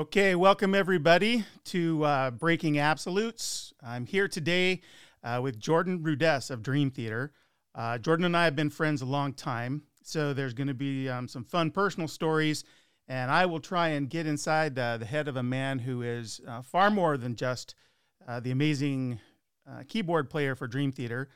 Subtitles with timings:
[0.00, 3.74] Okay, welcome everybody to uh, Breaking Absolutes.
[3.82, 4.80] I'm here today
[5.22, 7.34] uh, with Jordan Rudess of Dream Theater.
[7.74, 11.06] Uh, Jordan and I have been friends a long time, so there's going to be
[11.10, 12.64] um, some fun personal stories,
[13.08, 16.62] and I will try and get inside the head of a man who is uh,
[16.62, 17.74] far more than just
[18.26, 19.20] uh, the amazing
[19.70, 21.28] uh, keyboard player for Dream Theater.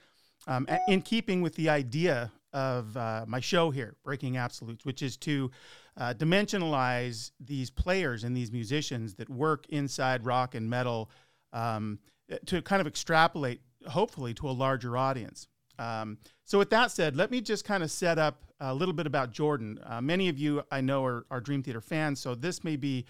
[0.47, 2.97] Um, in keeping with the idea of
[3.29, 5.51] my show here, Breaking Absolutes, which is to
[5.97, 11.11] uh, dimensionalize these players and these musicians that work inside rock and metal
[11.53, 11.99] um,
[12.47, 15.49] to kind of extrapolate, hopefully, to a larger audience.
[15.79, 19.07] Um, so, with that said, let me just kind of set up a little bit
[19.07, 19.79] about Jordan.
[19.85, 23.05] Uh, many of you I know are, are, Dream Theater fans, so this may be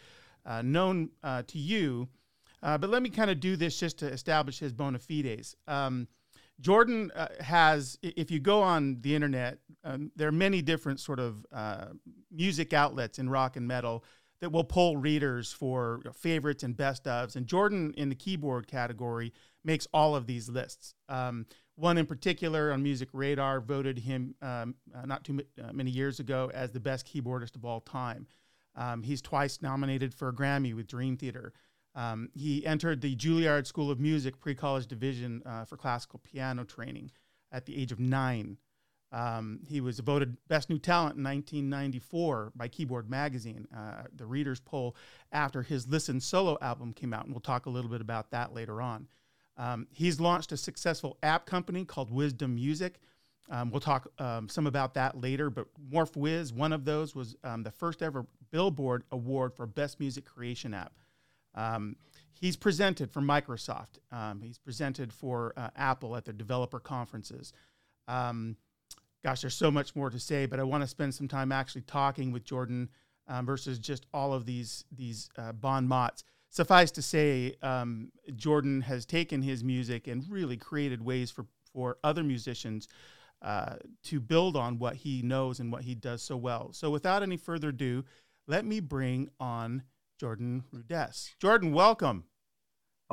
[0.47, 2.09] uh, known uh, to you,
[2.63, 5.55] uh, but let me kind of do this just to establish his bona fides.
[5.69, 6.09] Um,
[6.61, 11.21] Jordan uh, has, if you go on the internet, um, there are many different sort
[11.21, 11.87] of uh,
[12.31, 14.05] music outlets in rock and metal
[14.41, 17.37] that will pull readers for favorites and best ofs.
[17.37, 19.33] And Jordan, in the keyboard category,
[19.65, 20.95] makes all of these lists.
[21.09, 25.91] Um, one in particular on Music Radar voted him um, uh, not too uh, many
[25.91, 28.27] years ago as the best keyboardist of all time.
[28.77, 31.53] Um, he's twice nominated for a Grammy with Dream Theater.
[31.95, 36.65] Um, he entered the Juilliard School of Music pre college division uh, for classical piano
[36.65, 37.11] training
[37.53, 38.59] at the age of nine.
[39.15, 44.59] Um, he was voted Best New Talent in 1994 by Keyboard Magazine, uh, the readers'
[44.59, 44.97] poll
[45.31, 48.53] after his Listen solo album came out, and we'll talk a little bit about that
[48.53, 49.07] later on.
[49.57, 52.99] Um, he's launched a successful app company called Wizdom Music.
[53.51, 57.37] Um, we'll talk um, some about that later, but Morph MorphWiz, one of those, was
[57.45, 60.93] um, the first ever Billboard Award for Best Music Creation App.
[61.55, 61.95] Um,
[62.33, 64.01] he's presented for Microsoft.
[64.43, 67.53] He's presented for uh, Apple at their developer conferences.
[68.09, 68.57] Um,
[69.25, 71.81] gosh, there's so much more to say, but I want to spend some time actually
[71.83, 72.91] talking with Jordan
[73.27, 76.23] um, versus just all of these these uh, bon mots.
[76.51, 81.97] Suffice to say, um, Jordan has taken his music and really created ways for for
[82.05, 82.87] other musicians
[83.43, 86.73] uh, to build on what he knows and what he does so well.
[86.73, 88.05] So, without any further ado,
[88.47, 89.83] let me bring on
[90.21, 91.35] Jordan Rudess.
[91.41, 92.25] Jordan, welcome.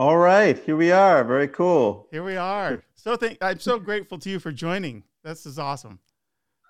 [0.02, 1.24] All right, here we are.
[1.24, 2.08] Very cool.
[2.10, 2.84] Here we are.
[2.96, 5.04] So thank, I'm so grateful to you for joining.
[5.24, 6.00] This is awesome.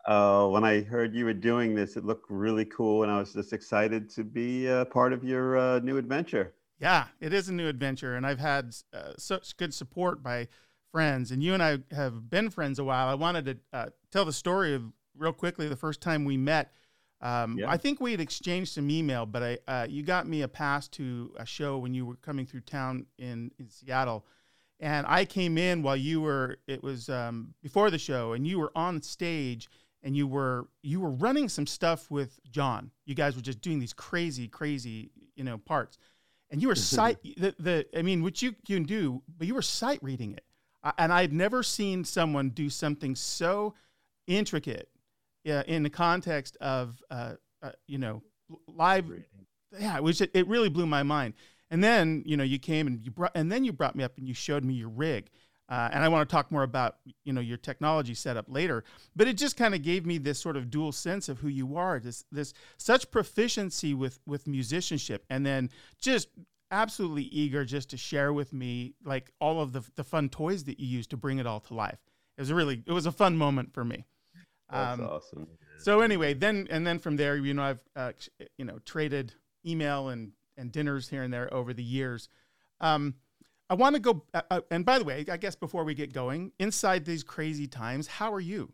[0.06, 3.32] Uh, when I heard you were doing this, it looked really cool, and I was
[3.32, 6.56] just excited to be uh, part of your uh, new adventure.
[6.78, 10.50] Yeah, it is a new adventure, and I've had uh, such good support by
[10.92, 11.32] friends.
[11.32, 13.08] And you and I have been friends a while.
[13.08, 14.84] I wanted to uh, tell the story of
[15.18, 16.74] real quickly the first time we met.
[17.22, 17.70] Um, yeah.
[17.70, 20.88] I think we had exchanged some email, but I uh, you got me a pass
[20.90, 24.26] to a show when you were coming through town in, in Seattle,
[24.80, 26.58] and I came in while you were.
[26.68, 29.70] It was um, before the show, and you were on stage,
[30.02, 32.90] and you were you were running some stuff with John.
[33.06, 36.00] You guys were just doing these crazy, crazy, you know, parts,
[36.50, 39.62] and you were sight the, the I mean, which you can do, but you were
[39.62, 40.44] sight reading it,
[40.98, 43.76] and I'd never seen someone do something so
[44.26, 44.90] intricate
[45.44, 48.24] yeah, in the context of uh, uh, you know
[48.68, 49.06] live.
[49.80, 51.34] Yeah, it was it really blew my mind.
[51.70, 54.18] And then you know you came and you brought and then you brought me up
[54.18, 55.30] and you showed me your rig.
[55.70, 58.84] Uh, and I want to talk more about you know your technology setup later.
[59.16, 61.78] But it just kind of gave me this sort of dual sense of who you
[61.78, 62.00] are.
[62.00, 65.70] This this such proficiency with with musicianship, and then
[66.00, 66.28] just
[66.72, 70.78] absolutely eager just to share with me like all of the the fun toys that
[70.78, 72.00] you use to bring it all to life.
[72.38, 74.06] It was really it was a fun moment for me.
[74.72, 75.48] That's um, awesome.
[75.80, 78.12] So anyway, then and then from there, you know, I've uh,
[78.58, 79.34] you know traded
[79.66, 82.30] email and and dinners here and there over the years.
[82.80, 83.16] Um,
[83.70, 84.24] I want to go.
[84.34, 87.68] Uh, uh, and by the way, I guess before we get going, inside these crazy
[87.68, 88.72] times, how are you?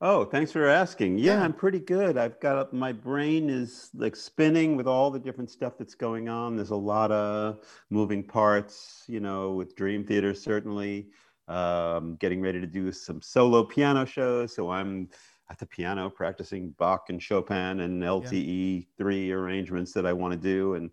[0.00, 1.18] Oh, thanks for asking.
[1.18, 2.16] Yeah, yeah, I'm pretty good.
[2.16, 6.54] I've got my brain is like spinning with all the different stuff that's going on.
[6.54, 11.08] There's a lot of moving parts, you know, with Dream Theater certainly
[11.48, 14.54] um, getting ready to do some solo piano shows.
[14.54, 15.08] So I'm
[15.50, 20.38] at the piano practicing Bach and Chopin and LTE three arrangements that I want to
[20.38, 20.74] do.
[20.74, 20.90] And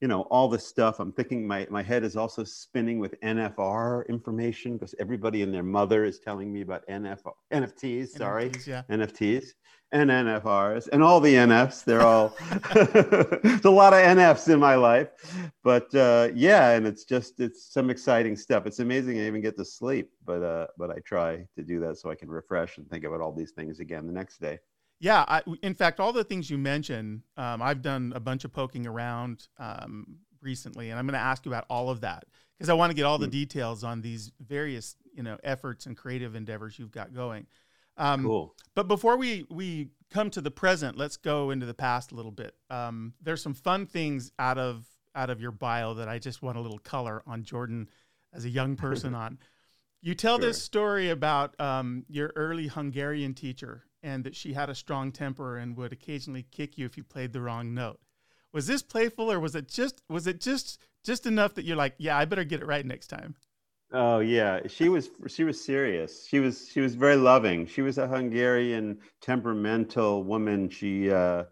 [0.00, 4.08] you know all this stuff i'm thinking my, my head is also spinning with nfr
[4.08, 7.20] information because everybody and their mother is telling me about NF,
[7.52, 8.82] nfts sorry NFTs, yeah.
[8.90, 9.46] nfts
[9.92, 12.36] and nfrs and all the nfs they're all
[13.42, 15.08] there's a lot of nfs in my life
[15.64, 19.56] but uh, yeah and it's just it's some exciting stuff it's amazing i even get
[19.56, 22.88] to sleep but uh, but i try to do that so i can refresh and
[22.90, 24.58] think about all these things again the next day
[25.00, 28.52] yeah, I, in fact, all the things you mentioned, um, I've done a bunch of
[28.52, 32.24] poking around um, recently, and I'm going to ask you about all of that
[32.56, 33.32] because I want to get all the mm.
[33.32, 37.46] details on these various, you know, efforts and creative endeavors you've got going.
[37.98, 38.54] Um, cool.
[38.74, 42.30] But before we we come to the present, let's go into the past a little
[42.32, 42.54] bit.
[42.70, 46.56] Um, there's some fun things out of out of your bio that I just want
[46.58, 47.88] a little color on Jordan
[48.32, 49.38] as a young person on.
[50.00, 50.46] You tell Sure.
[50.46, 55.56] this story about um, your early Hungarian teacher and that she had a strong temper
[55.56, 57.98] and would occasionally kick you if you played the wrong note.
[58.52, 61.94] Was this playful or was it just was it just just enough that you're like,
[61.98, 63.34] yeah, I better get it right next time?
[63.92, 66.26] Oh yeah, she was she was serious.
[66.26, 67.66] She was she was very loving.
[67.66, 70.68] She was a Hungarian temperamental woman.
[70.68, 71.44] She uh,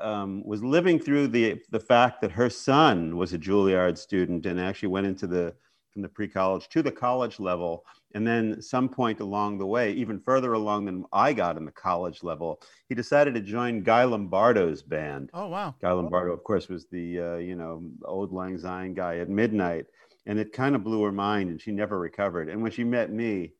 [0.00, 4.58] um, was living through the the fact that her son was a Juilliard student and
[4.58, 5.54] actually went into the
[5.92, 7.84] from the pre-college to the college level.
[8.14, 11.72] And then some point along the way, even further along than I got in the
[11.72, 15.30] college level, he decided to join Guy Lombardo's band.
[15.34, 15.74] Oh wow.
[15.80, 19.86] Guy Lombardo, of course, was the uh, you know Auld Lang Syne guy at midnight,
[20.28, 22.48] and it kind of blew her mind, and she never recovered.
[22.48, 23.54] And when she met me,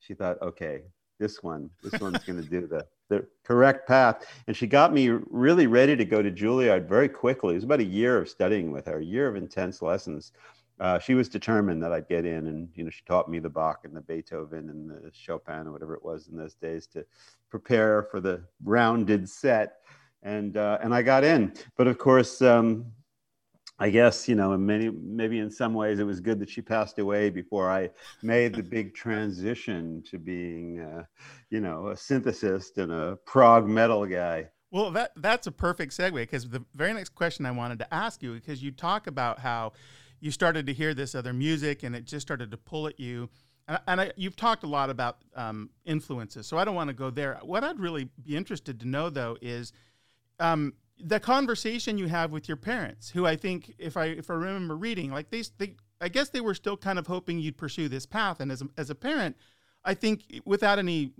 [0.00, 0.82] she thought, okay,
[1.20, 4.26] this one, this one's going to do the the correct path.
[4.46, 7.52] And she got me really ready to go to Juilliard very quickly.
[7.52, 10.32] It was about a year of studying with her, a year of intense lessons.
[10.80, 13.50] Uh, she was determined that I'd get in, and you know, she taught me the
[13.50, 17.04] Bach and the Beethoven and the Chopin or whatever it was in those days to
[17.50, 19.76] prepare for the rounded set
[20.24, 21.52] and uh, and I got in.
[21.76, 22.86] But of course, um,
[23.78, 26.62] I guess you know, in many maybe in some ways, it was good that she
[26.62, 27.90] passed away before I
[28.22, 31.04] made the big transition to being, uh,
[31.50, 34.48] you know, a synthesist and a prog metal guy.
[34.70, 38.22] Well, that that's a perfect segue because the very next question I wanted to ask
[38.22, 39.72] you because you talk about how
[40.20, 43.28] you started to hear this other music and it just started to pull at you,
[43.66, 46.94] and, and I, you've talked a lot about um, influences, so I don't want to
[46.94, 47.38] go there.
[47.42, 49.72] What I'd really be interested to know though is
[50.40, 54.34] um, the conversation you have with your parents, who I think, if I if I
[54.34, 57.88] remember reading, like they, they I guess they were still kind of hoping you'd pursue
[57.88, 59.36] this path, and as a, as a parent,
[59.84, 61.12] I think without any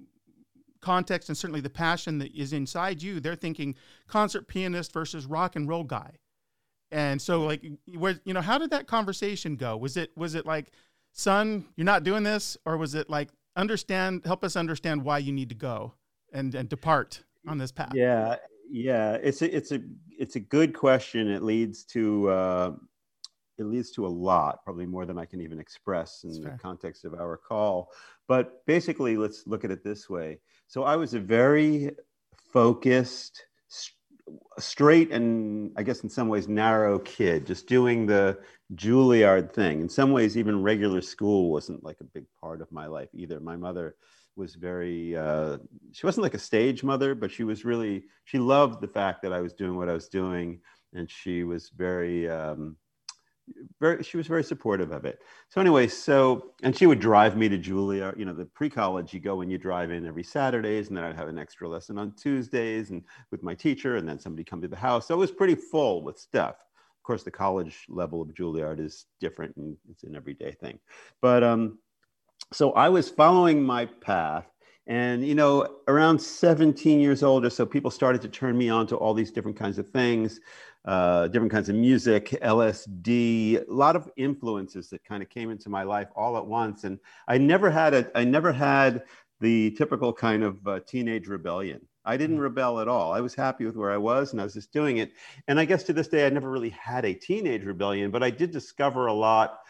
[0.80, 3.74] context and certainly the passion that is inside you, they're thinking
[4.06, 6.12] concert pianist versus rock and roll guy.
[6.90, 7.64] And so like
[7.96, 9.76] where you know, how did that conversation go?
[9.76, 10.72] Was it was it like,
[11.12, 12.56] son, you're not doing this?
[12.64, 15.92] Or was it like understand help us understand why you need to go
[16.32, 17.92] and, and depart on this path?
[17.94, 18.36] Yeah,
[18.70, 19.14] yeah.
[19.14, 19.80] It's a it's a
[20.18, 21.28] it's a good question.
[21.28, 22.72] It leads to uh,
[23.58, 26.48] it leads to a lot, probably more than I can even express in That's the
[26.48, 26.58] fair.
[26.60, 27.90] context of our call.
[28.26, 30.40] But basically, let's look at it this way.
[30.66, 31.92] So I was a very
[32.52, 33.44] focused,
[34.58, 38.38] straight, and I guess in some ways narrow kid, just doing the
[38.74, 39.80] Juilliard thing.
[39.80, 43.40] In some ways, even regular school wasn't like a big part of my life either.
[43.40, 43.96] My mother
[44.36, 45.58] was very uh,
[45.92, 49.32] she wasn't like a stage mother but she was really she loved the fact that
[49.32, 50.60] i was doing what i was doing
[50.94, 52.76] and she was very um,
[53.80, 55.20] very she was very supportive of it.
[55.50, 59.20] So anyway so and she would drive me to julia you know the pre-college you
[59.20, 62.12] go and you drive in every saturdays and then i'd have an extra lesson on
[62.12, 65.08] tuesdays and with my teacher and then somebody come to the house.
[65.08, 66.56] So it was pretty full with stuff.
[66.56, 70.78] Of course the college level of juilliard is different and it's an everyday thing.
[71.20, 71.78] But um
[72.52, 74.46] so I was following my path.
[74.86, 78.86] And, you know, around 17 years old or so, people started to turn me on
[78.88, 80.40] to all these different kinds of things,
[80.84, 85.70] uh, different kinds of music, LSD, a lot of influences that kind of came into
[85.70, 86.84] my life all at once.
[86.84, 86.98] And
[87.28, 89.04] I never had a, I never had
[89.40, 91.80] the typical kind of uh, teenage rebellion.
[92.04, 93.12] I didn't rebel at all.
[93.12, 95.12] I was happy with where I was and I was just doing it.
[95.48, 98.28] And I guess to this day, I never really had a teenage rebellion, but I
[98.28, 99.60] did discover a lot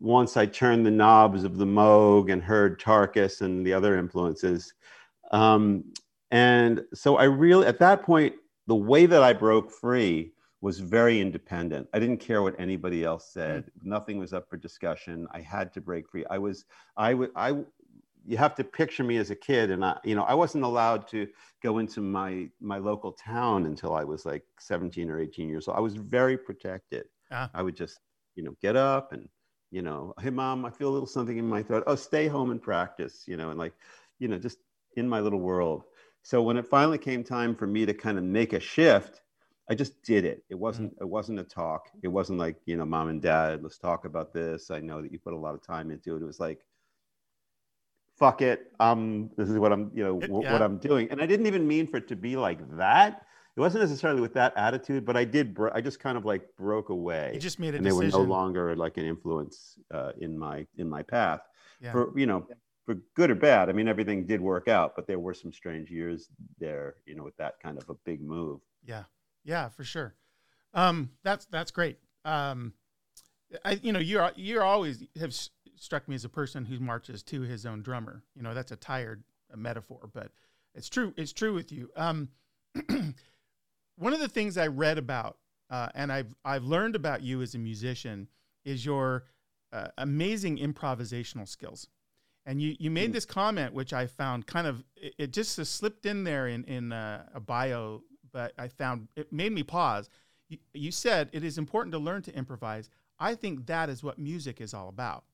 [0.00, 4.72] once I turned the knobs of the Moog and heard Tarkus and the other influences.
[5.32, 5.84] Um,
[6.30, 8.34] and so I really, at that point,
[8.66, 11.88] the way that I broke free was very independent.
[11.94, 13.70] I didn't care what anybody else said.
[13.82, 15.26] Nothing was up for discussion.
[15.32, 16.24] I had to break free.
[16.30, 16.64] I was,
[16.96, 17.50] I would, I,
[18.26, 21.06] you have to picture me as a kid and I, you know, I wasn't allowed
[21.08, 21.28] to
[21.62, 25.76] go into my, my local town until I was like 17 or 18 years old.
[25.76, 27.06] I was very protected.
[27.30, 27.48] Ah.
[27.54, 28.00] I would just,
[28.34, 29.28] you know, get up and
[29.70, 31.84] you know, hey mom, I feel a little something in my throat.
[31.86, 33.74] Oh, stay home and practice, you know, and like,
[34.18, 34.58] you know, just
[34.96, 35.84] in my little world.
[36.22, 39.22] So when it finally came time for me to kind of make a shift,
[39.70, 40.44] I just did it.
[40.48, 41.90] It wasn't it wasn't a talk.
[42.02, 44.70] It wasn't like, you know, mom and dad, let's talk about this.
[44.70, 46.22] I know that you put a lot of time into it.
[46.22, 46.66] It was like,
[48.16, 48.72] fuck it.
[48.80, 50.50] Um, this is what I'm, you know, It- wh- yeah.
[50.50, 51.10] what I'm doing.
[51.10, 53.26] And I didn't even mean for it to be like that.
[53.58, 55.52] It wasn't necessarily with that attitude, but I did.
[55.52, 58.04] Bro- I just kind of like broke away You just made a and they were
[58.04, 61.40] no longer like an influence uh, in my in my path
[61.80, 61.90] Yeah.
[61.90, 62.46] for you know
[62.86, 65.90] for good or bad i mean everything did work out but there were some strange
[65.90, 69.04] years there you know with that kind of a big move Yeah,
[69.44, 70.14] yeah, for sure.
[70.72, 71.98] Um, that's that's great.
[72.24, 72.74] Um,
[73.64, 77.24] I, you know, you're you're always have s- struck me as a person who marches
[77.24, 78.22] to his own drummer.
[78.36, 80.30] You know, that's a tired a metaphor, but
[80.76, 81.12] it's true.
[81.16, 81.90] It's true with you.
[81.96, 82.28] Um,
[83.98, 85.36] one of the things I read about
[85.70, 88.28] uh, and I've I've learned about you as a musician
[88.64, 89.24] is your
[89.72, 91.88] uh, amazing improvisational skills.
[92.46, 93.12] And you, you made hmm.
[93.12, 96.92] this comment, which I found kind of it, it just slipped in there in in
[96.92, 98.02] uh, a bio,
[98.32, 100.08] but I found it made me pause.
[100.48, 102.88] You, you said it is important to learn to improvise.
[103.18, 105.24] I think that is what music is all about.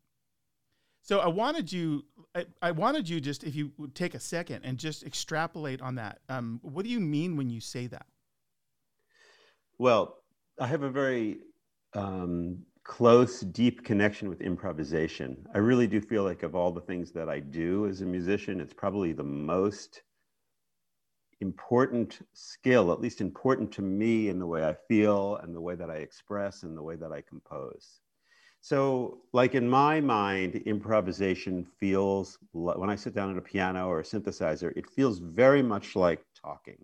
[1.02, 4.62] So I wanted you, I, I, wanted you just if you would take a second
[4.64, 6.20] and just extrapolate on that.
[6.30, 8.06] Um, what do you mean when you say that?
[9.84, 10.22] Well,
[10.58, 11.40] I have a very
[11.92, 15.46] um, close, deep connection with improvisation.
[15.54, 18.62] I really do feel like of all the things that I do as a musician,
[18.62, 20.00] it's probably the most
[21.42, 25.74] important skill, at least important to me in the way I feel and the way
[25.74, 28.00] that I express and the way that I compose.
[28.62, 34.00] So, like in my mind, improvisation feels when I sit down at a piano or
[34.00, 36.82] a synthesizer, it feels very much like talking.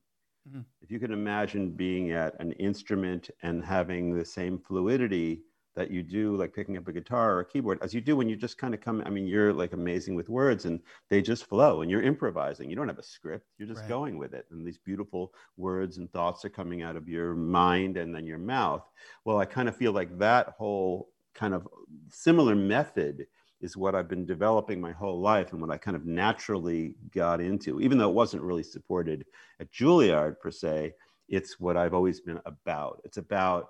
[0.49, 0.61] Mm-hmm.
[0.80, 5.42] If you can imagine being at an instrument and having the same fluidity
[5.76, 8.28] that you do, like picking up a guitar or a keyboard, as you do when
[8.28, 11.47] you just kind of come, I mean, you're like amazing with words and they just
[11.47, 12.68] flow and you're improvising.
[12.68, 13.88] You don't have a script, you're just right.
[13.88, 14.47] going with it.
[14.50, 18.38] And these beautiful words and thoughts are coming out of your mind and then your
[18.38, 18.85] mouth.
[19.25, 21.68] Well, I kind of feel like that whole kind of
[22.11, 23.26] similar method
[23.61, 27.40] is what I've been developing my whole life and what I kind of naturally got
[27.40, 29.26] into, even though it wasn't really supported
[29.61, 30.95] at Juilliard per se.
[31.29, 33.00] It's what I've always been about.
[33.05, 33.69] It's about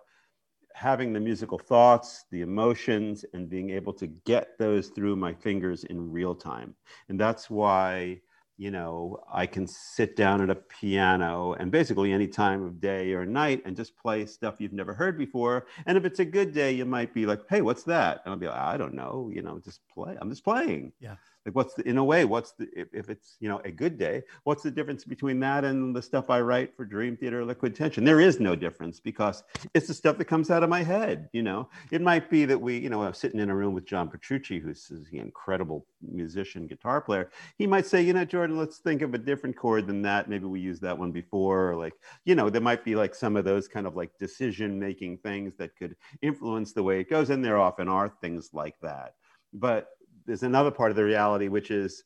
[0.74, 5.84] having the musical thoughts, the emotions, and being able to get those through my fingers
[5.84, 6.74] in real time.
[7.08, 8.20] And that's why
[8.60, 13.14] you know, I can sit down at a piano and basically any time of day
[13.14, 15.66] or night and just play stuff you've never heard before.
[15.86, 18.20] And if it's a good day, you might be like, hey, what's that?
[18.22, 20.14] And I'll be like, I don't know, you know, just play.
[20.20, 20.92] I'm just playing.
[21.00, 21.16] Yeah
[21.46, 23.98] like what's the in a way what's the if, if it's you know a good
[23.98, 27.74] day what's the difference between that and the stuff i write for dream theater liquid
[27.74, 28.04] tension?
[28.04, 29.42] There is no difference because
[29.74, 31.68] it's the stuff that comes out of my head you know?
[31.90, 34.58] It might be that we you know i'm sitting in a room with john petrucci
[34.58, 37.30] who's an incredible musician guitar player.
[37.58, 40.28] He might say you know jordan let's think of a different chord than that.
[40.28, 41.94] Maybe we used that one before or like
[42.24, 45.54] you know there might be like some of those kind of like decision making things
[45.56, 49.14] that could influence the way it goes and there often are things like that.
[49.52, 49.88] But
[50.30, 52.04] there's another part of the reality, which is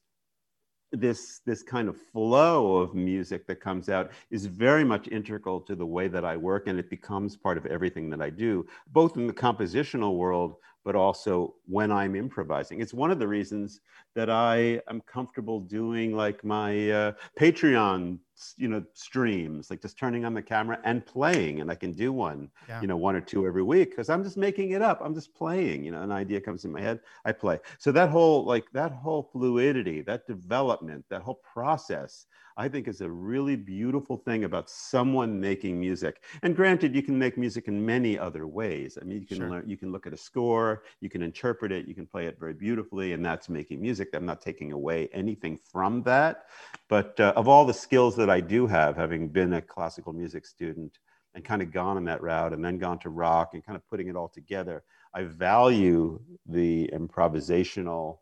[0.93, 5.75] this this kind of flow of music that comes out is very much integral to
[5.75, 9.17] the way that I work and it becomes part of everything that I do both
[9.17, 10.55] in the compositional world
[10.85, 12.81] but also when I'm improvising.
[12.81, 13.81] It's one of the reasons
[14.15, 18.19] that I am comfortable doing like my uh, Patreon,
[18.57, 21.61] you know, streams, like just turning on the camera and playing.
[21.61, 22.81] And I can do one, yeah.
[22.81, 25.01] you know, one or two every week because I'm just making it up.
[25.03, 27.59] I'm just playing, you know, an idea comes in my head, I play.
[27.79, 32.27] So that whole, like that whole fluidity, that development, that whole process
[32.57, 36.23] I think is a really beautiful thing about someone making music.
[36.43, 38.97] And granted, you can make music in many other ways.
[39.01, 39.51] I mean, you can sure.
[39.51, 42.39] learn, you can look at a score, you can interpret it, you can play it
[42.39, 44.11] very beautifully, and that's making music.
[44.15, 46.45] I'm not taking away anything from that.
[46.89, 50.47] But uh, of all the skills that I do have, having been a classical music
[50.47, 50.99] student
[51.35, 53.89] and kind of gone on that route and then gone to rock and kind of
[53.89, 54.83] putting it all together,
[55.15, 58.19] I value the improvisational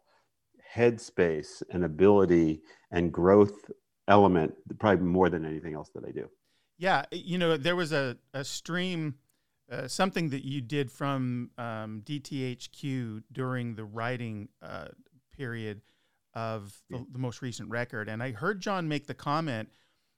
[0.74, 3.70] headspace and ability and growth
[4.08, 6.28] element probably more than anything else that I do.
[6.78, 9.16] Yeah, you know, there was a, a stream,
[9.70, 14.88] uh, something that you did from um, DTHQ during the writing uh,
[15.36, 15.82] period
[16.34, 19.68] of the, the, most recent record, and I heard John make the comment,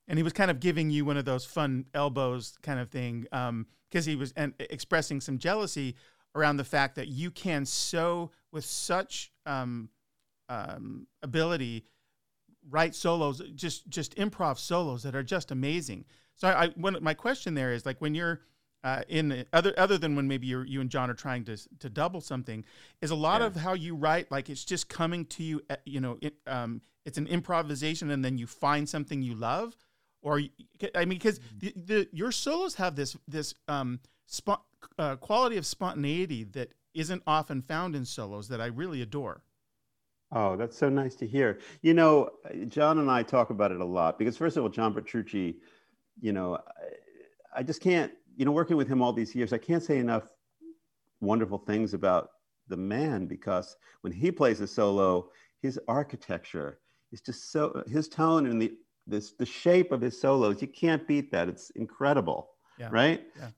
[0.09, 3.23] and he was kind of giving you one of those fun elbows kind of thing,
[3.23, 3.67] because um,
[4.05, 5.95] he was and expressing some jealousy
[6.35, 9.89] around the fact that you can so with such um,
[10.49, 11.85] um ability
[12.71, 16.05] write solos, just just improv solos that are just amazing.
[16.35, 18.41] So I, I when my question there is like when you're
[18.83, 21.89] uh, in other other than when maybe you you and John are trying to to
[21.89, 22.65] double something,
[23.01, 23.47] is a lot yeah.
[23.47, 25.61] of how you write like it's just coming to you.
[25.71, 29.77] At, you know, it, um, it's an improvisation, and then you find something you love,
[30.25, 30.41] or
[30.95, 31.59] I mean, because mm-hmm.
[31.59, 34.63] the, the your solos have this this um, spo-
[34.99, 39.43] uh, quality of spontaneity that isn't often found in solos that I really adore.
[40.33, 41.61] Oh, that's so nice to hear.
[41.83, 42.31] You know,
[42.69, 45.59] John and I talk about it a lot because, first of all, John Petrucci,
[46.21, 46.57] you know,
[47.55, 49.99] I, I just can't, you know, working with him all these years, I can't say
[49.99, 50.25] enough
[51.21, 52.31] wonderful things about
[52.69, 55.29] the man because when he plays a solo,
[55.61, 56.79] his architecture
[57.13, 58.73] is just so, his tone and the,
[59.07, 61.49] this, the shape of his solos, you can't beat that.
[61.49, 62.51] It's incredible.
[62.79, 62.89] Yeah.
[62.91, 63.23] Right.
[63.39, 63.51] Yeah.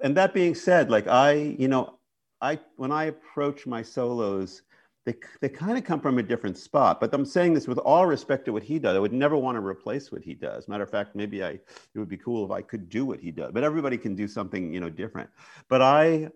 [0.00, 1.98] And that being said, like I, you know,
[2.40, 4.62] I, when I approach my solos,
[5.04, 7.00] they, they kind of come from a different spot.
[7.00, 8.94] But I'm saying this with all respect to what he does.
[8.94, 10.68] I would never want to replace what he does.
[10.68, 11.62] Matter of fact, maybe I it
[11.94, 13.50] would be cool if I could do what he does.
[13.52, 15.30] But everybody can do something you know different.
[15.68, 16.30] But I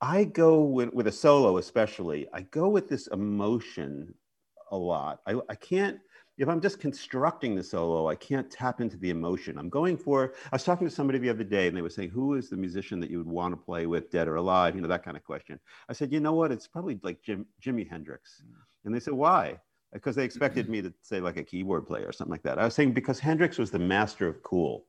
[0.00, 2.26] I go with, with a solo, especially.
[2.32, 4.14] I go with this emotion
[4.70, 5.20] a lot.
[5.26, 6.00] I, I can't
[6.40, 9.58] if I'm just constructing the solo, I can't tap into the emotion.
[9.58, 12.08] I'm going for, I was talking to somebody the other day and they were saying,
[12.08, 14.74] who is the musician that you would want to play with, dead or alive?
[14.74, 15.60] You know, that kind of question.
[15.90, 16.50] I said, you know what?
[16.50, 18.42] It's probably like Jim, Jimi Hendrix.
[18.42, 18.54] Mm.
[18.86, 19.58] And they said, why?
[19.92, 22.58] Because they expected me to say like a keyboard player or something like that.
[22.58, 24.86] I was saying because Hendrix was the master of cool.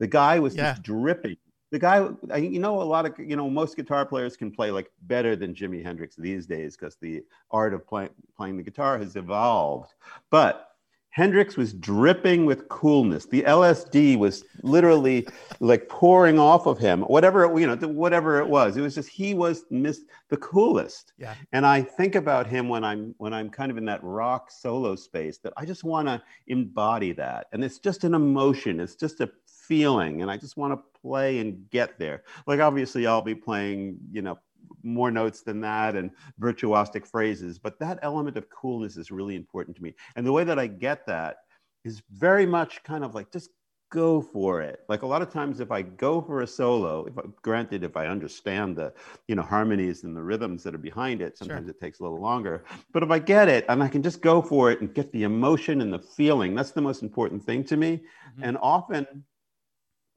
[0.00, 0.72] The guy was yeah.
[0.72, 1.38] just dripping.
[1.70, 4.90] The guy, you know, a lot of, you know, most guitar players can play like
[5.02, 9.16] better than Jimi Hendrix these days because the art of play, playing the guitar has
[9.16, 9.94] evolved.
[10.30, 10.73] But
[11.14, 13.26] Hendrix was dripping with coolness.
[13.26, 15.28] The LSD was literally
[15.60, 17.02] like pouring off of him.
[17.02, 21.12] Whatever it, you know, whatever it was, it was just he was miss the coolest.
[21.16, 21.34] Yeah.
[21.52, 24.96] And I think about him when I'm when I'm kind of in that rock solo
[24.96, 27.46] space that I just want to embody that.
[27.52, 28.80] And it's just an emotion.
[28.80, 32.24] It's just a feeling, and I just want to play and get there.
[32.48, 34.40] Like obviously, I'll be playing, you know,
[34.84, 36.10] more notes than that and
[36.40, 37.58] virtuosic phrases.
[37.58, 39.94] But that element of coolness is really important to me.
[40.16, 41.38] And the way that I get that
[41.84, 43.50] is very much kind of like just
[43.94, 44.80] go for it.
[44.88, 47.96] Like a lot of times, if I go for a solo, if I, granted, if
[47.96, 48.92] I understand the
[49.28, 51.70] you know harmonies and the rhythms that are behind it, sometimes sure.
[51.70, 52.64] it takes a little longer.
[52.92, 55.22] But if I get it and I can just go for it and get the
[55.22, 57.98] emotion and the feeling, that's the most important thing to me.
[57.98, 58.44] Mm-hmm.
[58.44, 59.24] And often,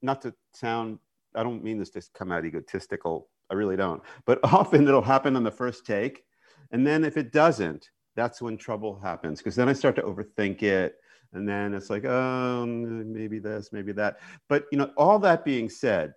[0.01, 0.97] not to sound,
[1.35, 4.01] I don't mean this to come out egotistical I really don't.
[4.25, 6.23] But often it'll happen on the first take.
[6.71, 10.63] And then if it doesn't, that's when trouble happens because then I start to overthink
[10.63, 10.95] it.
[11.33, 14.19] And then it's like, oh, maybe this, maybe that.
[14.47, 16.13] But, you know, all that being said,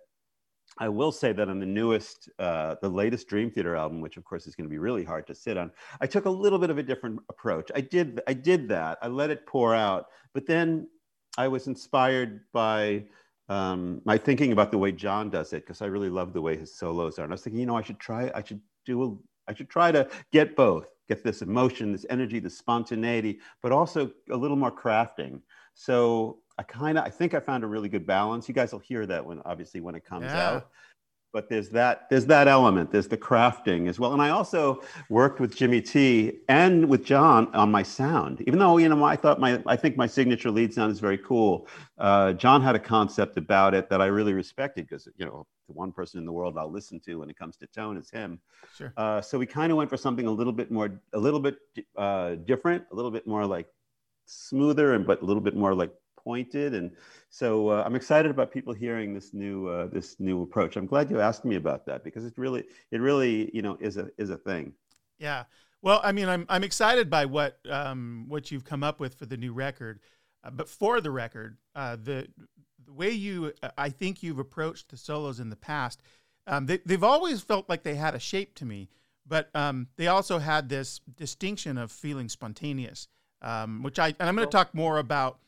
[0.77, 4.23] I will say that on the newest, uh, the latest Dream Theater album, which of
[4.23, 6.69] course is going to be really hard to sit on, I took a little bit
[6.69, 7.69] of a different approach.
[7.75, 8.97] I did, I did that.
[9.01, 10.87] I let it pour out, but then
[11.37, 13.05] I was inspired by
[13.51, 16.55] um, my thinking about the way John does it because I really love the way
[16.55, 17.23] his solos are.
[17.23, 18.31] And I was thinking, you know, I should try.
[18.33, 19.03] I should do.
[19.03, 20.87] A, I should try to get both.
[21.09, 25.41] Get this emotion, this energy, this spontaneity, but also a little more crafting.
[25.73, 28.47] So I kind of, I think I found a really good balance.
[28.47, 30.49] You guys will hear that when, obviously, when it comes yeah.
[30.49, 30.69] out
[31.33, 34.13] but there's that there's that element there's the crafting as well.
[34.13, 38.41] And i also worked with jimmy t and with john on my sound.
[38.47, 41.17] Even though you know i thought my i think my signature lead sound is very
[41.17, 41.67] cool
[41.97, 45.73] uh, john had a concept about it that i really respected because you know the
[45.73, 48.39] one person in the world i'll listen to when it comes to tone is him.
[48.75, 48.93] Sure.
[48.97, 51.57] Uh, so we kind of went for something a little bit more a little bit
[51.97, 53.67] uh, different a little bit more like
[54.25, 55.91] smoother and but a little bit more like
[56.23, 56.91] pointed and
[57.29, 60.75] so uh, i'm excited about people hearing this new uh, this new approach.
[60.77, 63.97] I'm glad you asked me about that because it really it really you know is
[63.97, 64.73] a is a thing.
[65.19, 65.43] Yeah.
[65.81, 69.25] Well i mean i'm, I'm excited by what um, what you've come up with for
[69.25, 69.99] the new record.
[70.43, 72.27] Uh, but for the record uh, the
[72.85, 76.01] the way you i think you've approached the solos in the past
[76.47, 78.89] um, they, they've always felt like they had a shape to me
[79.27, 83.07] but um, they also had this distinction of feeling spontaneous
[83.43, 85.39] um, which I and I'm going to talk more about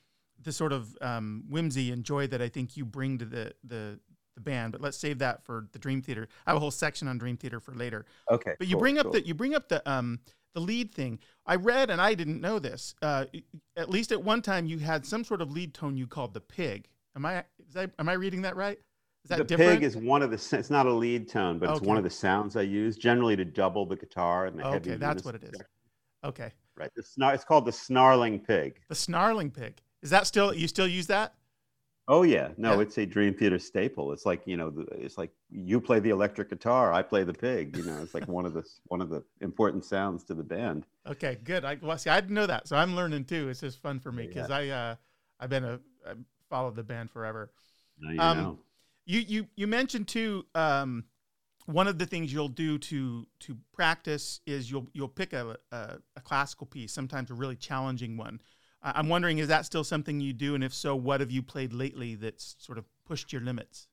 [0.43, 3.99] the sort of um, whimsy and joy that I think you bring to the the
[4.35, 6.27] the band, but let's save that for the Dream Theater.
[6.45, 8.05] I have a whole section on Dream Theater for later.
[8.31, 8.55] Okay.
[8.57, 9.13] But you cool, bring up cool.
[9.13, 10.19] the you bring up the um
[10.53, 11.19] the lead thing.
[11.45, 12.95] I read and I didn't know this.
[13.01, 13.25] Uh,
[13.75, 16.41] at least at one time you had some sort of lead tone you called the
[16.41, 16.87] pig.
[17.15, 18.79] Am I is that, am I reading that right?
[19.23, 19.79] Is that the different?
[19.79, 20.57] pig is one of the.
[20.57, 21.77] It's not a lead tone, but okay.
[21.77, 24.73] it's one of the sounds I use generally to double the guitar and the okay,
[24.73, 24.89] heavy.
[24.91, 25.61] Okay, that's what it is.
[26.25, 26.51] Okay.
[26.75, 26.89] Right.
[26.95, 28.79] The snar- It's called the snarling pig.
[28.89, 29.79] The snarling pig.
[30.03, 31.33] Is that still you still use that?
[32.09, 32.81] Oh yeah, no, yeah.
[32.81, 34.11] it's a Dream Theater staple.
[34.11, 37.77] It's like you know, it's like you play the electric guitar, I play the pig.
[37.77, 40.85] You know, it's like one of the one of the important sounds to the band.
[41.07, 41.63] Okay, good.
[41.63, 43.47] I well, see, I didn't know that, so I'm learning too.
[43.47, 44.55] It's just fun for me because yeah.
[44.57, 44.95] I uh,
[45.39, 46.15] I've been a I
[46.49, 47.51] followed the band forever.
[47.97, 48.59] Now you um, know.
[49.05, 50.45] You you you mentioned too.
[50.53, 51.05] Um,
[51.67, 55.99] one of the things you'll do to to practice is you'll you'll pick a, a,
[56.17, 58.41] a classical piece, sometimes a really challenging one.
[58.83, 60.55] I'm wondering, is that still something you do?
[60.55, 63.87] And if so, what have you played lately that's sort of pushed your limits?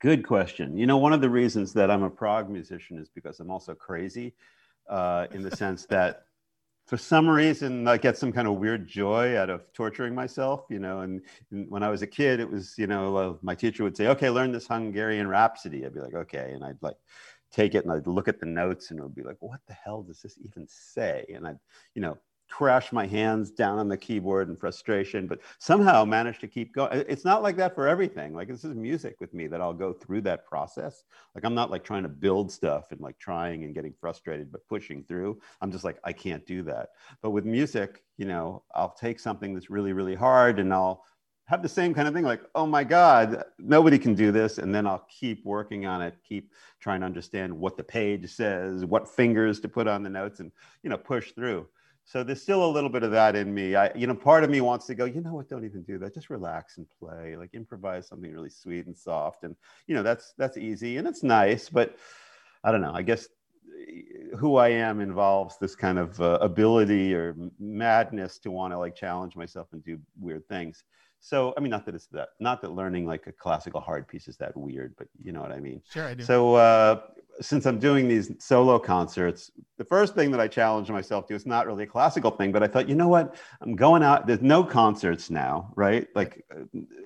[0.00, 0.76] Good question.
[0.76, 3.74] You know, one of the reasons that I'm a prog musician is because I'm also
[3.74, 4.34] crazy
[4.88, 6.24] uh, in the sense that
[6.86, 10.78] for some reason I get some kind of weird joy out of torturing myself, you
[10.78, 11.00] know.
[11.00, 13.96] And, and when I was a kid, it was, you know, uh, my teacher would
[13.96, 15.84] say, okay, learn this Hungarian Rhapsody.
[15.84, 16.52] I'd be like, okay.
[16.54, 16.96] And I'd like
[17.52, 19.74] take it and I'd look at the notes and it would be like, what the
[19.74, 21.26] hell does this even say?
[21.34, 21.58] And I'd,
[21.94, 26.48] you know, crash my hands down on the keyboard in frustration, but somehow managed to
[26.48, 27.04] keep going.
[27.08, 28.34] It's not like that for everything.
[28.34, 31.04] Like this is music with me that I'll go through that process.
[31.34, 34.66] Like I'm not like trying to build stuff and like trying and getting frustrated, but
[34.66, 35.40] pushing through.
[35.60, 36.90] I'm just like, I can't do that.
[37.22, 41.04] But with music, you know, I'll take something that's really, really hard and I'll
[41.48, 44.74] have the same kind of thing like oh my god nobody can do this and
[44.74, 49.08] then i'll keep working on it keep trying to understand what the page says what
[49.08, 51.66] fingers to put on the notes and you know push through
[52.08, 54.50] so there's still a little bit of that in me i you know part of
[54.50, 57.36] me wants to go you know what don't even do that just relax and play
[57.36, 59.54] like improvise something really sweet and soft and
[59.86, 61.96] you know that's that's easy and it's nice but
[62.64, 63.28] i don't know i guess
[64.38, 68.94] who I am involves this kind of uh, ability or madness to want to like
[68.94, 70.84] challenge myself and do weird things.
[71.20, 74.28] So, I mean, not that it's that, not that learning like a classical hard piece
[74.28, 75.82] is that weird, but you know what I mean.
[75.90, 76.24] Sure, I do.
[76.24, 77.00] So, uh,
[77.40, 81.46] since I'm doing these solo concerts, the first thing that I challenged myself to is
[81.46, 83.36] not really a classical thing, but I thought, you know what?
[83.60, 84.26] I'm going out.
[84.26, 86.08] There's no concerts now, right?
[86.14, 86.44] Like,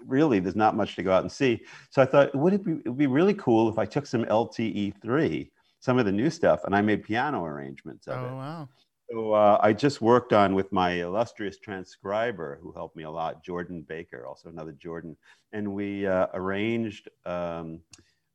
[0.07, 1.63] really, there's not much to go out and see.
[1.91, 4.25] So I thought, would it be, it would be really cool if I took some
[4.25, 8.31] LTE3, some of the new stuff, and I made piano arrangements of oh, it.
[8.31, 8.69] Oh, wow.
[9.11, 13.45] So uh, I just worked on with my illustrious transcriber who helped me a lot,
[13.45, 15.17] Jordan Baker, also another Jordan,
[15.53, 17.81] and we uh, arranged um,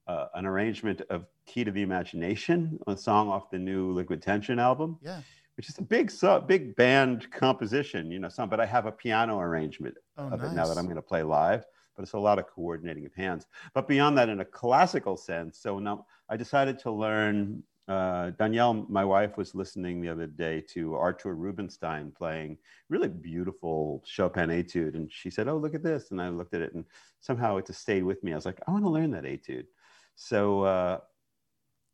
[0.07, 4.59] uh, an arrangement of "Key to the Imagination," a song off the new Liquid Tension
[4.59, 4.97] album.
[5.01, 5.21] Yeah.
[5.55, 6.11] Which is a big,
[6.45, 8.29] big band composition, you know.
[8.29, 10.51] Some, but I have a piano arrangement Oh, of nice.
[10.51, 11.65] it now that I'm going to play live.
[11.95, 13.47] But it's a lot of coordinating of hands.
[13.73, 18.85] But beyond that, in a classical sense, so now I decided to learn uh, Danielle,
[18.87, 22.57] my wife, was listening the other day to Artur Rubinstein playing
[22.89, 26.61] really beautiful Chopin etude, and she said, "Oh, look at this!" And I looked at
[26.61, 26.85] it, and
[27.19, 28.31] somehow it just stayed with me.
[28.33, 29.65] I was like, "I want to learn that etude."
[30.17, 30.99] So uh,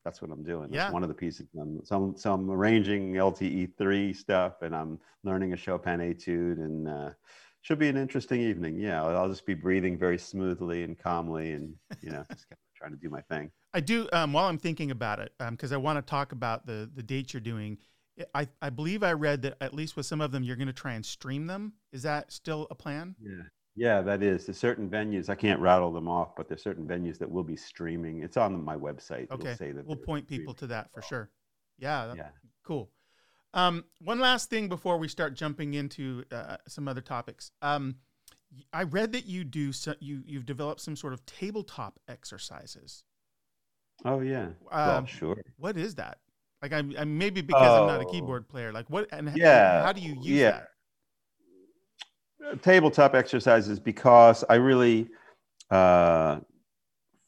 [0.04, 0.70] that's what I'm doing.
[0.72, 0.92] That's Yeah.
[0.92, 1.48] one of the pieces.
[1.60, 6.58] I'm, so, I'm, so I'm arranging LTE three stuff, and I'm learning a Chopin etude,
[6.58, 7.12] and uh,
[7.62, 8.80] should be an interesting evening.
[8.80, 12.58] Yeah, I'll, I'll just be breathing very smoothly and calmly, and you know, just kind
[12.58, 13.52] of trying to do my thing.
[13.74, 14.08] I do.
[14.14, 17.34] Um, while I'm thinking about it, because I want to talk about the the dates
[17.34, 17.78] you're doing.
[18.36, 20.74] I I believe I read that at least with some of them, you're going to
[20.74, 21.74] try and stream them.
[21.92, 23.16] Is that still a plan?
[23.20, 23.44] Yeah.
[23.76, 24.46] Yeah, that is.
[24.46, 27.56] There's certain venues, I can't rattle them off, but there's certain venues that will be
[27.56, 28.22] streaming.
[28.22, 29.32] It's on my website.
[29.32, 31.32] Okay, say that we'll point people to that for sure.
[31.80, 32.30] Yeah, that- Yeah.
[32.64, 32.92] cool.
[33.56, 37.52] Um, one last thing before we start jumping into uh, some other topics.
[37.62, 37.98] Um,
[38.72, 43.04] I read that you do so, you you've developed some sort of tabletop exercises.
[44.06, 44.50] Oh, yeah.
[44.60, 45.42] well, Um, sure.
[45.58, 46.20] What is that?
[46.62, 48.12] Like I'm, I'm maybe because I'm not a Oh.
[48.12, 48.72] keyboard player.
[48.72, 50.52] Like what and Yeah, how do you use yeah.
[50.52, 50.68] that?
[52.62, 55.10] Tabletop exercises because I really
[55.72, 56.40] uh,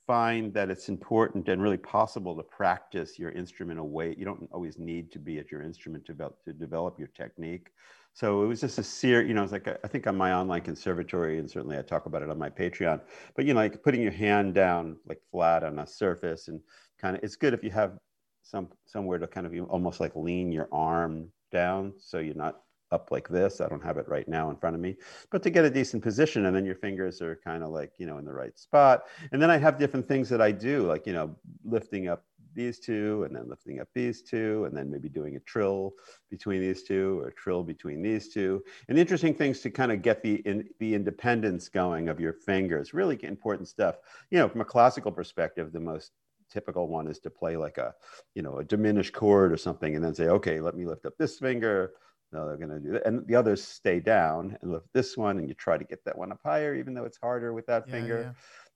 [0.06, 4.16] find that it's important and really possible to practice your instrument away.
[4.18, 7.72] You don't always need to be at your instrument to develop, to develop your technique.
[8.14, 10.62] So it was just a series, you know, it's like I think on my online
[10.62, 13.02] conservatory, and certainly I talk about it on my Patreon.
[13.36, 16.62] But you know, like putting your hand down like flat on a surface, and
[16.98, 17.98] kind of, it's good if you have
[18.42, 23.10] some somewhere to kind of almost like lean your arm down, so you're not up
[23.12, 23.62] like this.
[23.62, 24.96] I don't have it right now in front of me,
[25.32, 28.06] but to get a decent position, and then your fingers are kind of like you
[28.06, 29.04] know in the right spot.
[29.32, 32.80] And then I have different things that I do, like you know lifting up these
[32.80, 35.94] two, and then lifting up these two, and then maybe doing a trill
[36.30, 38.64] between these two, or a trill between these two.
[38.88, 42.94] And interesting things to kind of get the in, the independence going of your fingers.
[42.94, 43.98] Really important stuff.
[44.32, 46.12] You know, from a classical perspective, the most
[46.50, 47.94] typical one is to play like a
[48.36, 51.14] you know a diminished chord or something and then say okay let me lift up
[51.18, 51.94] this finger
[52.32, 55.38] no they're going to do that and the others stay down and lift this one
[55.40, 57.86] and you try to get that one up higher even though it's harder with that
[57.86, 58.34] Yeah, finger yeah.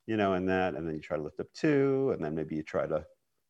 [0.07, 2.55] you know and that and then you try to lift up two and then maybe
[2.55, 3.05] you try to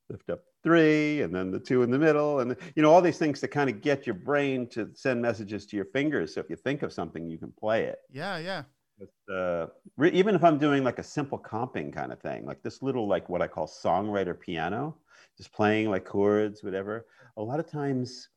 [0.10, 3.20] lift up three and then the two in the middle and you know all these
[3.20, 6.50] things to kind of get your brain to send messages to your fingers so if
[6.50, 8.66] you think of something you can play it Yeah, yeah.
[8.98, 12.62] but, uh, re- even if I'm doing like a simple comping kind of thing, like
[12.64, 15.00] this little like what I call songwriter piano,
[15.38, 17.08] just playing like chords, whatever.
[17.38, 18.30] A lot of times,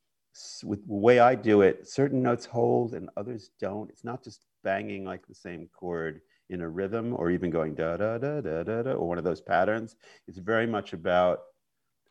[0.64, 3.90] with the way I do it, certain notes hold and others don't.
[3.90, 7.96] It's not just banging like the same chord in a rhythm or even going da
[7.96, 9.96] da da da da da or one of those patterns.
[10.28, 11.40] It's very much about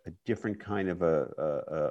[0.05, 1.89] a different kind of a, a, a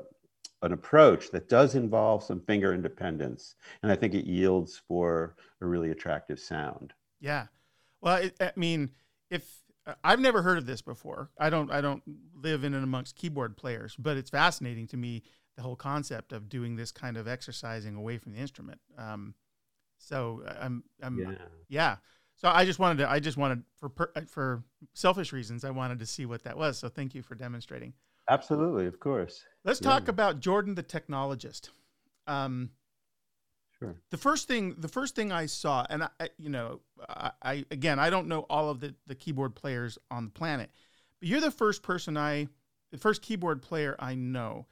[0.62, 5.66] an approach that does involve some finger independence, and I think it yields for a
[5.66, 6.92] really attractive sound.
[7.18, 7.46] Yeah.
[8.00, 8.90] Well, it, I mean,
[9.30, 12.02] if uh, I've never heard of this before, I don't, I don't
[12.34, 15.22] live in and amongst keyboard players, but it's fascinating to me
[15.60, 18.80] the whole concept of doing this kind of exercising away from the instrument.
[18.96, 19.34] Um,
[19.98, 21.36] so I'm, I'm,
[21.68, 21.96] yeah.
[22.36, 24.62] So I just wanted to, I just wanted for per, uh, for
[24.94, 26.78] selfish reasons, I wanted to see what that was.
[26.78, 27.92] So thank you for demonstrating.
[28.30, 29.44] absolutely, of course.
[29.62, 29.90] Let's Yeah.
[29.90, 31.68] talk about Jordan the technologist.
[32.26, 32.70] Um,
[33.78, 33.94] Sure.
[34.10, 37.98] The first thing, the first thing I saw, and I, you know, I, I again,
[37.98, 40.70] I don't know all of the the keyboard players on the planet,
[41.18, 42.48] but you're the first person I,
[42.90, 44.66] the first keyboard player I know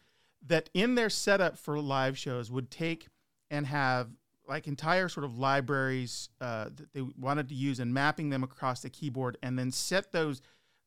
[0.46, 3.08] that in their setup for live shows would take
[3.50, 4.08] and have
[4.46, 8.80] like entire sort of libraries uh, that they wanted to use and mapping them across
[8.80, 10.40] the keyboard and then set those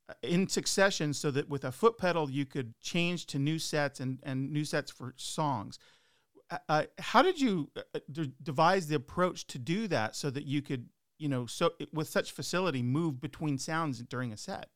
[0.09, 3.99] uh, in succession so that with a foot pedal you could change to new sets
[3.99, 5.77] and, and new sets for songs
[6.51, 10.45] uh, uh, how did you uh, d- devise the approach to do that so that
[10.45, 10.87] you could,
[11.17, 14.69] you know, so with such facility move between sounds during a set?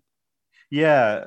[0.69, 1.25] Yeah,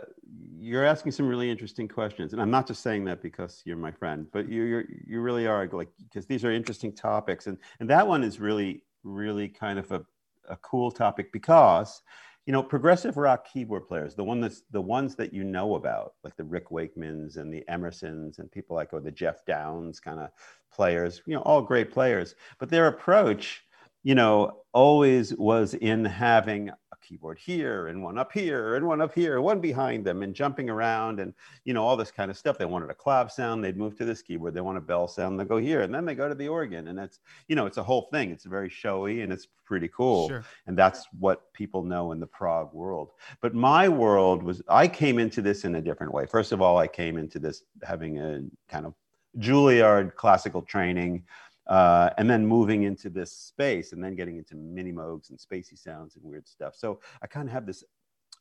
[0.59, 3.93] you're asking some really interesting questions, and I'm not just saying that because you're my
[3.93, 7.89] friend, but you you you really are like because these are interesting topics, and and
[7.91, 10.05] that one is really really kind of a
[10.49, 12.03] a cool topic because
[12.47, 16.15] you know, progressive rock keyboard players, the one that's the ones that you know about,
[16.25, 20.19] like the Rick Wakemans and the Emersons and people like or the Geoff Downes kind
[20.19, 20.31] of
[20.73, 22.35] players, you know, all great players.
[22.59, 23.63] But their approach,
[24.03, 26.71] you know, always was in having
[27.09, 30.69] keyboard here and one up here and one up here, one behind them and jumping
[30.69, 31.33] around and,
[31.65, 32.59] you know, all this kind of stuff.
[32.59, 34.55] They wanted a clav sound, they'd move to this keyboard.
[34.55, 35.83] They want a bell sound, they go here.
[35.83, 36.89] And then they go to the organ.
[36.89, 38.31] And that's, you know, it's a whole thing.
[38.31, 40.29] It's very showy and it's pretty cool.
[40.29, 40.45] Sure.
[40.67, 43.13] And that's what people know in the prog world.
[43.41, 46.27] But my world was, I came into this in a different way.
[46.27, 48.95] First of all, I came into this having a kind of
[49.39, 51.23] Juilliard classical training
[51.69, 55.79] uh, and then moving into this space and then getting into mini moogs and spacey
[55.79, 56.75] sounds and weird stuff.
[56.75, 57.85] So I kind of have this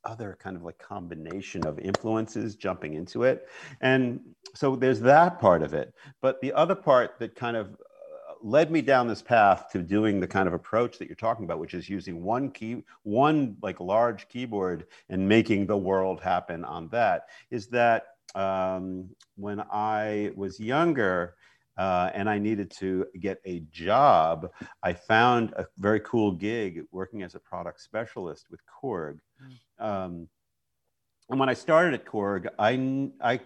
[0.03, 3.47] other kind of like combination of influences jumping into it.
[3.81, 4.21] And
[4.53, 5.93] so there's that part of it.
[6.21, 10.19] But the other part that kind of uh, led me down this path to doing
[10.21, 13.79] the kind of approach that you're talking about, which is using one key, one like
[13.81, 20.59] large keyboard and making the world happen on that, is that um, when I was
[20.59, 21.35] younger,
[21.77, 24.49] uh, and I needed to get a job,
[24.83, 29.19] I found a very cool gig working as a product specialist with Korg.
[29.79, 29.85] Mm.
[29.85, 30.29] Um,
[31.29, 33.39] and when I started at Korg, I, I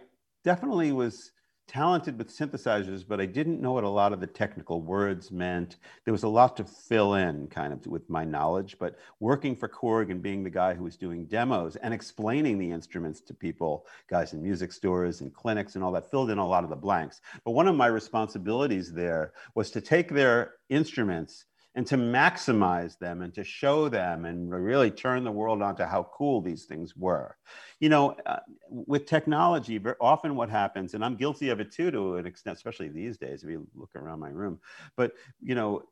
[0.43, 1.31] definitely was
[1.71, 5.77] talented with synthesizers, but I didn't know what a lot of the technical words meant.
[6.03, 9.69] There was a lot to fill in kind of with my knowledge, but working for
[9.69, 13.86] Korg and being the guy who was doing demos and explaining the instruments to people,
[14.10, 16.75] guys in music stores and clinics and all that filled in a lot of the
[16.75, 17.21] blanks.
[17.45, 23.21] But one of my responsibilities there was to take their instruments and to maximize them
[23.21, 27.38] and to show them and really turn the world onto how cool these things were.
[27.79, 32.15] You know, uh, with technology, often what happens, and I'm guilty of it too to
[32.17, 34.60] an extent, especially these days, if you look around my room,
[34.97, 35.84] but you know,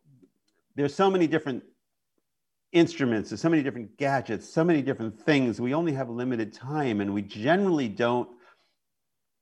[0.75, 1.63] there's so many different
[2.71, 5.59] instruments, there's so many different gadgets, so many different things.
[5.59, 8.29] We only have limited time and we generally don't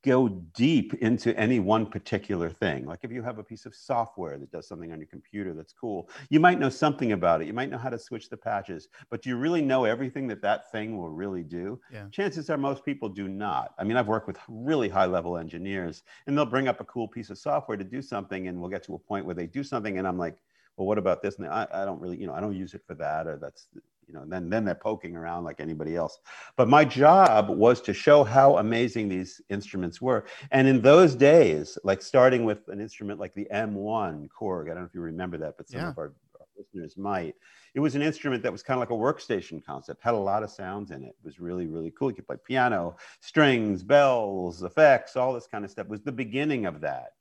[0.03, 2.85] go deep into any one particular thing.
[2.85, 5.73] Like if you have a piece of software that does something on your computer that's
[5.73, 7.47] cool, you might know something about it.
[7.47, 10.41] You might know how to switch the patches, but do you really know everything that
[10.43, 11.79] that thing will really do?
[11.91, 12.07] Yeah.
[12.11, 13.73] Chances are most people do not.
[13.79, 17.07] I mean, I've worked with really high level engineers and they'll bring up a cool
[17.07, 19.63] piece of software to do something and we'll get to a point where they do
[19.63, 20.37] something and I'm like,
[20.77, 21.39] well, what about this?
[21.39, 23.67] And I, I don't really, you know, I don't use it for that or that's,
[24.07, 26.19] you know, then then they're poking around like anybody else.
[26.55, 30.25] But my job was to show how amazing these instruments were.
[30.51, 34.79] And in those days, like starting with an instrument like the M1 Korg, I don't
[34.79, 35.89] know if you remember that, but some yeah.
[35.89, 37.35] of our, our listeners might.
[37.75, 40.41] It was an instrument that was kind of like a workstation concept, had a lot
[40.41, 41.09] of sounds in it.
[41.09, 42.09] It was really, really cool.
[42.09, 45.85] You could play piano, strings, bells, effects, all this kind of stuff.
[45.85, 47.11] It was the beginning of that.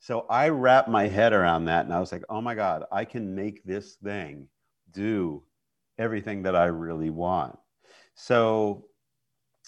[0.00, 3.04] So I wrapped my head around that and I was like, oh my God, I
[3.04, 4.48] can make this thing
[4.92, 5.42] do
[5.98, 7.58] everything that I really want.
[8.14, 8.84] So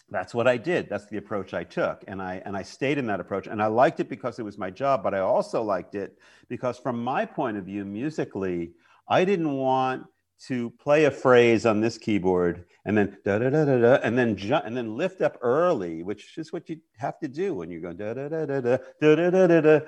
[0.08, 0.88] that's what I did.
[0.88, 2.02] That's the approach I took.
[2.08, 3.46] And I and I stayed in that approach.
[3.46, 6.78] And I liked it because it was my job, but I also liked it because
[6.78, 8.72] from my point of view, musically,
[9.08, 10.04] I didn't want
[10.46, 14.16] to play a phrase on this keyboard and then da da da da da and
[14.16, 17.70] then jump and then lift up early, which is what you have to do when
[17.70, 19.80] you go da da da da da da da da da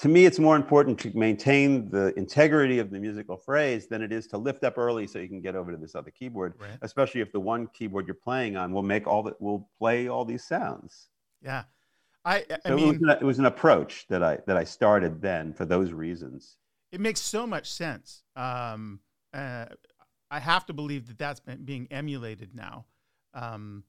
[0.00, 4.12] to me, it's more important to maintain the integrity of the musical phrase than it
[4.12, 6.70] is to lift up early so you can get over to this other keyboard, right.
[6.80, 10.24] especially if the one keyboard you're playing on will make all that will play all
[10.24, 11.08] these sounds.
[11.42, 11.64] Yeah.
[12.24, 14.64] I, I so mean, it was, an, it was, an, approach that I, that I
[14.64, 16.56] started then for those reasons.
[16.92, 18.22] It makes so much sense.
[18.36, 19.00] Um,
[19.34, 19.66] uh,
[20.30, 22.86] I have to believe that that's being emulated now.
[23.34, 23.84] Um,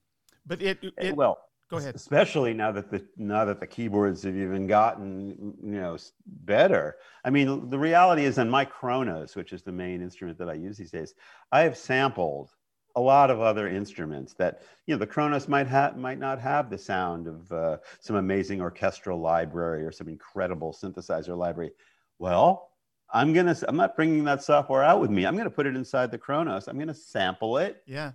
[0.46, 1.38] but it, it, well,
[1.72, 1.96] Go ahead.
[1.96, 6.98] Especially now that the now that the keyboards have even gotten you know better.
[7.24, 10.54] I mean, the reality is, on my Kronos, which is the main instrument that I
[10.54, 11.16] use these days,
[11.50, 12.52] I have sampled
[12.98, 16.70] a lot of other instruments that you know the Kronos might have might not have
[16.70, 21.72] the sound of uh, some amazing orchestral library or some incredible synthesizer library.
[22.20, 22.72] Well,
[23.14, 23.56] I'm gonna.
[23.70, 25.26] I'm not bringing that software out with me.
[25.26, 26.68] I'm gonna put it inside the Kronos.
[26.68, 27.82] I'm gonna sample it.
[27.86, 28.12] Yeah.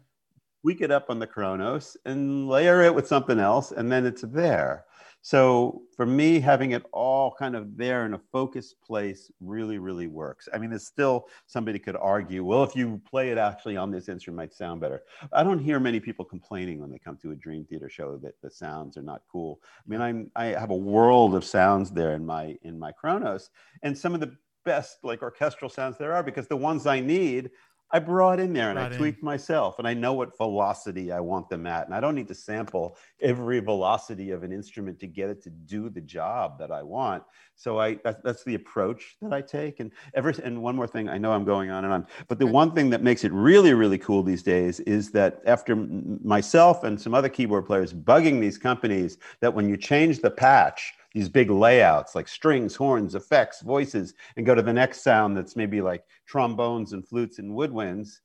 [0.67, 4.23] Tweak get up on the Kronos and layer it with something else, and then it's
[4.23, 4.85] there.
[5.23, 10.09] So for me, having it all kind of there in a focused place really, really
[10.09, 10.49] works.
[10.53, 14.09] I mean, there's still somebody could argue, well, if you play it actually on this
[14.09, 15.05] instrument, it might sound better.
[15.33, 18.35] I don't hear many people complaining when they come to a Dream Theater show that
[18.43, 19.61] the sounds are not cool.
[19.63, 23.51] I mean, I'm I have a world of sounds there in my in my Kronos,
[23.85, 27.53] and some of the best like orchestral sounds there are because the ones I need
[27.93, 29.25] I brought in there and I tweaked in.
[29.25, 31.87] myself and I know what velocity I want them at.
[31.87, 35.51] And I don't need to sample every velocity of an instrument to get it to
[35.51, 37.23] do the job that I want.
[37.55, 39.79] So I that, that's the approach that I take.
[39.81, 42.47] And ever and one more thing, I know I'm going on and on, but the
[42.47, 47.01] one thing that makes it really, really cool these days is that after myself and
[47.01, 51.51] some other keyboard players bugging these companies that when you change the patch, these big
[51.51, 56.05] layouts like strings, horns, effects, voices, and go to the next sound that's maybe like
[56.27, 58.21] trombones and flutes and woodwinds,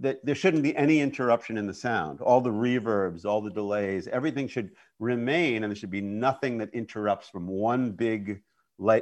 [0.00, 2.22] that there shouldn't be any interruption in the sound.
[2.22, 6.72] All the reverbs, all the delays, everything should remain, and there should be nothing that
[6.72, 8.40] interrupts from one big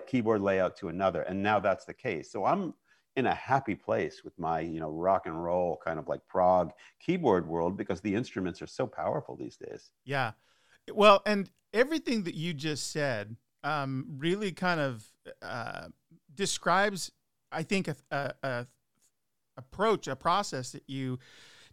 [0.08, 1.22] keyboard layout to another.
[1.22, 2.32] And now that's the case.
[2.32, 2.74] So I'm
[3.14, 6.72] in a happy place with my, you know, rock and roll kind of like prog
[6.98, 9.92] keyboard world because the instruments are so powerful these days.
[10.04, 10.32] Yeah.
[10.92, 15.04] Well, and everything that you just said um, really kind of
[15.40, 15.88] uh,
[16.34, 17.12] describes,
[17.50, 18.66] I think, a, a, a,
[19.56, 21.18] approach, a process that you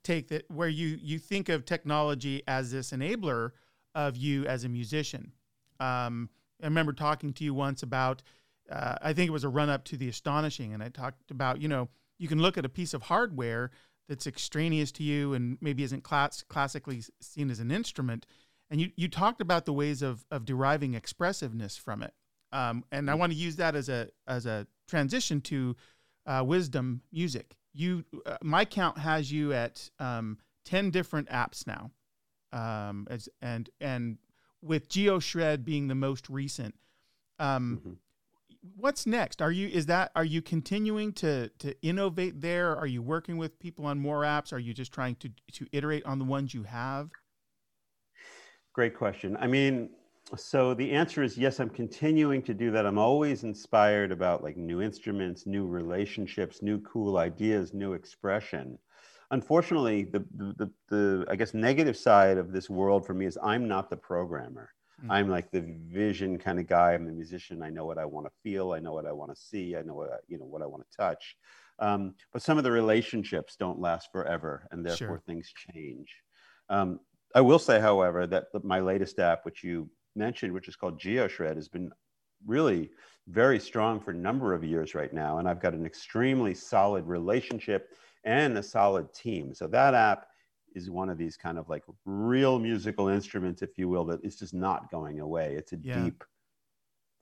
[0.03, 3.51] take that where you you think of technology as this enabler
[3.95, 5.31] of you as a musician.
[5.79, 6.29] Um,
[6.62, 8.21] I remember talking to you once about,
[8.69, 11.62] uh, I think it was a run up to the astonishing, and I talked about,
[11.62, 13.71] you know, you can look at a piece of hardware
[14.09, 18.25] that's extraneous to you and maybe isn't class- classically seen as an instrument,
[18.69, 22.13] and you, you talked about the ways of, of deriving expressiveness from it.
[22.51, 25.75] Um, and I want to use that as a, as a transition to
[26.25, 27.55] uh, Wizdom Music.
[27.73, 31.91] You, uh, my count has you at um, 10 different apps now.
[32.51, 34.17] Um, as, and, and
[34.62, 36.75] with GeoShred being the most recent,
[37.38, 37.93] um, mm-hmm.
[38.75, 39.41] what's next?
[39.41, 42.75] Are you, is that, are you continuing to, to innovate there?
[42.75, 44.51] Are you working with people on more apps?
[44.51, 47.10] Are you just trying to, to iterate on the ones you have?
[48.73, 49.36] Great question.
[49.39, 49.89] I mean,
[50.36, 52.86] so the answer is yes, I'm continuing to do that.
[52.86, 58.77] I'm always inspired about like new instruments, new relationships, new cool ideas, new expression.
[59.32, 63.38] Unfortunately, the, the, the, the I guess negative side of this world for me is
[63.41, 64.69] I'm not the programmer.
[65.01, 65.12] Mm-hmm.
[65.12, 66.93] I'm like the vision kind of guy.
[66.93, 67.63] I'm the musician.
[67.63, 68.73] I know what I want to feel.
[68.73, 69.75] I know what I want to see.
[69.75, 71.38] I know what I, you know what I want to touch.
[71.79, 75.23] Um, but some of the relationships don't last forever, and therefore sure.
[75.25, 76.13] things change.
[76.69, 76.99] Um,
[77.35, 81.55] I will say, however, that my latest app, which you mentioned, which is called GeoShred,
[81.55, 81.91] has been
[82.45, 82.89] really
[83.27, 85.37] very strong for a number of years right now.
[85.37, 87.89] And I've got an extremely solid relationship
[88.23, 89.53] and a solid team.
[89.53, 90.27] So that app
[90.75, 94.37] is one of these kind of like real musical instruments, if you will, that is
[94.37, 95.55] just not going away.
[95.55, 96.03] It's a yeah.
[96.03, 96.23] deep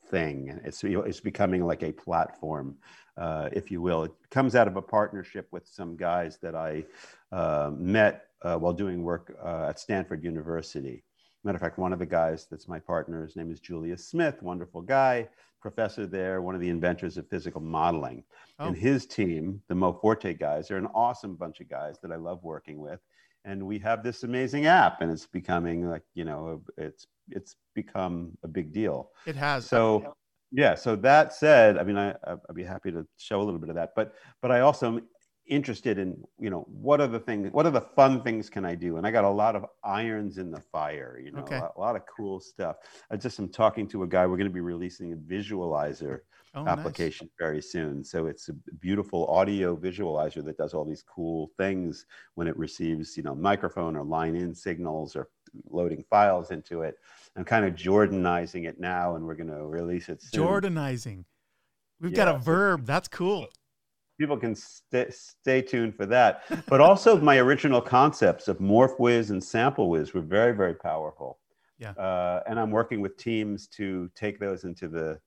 [0.09, 0.59] thing.
[0.63, 2.75] It's it's becoming like a platform,
[3.17, 4.03] uh, if you will.
[4.03, 6.85] It comes out of a partnership with some guys that I
[7.31, 11.03] uh, met uh, while doing work uh, at Stanford University.
[11.43, 14.41] Matter of fact, one of the guys that's my partner, his name is Julius Smith,
[14.41, 15.29] wonderful guy,
[15.61, 18.23] professor there, one of the inventors of physical modeling.
[18.59, 18.67] Oh.
[18.67, 22.43] And his team, the MoForte guys, are an awesome bunch of guys that I love
[22.43, 22.99] working with.
[23.47, 28.37] And we have this amazing app, and it's becoming like you know, it's it's become
[28.43, 29.11] a big deal.
[29.25, 29.65] It has.
[29.65, 30.15] So
[30.51, 30.75] yeah.
[30.75, 33.75] So that said, I mean, I I'd be happy to show a little bit of
[33.75, 35.01] that, but but I also
[35.47, 38.75] interested in you know what are the things what are the fun things can i
[38.75, 41.57] do and i got a lot of irons in the fire you know okay.
[41.57, 42.75] a, lot, a, lot, of cool stuff
[43.11, 46.19] i just am talking to a guy we're going to be releasing a visualizer
[46.65, 47.47] oh, application nice.
[47.47, 52.47] very soon so it's a beautiful audio visualizer that does all these cool things when
[52.47, 55.29] it receives you know microphone or line in signals or
[55.69, 56.95] loading files into it
[57.35, 60.43] i'm kind of jordanizing it now and we're going to release it soon.
[60.43, 61.23] jordanizing
[61.99, 62.25] we've yeah.
[62.25, 63.47] got a verb that's cool
[64.19, 66.43] people can st- stay tuned for that.
[66.67, 71.39] But also, my original concepts of MorphWiz and SampleWiz were very, very powerful.
[71.79, 71.91] Yeah.
[71.91, 75.19] Uh, and I'm working with teams to take those into the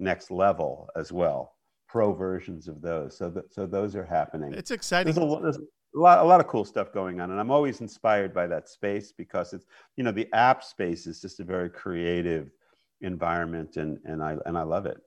[0.00, 1.56] next level as well,
[1.88, 3.16] pro versions of those.
[3.16, 4.52] So, th- so those are happening.
[4.54, 5.12] It's exciting.
[5.12, 7.80] There's a, there's a lot, a lot of cool stuff going on, and I'm always
[7.80, 11.70] inspired by that space because it's, you know, the app space is just a very
[11.70, 12.50] creative
[13.00, 14.98] environment, and and I and I love it.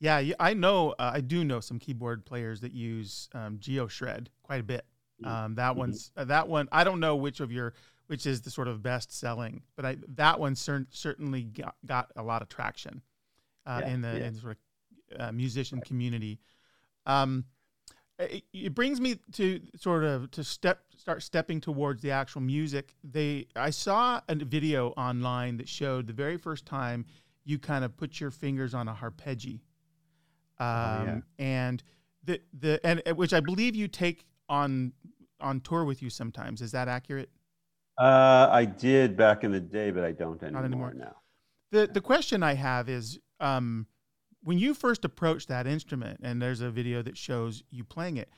[0.00, 0.90] Yeah, I know.
[0.98, 4.84] Uh, I do know some keyboard players that use um, GeoShred quite a bit.
[5.22, 5.32] Mm-hmm.
[5.32, 5.78] Um, that mm-hmm.
[5.78, 6.68] one's uh, that one.
[6.72, 7.74] I don't know which of your
[8.08, 12.10] which is the sort of best selling, but I, that one cer- certainly got, got,
[12.16, 13.00] a lot of traction
[13.66, 14.26] uh, yeah, in the yeah.
[14.26, 14.58] in sort
[15.18, 16.38] uh, musician community.
[17.06, 17.44] Um,
[18.18, 22.94] it, it, brings me to sort of to step start stepping towards the actual music.
[23.02, 27.06] They I saw a video online that showed the very first time
[27.44, 29.60] you kind of put your fingers on a harpejji,
[30.58, 31.12] um, oh, yeah.
[31.12, 31.82] Um, and
[32.24, 34.92] the the and which I believe you take on
[35.40, 36.62] on tour with you sometimes.
[36.62, 37.30] Is that accurate?
[37.98, 40.94] Uh, I did back in the day, but I don't anymore, Not anymore.
[40.94, 41.16] now.
[41.70, 43.86] The the question I have is um,
[44.42, 48.30] when you first approach that instrument, and there's a video that shows you playing it.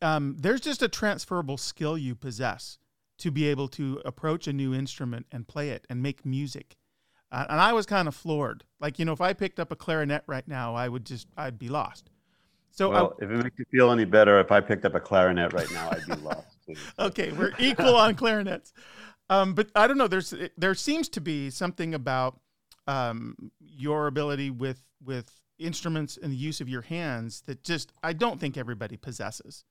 [0.00, 2.78] Um, there's just a transferable skill you possess
[3.18, 6.76] to be able to approach a new instrument and play it and make music.
[7.30, 8.64] Uh, and I was kind of floored.
[8.80, 11.58] Like, you know, if I picked up a clarinet right now, I would just, I'd
[11.58, 12.10] be lost.
[12.70, 15.00] So, well, I, if it makes you feel any better, if I picked up a
[15.00, 16.46] clarinet right now, I'd be lost.
[16.64, 16.74] Too.
[16.98, 18.72] okay, we're equal on clarinets.
[19.30, 20.08] Um, but I don't know.
[20.08, 22.40] There's there seems to be something about
[22.88, 28.12] um, your ability with with instruments and the use of your hands that just I
[28.12, 29.64] don't think everybody possesses.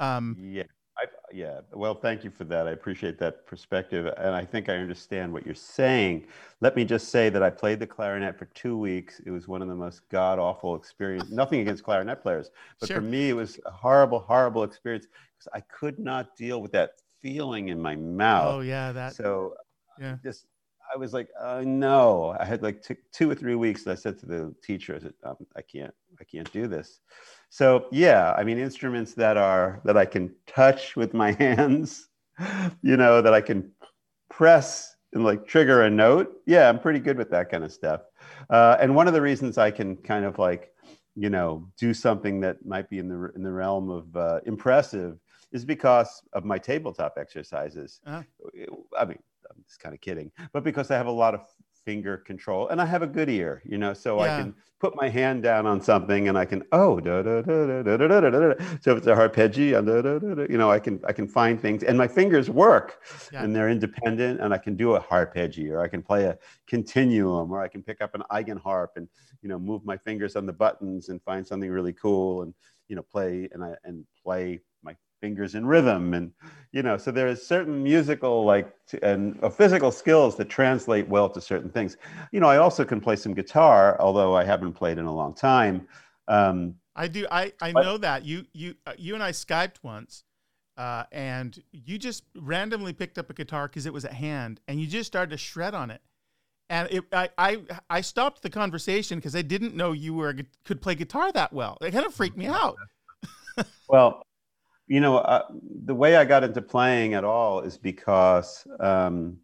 [0.00, 0.64] Um, yeah,
[0.98, 1.60] I, yeah.
[1.72, 2.66] Well, thank you for that.
[2.66, 6.26] I appreciate that perspective, and I think I understand what you're saying.
[6.62, 9.20] Let me just say that I played the clarinet for two weeks.
[9.26, 11.30] It was one of the most god awful experience.
[11.30, 12.50] Nothing against clarinet players,
[12.80, 12.96] but sure.
[12.96, 15.06] for me, it was a horrible, horrible experience
[15.38, 18.54] because I could not deal with that feeling in my mouth.
[18.54, 19.14] Oh yeah, that.
[19.14, 19.54] So
[20.00, 20.46] yeah, just
[20.92, 22.36] I was like, oh, no.
[22.38, 24.98] I had like t- two or three weeks, and I said to the teacher, I
[25.00, 27.00] said, um, I can't, I can't do this.
[27.54, 32.08] So yeah, I mean, instruments that are that I can touch with my hands,
[32.82, 33.70] you know, that I can
[34.28, 36.32] press and like trigger a note.
[36.46, 38.02] Yeah, I'm pretty good with that kind of stuff.
[38.50, 40.72] Uh, and one of the reasons I can kind of like,
[41.14, 45.18] you know, do something that might be in the in the realm of uh, impressive
[45.52, 48.00] is because of my tabletop exercises.
[48.04, 48.22] Uh-huh.
[48.98, 51.40] I mean, I'm just kind of kidding, but because I have a lot of
[51.84, 54.36] finger control and I have a good ear, you know, so yeah.
[54.36, 57.82] I can put my hand down on something and I can oh da da da
[57.82, 58.54] da da da da da.
[58.80, 61.28] So if it's a harpejji, da, da, da, da, you know, I can I can
[61.28, 63.42] find things and my fingers work yeah.
[63.42, 67.52] and they're independent and I can do a harpejji or I can play a continuum
[67.52, 69.08] or I can pick up an eigenharp and
[69.42, 72.54] you know move my fingers on the buttons and find something really cool and
[72.88, 74.60] you know play and I and play
[75.24, 76.12] fingers in rhythm.
[76.12, 76.32] And
[76.72, 78.68] you know so there is certain musical like
[79.02, 81.96] and uh, physical skills that translate well to certain things.
[82.32, 85.32] You know i also can play some guitar although i haven't played in a long
[85.34, 85.88] time.
[86.28, 88.26] Um, i do i i but, know that.
[88.26, 90.24] You you uh, you and i skyped once
[90.76, 94.78] uh, and you just randomly picked up a guitar because it was at hand and
[94.80, 96.02] you just started to shred on it.
[96.68, 100.80] And it, I, I I stopped the conversation because I didn't know you were could
[100.82, 101.78] play guitar that well.
[101.80, 102.76] It kind of freaked me out.
[103.88, 104.22] well,
[104.86, 105.46] you know, uh,
[105.84, 109.38] the way I got into playing at all is because um,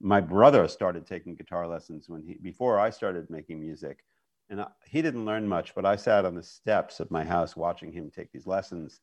[0.00, 4.04] my brother started taking guitar lessons when he before I started making music,
[4.48, 5.74] and I, he didn't learn much.
[5.74, 9.00] But I sat on the steps of my house watching him take these lessons,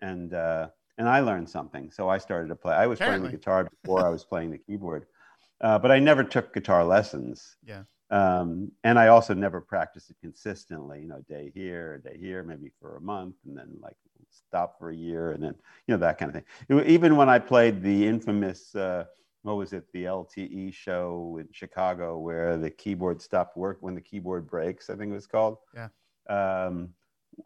[0.00, 0.68] and uh,
[0.98, 1.90] and I learned something.
[1.90, 2.74] So I started to play.
[2.74, 3.20] I was Apparently.
[3.20, 5.06] playing the guitar before I was playing the keyboard,
[5.60, 7.56] uh, but I never took guitar lessons.
[7.66, 7.82] Yeah.
[8.10, 12.70] Um, and I also never practiced it consistently, you know, day here, day here, maybe
[12.78, 13.96] for a month, and then like
[14.30, 15.54] stop for a year, and then
[15.86, 16.44] you know that kind of thing.
[16.68, 19.04] It, even when I played the infamous, uh,
[19.42, 24.00] what was it, the LTE show in Chicago, where the keyboard stopped work when the
[24.00, 25.58] keyboard breaks, I think it was called.
[25.74, 25.88] Yeah.
[26.28, 26.90] Um,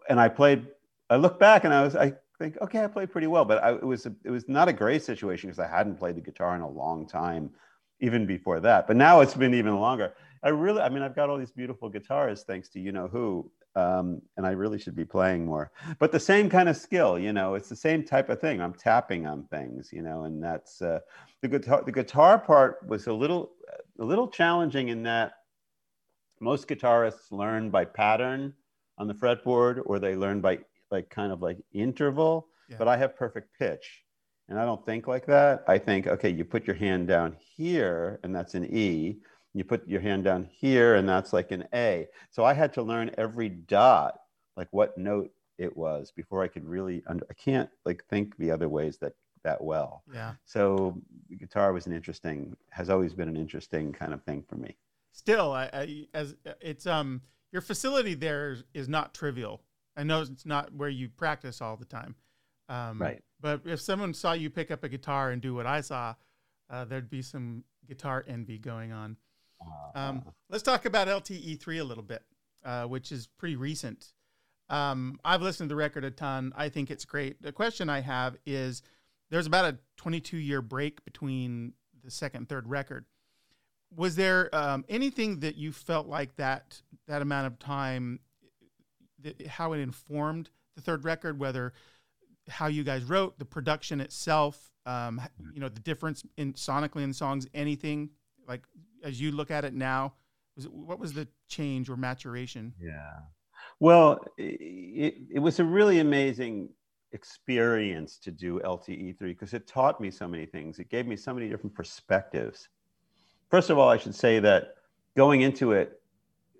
[0.08, 0.66] and I played.
[1.10, 3.72] I look back and I was, I think, okay, I played pretty well, but I,
[3.72, 6.54] it was, a, it was not a great situation because I hadn't played the guitar
[6.54, 7.50] in a long time,
[8.00, 8.86] even before that.
[8.86, 10.12] But now it's been even longer.
[10.42, 13.50] I really, I mean, I've got all these beautiful guitars thanks to you know who,
[13.78, 15.70] um, and I really should be playing more.
[15.98, 18.60] But the same kind of skill, you know, it's the same type of thing.
[18.60, 21.00] I'm tapping on things, you know, and that's uh,
[21.42, 21.82] the guitar.
[21.84, 23.52] The guitar part was a little,
[23.98, 25.32] a little challenging in that
[26.40, 28.54] most guitarists learn by pattern
[28.98, 30.58] on the fretboard, or they learn by
[30.90, 32.48] like kind of like interval.
[32.68, 32.76] Yeah.
[32.78, 34.04] But I have perfect pitch.
[34.50, 35.62] And I don't think like that.
[35.68, 39.18] I think, okay, you put your hand down here, and that's an E
[39.58, 42.08] you put your hand down here and that's like an A.
[42.30, 44.20] So I had to learn every dot,
[44.56, 48.50] like what note it was before I could really, under, I can't like think the
[48.50, 50.02] other ways that, that well.
[50.12, 50.34] Yeah.
[50.44, 51.00] So
[51.38, 54.76] guitar was an interesting, has always been an interesting kind of thing for me.
[55.12, 59.62] Still, I, I as it's, um, your facility there is, not trivial.
[59.96, 62.14] I know it's not where you practice all the time.
[62.68, 63.22] Um, right.
[63.40, 66.14] But if someone saw you pick up a guitar and do what I saw,
[66.68, 69.16] uh, there'd be some guitar envy going on.
[69.94, 72.22] Um, let's talk about LTE3 a little bit,
[72.64, 74.12] uh, which is pretty recent.
[74.70, 76.52] Um, I've listened to the record a ton.
[76.56, 77.40] I think it's great.
[77.42, 78.82] The question I have is
[79.30, 81.72] there's about a 22 year break between
[82.04, 83.06] the second and third record.
[83.94, 88.20] Was there um, anything that you felt like that that amount of time
[89.22, 91.72] th- how it informed the third record, whether
[92.48, 95.20] how you guys wrote the production itself, um,
[95.52, 98.10] you know, the difference in sonically in songs, anything
[98.48, 98.62] like
[99.04, 100.14] as you look at it now,
[100.56, 102.74] was it, what was the change or maturation?
[102.80, 103.20] Yeah.
[103.80, 106.70] Well, it, it was a really amazing
[107.12, 110.78] experience to do LTE3 because it taught me so many things.
[110.78, 112.68] It gave me so many different perspectives.
[113.50, 114.74] First of all, I should say that
[115.16, 116.00] going into it,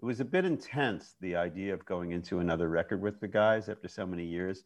[0.01, 3.69] it was a bit intense, the idea of going into another record with the guys
[3.69, 4.65] after so many years,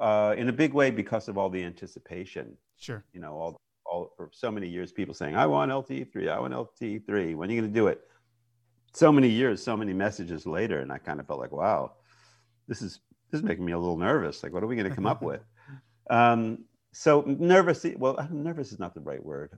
[0.00, 2.56] uh, in a big way because of all the anticipation.
[2.78, 3.04] Sure.
[3.12, 3.60] You know, all,
[3.92, 7.36] all for so many years, people saying, I want LTE3, I want LTE3.
[7.36, 8.00] When are you going to do it?
[8.94, 10.80] So many years, so many messages later.
[10.80, 11.92] And I kind of felt like, wow,
[12.68, 14.42] this is, this is making me a little nervous.
[14.42, 15.42] Like, what are we going to come up with?
[16.10, 19.50] Um, so nervous, well, nervous is not the right word.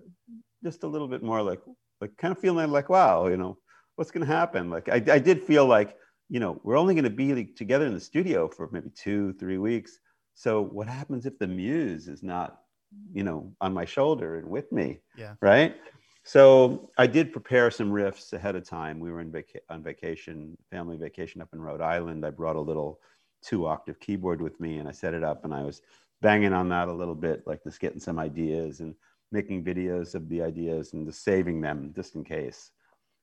[0.63, 1.61] Just a little bit more like,
[2.01, 3.59] like kind of feeling like, wow, you know,
[3.97, 4.71] what's going to happen?
[4.71, 5.97] Like I, I did feel like,
[6.29, 9.59] you know, we're only going to be together in the studio for maybe two, three
[9.59, 9.99] weeks.
[10.35, 12.64] So what happens if the muse is not,
[13.13, 15.01] you know, on my shoulder and with me?
[15.17, 15.35] Yeah.
[15.41, 15.77] Right.
[16.25, 18.99] So I did prepare some riffs ahead of time.
[18.99, 19.33] We were in
[19.69, 22.25] on vacation, family vacation up in Rhode Island.
[22.25, 23.01] I brought a little
[23.43, 25.83] two octave keyboard with me and I set it up and I was
[26.23, 28.95] banging on that a little bit, like just getting some ideas and
[29.31, 32.71] making videos of the ideas and just saving them just in case.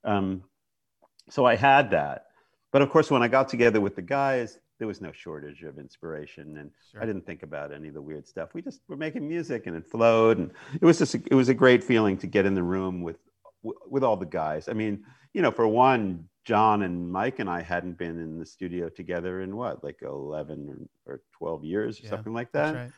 [0.03, 0.43] Um,
[1.29, 2.27] so I had that.
[2.71, 5.77] But of course, when I got together with the guys, there was no shortage of
[5.77, 7.03] inspiration, and sure.
[7.03, 8.55] I didn't think about any of the weird stuff.
[8.55, 11.49] We just were making music, and it flowed, and it was just a, it was
[11.49, 13.19] a great feeling to get in the room with
[13.61, 14.67] with all the guys.
[14.67, 15.03] I mean,
[15.33, 19.41] you know, for one, John and Mike and I hadn't been in the studio together
[19.41, 22.73] in what, like eleven or, or twelve years or yeah, something like that.
[22.73, 22.91] Right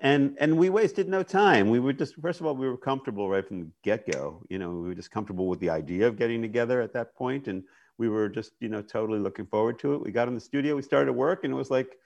[0.00, 3.28] and and we wasted no time we were just first of all we were comfortable
[3.28, 6.40] right from the get-go you know we were just comfortable with the idea of getting
[6.40, 7.62] together at that point and
[8.02, 10.02] we were just you know totally looking forward to it.
[10.02, 11.96] We got in the studio we started work and it was like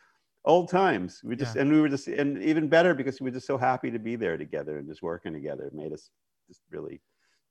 [0.45, 1.23] old times.
[1.25, 1.63] We just yeah.
[1.63, 4.15] and we were just and even better because we were just so happy to be
[4.15, 5.65] there together and just working together.
[5.65, 6.11] It made us
[6.49, 7.01] just really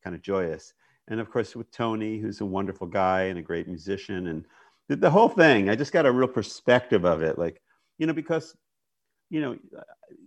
[0.03, 0.73] kind of joyous.
[1.07, 4.45] And of course with tony who's a wonderful guy and a great musician and
[4.89, 7.39] the, the whole thing i just got a real perspective of it.
[7.39, 7.61] Like
[7.97, 8.55] you know because
[9.29, 9.57] you know,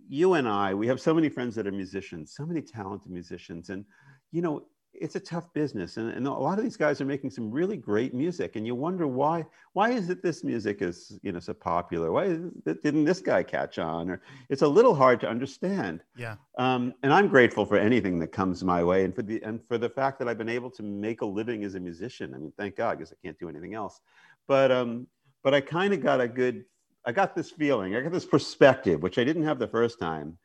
[0.07, 3.69] you and I, we have so many friends that are musicians, so many talented musicians,
[3.69, 3.85] and
[4.31, 7.29] you know, it's a tough business, and, and a lot of these guys are making
[7.29, 9.45] some really great music, and you wonder why.
[9.73, 12.11] Why is it this music is you know so popular?
[12.11, 12.25] Why
[12.65, 14.09] it, didn't this guy catch on?
[14.09, 16.01] Or it's a little hard to understand.
[16.17, 16.35] Yeah.
[16.57, 19.77] Um, and I'm grateful for anything that comes my way, and for the and for
[19.77, 22.33] the fact that I've been able to make a living as a musician.
[22.33, 24.01] I mean, thank God, because I can't do anything else.
[24.47, 25.07] But um,
[25.43, 26.65] but I kind of got a good
[27.05, 30.37] I got this feeling, I got this perspective, which I didn't have the first time,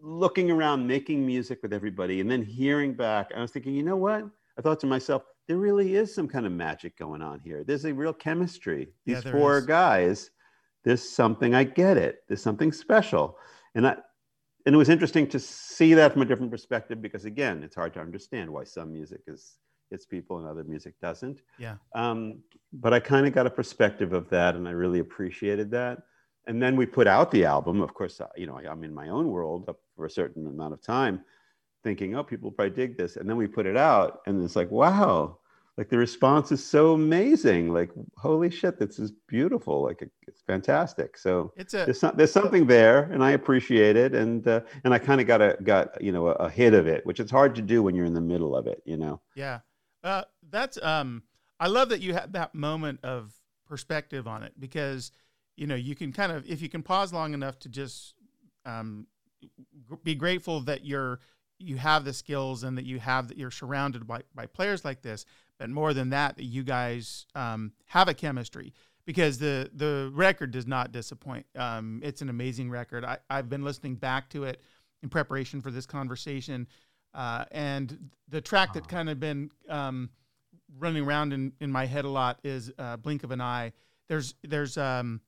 [0.00, 3.30] looking around, making music with everybody, and then hearing back.
[3.34, 4.24] I was thinking, you know what?
[4.58, 7.64] I thought to myself, there really is some kind of magic going on here.
[7.64, 8.88] There's a real chemistry.
[9.04, 9.66] These yeah, four is.
[9.66, 10.30] guys,
[10.84, 12.20] there's something, I get it.
[12.28, 13.38] There's something special.
[13.74, 13.96] And I,
[14.64, 17.94] and it was interesting to see that from a different perspective because again, it's hard
[17.94, 19.58] to understand why some music is
[19.90, 21.42] hits people and other music doesn't.
[21.58, 21.76] Yeah.
[21.94, 22.42] Um,
[22.72, 25.98] but I kind of got a perspective of that, and I really appreciated that.
[26.46, 27.80] And then we put out the album.
[27.80, 30.74] Of course, uh, you know, I'm in my own world up for a certain amount
[30.74, 31.24] of time,
[31.82, 34.70] thinking, "Oh, people probably dig this." And then we put it out, and it's like,
[34.70, 35.38] "Wow!"
[35.76, 37.70] Like the response is so amazing.
[37.70, 39.82] Like, holy shit, this is beautiful.
[39.82, 41.18] Like, it's fantastic.
[41.18, 44.14] So it's a, there's, some, there's something there, and I appreciate it.
[44.14, 46.86] And uh, and I kind of got a got you know a, a hit of
[46.86, 48.82] it, which is hard to do when you're in the middle of it.
[48.86, 49.20] You know.
[49.34, 49.60] Yeah.
[50.02, 51.24] Uh, that's um,
[51.60, 53.34] I love that you had that moment of
[53.66, 55.12] perspective on it because
[55.56, 58.14] you know you can kind of if you can pause long enough to just
[58.64, 59.06] um,
[60.02, 61.20] be grateful that you're
[61.58, 65.00] you have the skills and that you have that you're surrounded by, by players like
[65.02, 65.24] this
[65.58, 68.72] but more than that that you guys um, have a chemistry.
[69.06, 71.46] Because the the record does not disappoint.
[71.54, 73.04] Um, it's an amazing record.
[73.04, 74.60] I, i've been listening back to it
[75.02, 76.66] in preparation for this conversation
[77.16, 80.10] uh, and the track that kind of been um,
[80.78, 83.72] running around in, in my head a lot is uh, "Blink of an Eye."
[84.08, 85.20] There's there's um,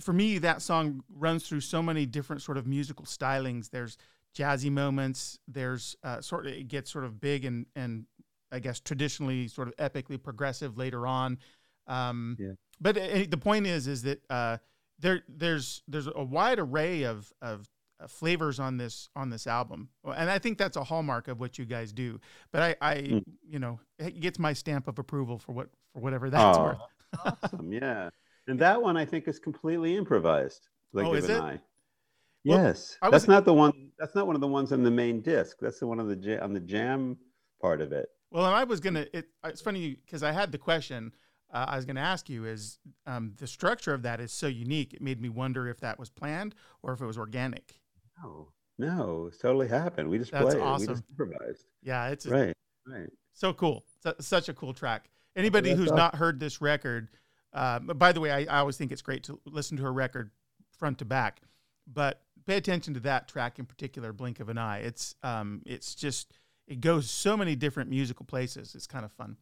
[0.00, 3.70] for me that song runs through so many different sort of musical stylings.
[3.70, 3.96] There's
[4.36, 5.38] jazzy moments.
[5.48, 8.06] There's uh, sort of it gets sort of big and and
[8.52, 11.38] I guess traditionally sort of epically progressive later on.
[11.86, 12.52] Um, yeah.
[12.80, 14.58] But uh, the point is is that uh,
[14.98, 17.68] there there's there's a wide array of of
[18.00, 21.58] uh, flavors on this on this album, and I think that's a hallmark of what
[21.58, 22.20] you guys do.
[22.52, 23.24] But I, I mm.
[23.46, 27.36] you know, it gets my stamp of approval for what for whatever that's oh, worth.
[27.42, 28.10] awesome, yeah.
[28.50, 30.68] And that one I think is completely improvised.
[30.92, 31.40] Like oh, is it?
[31.40, 31.60] Eye.
[32.42, 33.90] Yes, well, that's not the one.
[33.98, 35.58] That's not one of the ones on the main disc.
[35.60, 37.16] That's the one on the on the jam
[37.60, 38.08] part of it.
[38.30, 39.06] Well, and I was gonna.
[39.12, 41.12] It, it's funny because I had the question
[41.52, 44.46] uh, I was going to ask you is um, the structure of that is so
[44.46, 44.94] unique.
[44.94, 47.80] It made me wonder if that was planned or if it was organic.
[48.22, 48.48] No,
[48.78, 50.08] no, it's totally happened.
[50.08, 50.60] We just That's played.
[50.60, 50.88] awesome.
[50.88, 51.64] We just improvised.
[51.82, 52.54] Yeah, it's Right,
[52.86, 53.08] right.
[53.32, 53.84] so cool.
[54.02, 55.10] Su- such a cool track.
[55.36, 55.96] Anybody who's awesome.
[55.96, 57.08] not heard this record,
[57.52, 60.30] uh, by the way, I, I always think it's great to listen to a record
[60.78, 61.40] front to back,
[61.86, 65.94] but pay attention to that track in particular, "Blink of an Eye." It's um, it's
[65.94, 66.32] just
[66.66, 68.74] it goes so many different musical places.
[68.74, 69.36] It's kind of fun.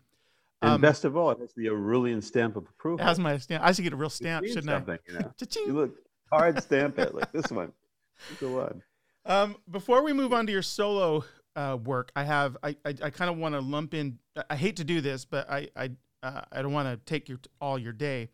[0.63, 3.01] And Um, best of all, it has the Orullian stamp of approval.
[3.01, 3.63] It has my stamp.
[3.63, 5.61] I should get a real stamp, shouldn't something, You know, I?
[5.67, 5.97] You look
[6.33, 7.73] hard stamp it like this one.
[8.41, 8.83] The one.
[9.25, 13.11] Um, before we move on to your solo uh, work, I have I I, I
[13.11, 14.19] kind of want to lump in.
[14.51, 15.91] I hate to do this, but I I
[16.29, 18.31] uh, I don't want to take your all your day.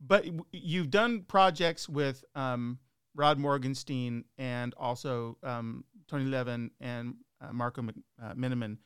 [0.00, 2.78] But you've done projects with um,
[3.14, 8.78] Rod Morgenstein and also um, Tony Levin and uh, Marco Mc- uh, Minnemann.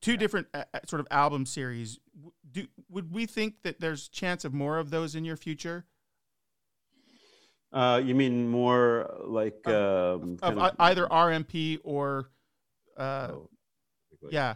[0.00, 2.00] Two different uh, uh, sort of album series.
[2.50, 5.84] Do would we think that there's chance of more of those in your future?
[7.72, 12.28] Uh, you mean more like um, Of ei- either RMP or
[12.98, 13.48] uh, oh,
[14.30, 14.54] Yeah,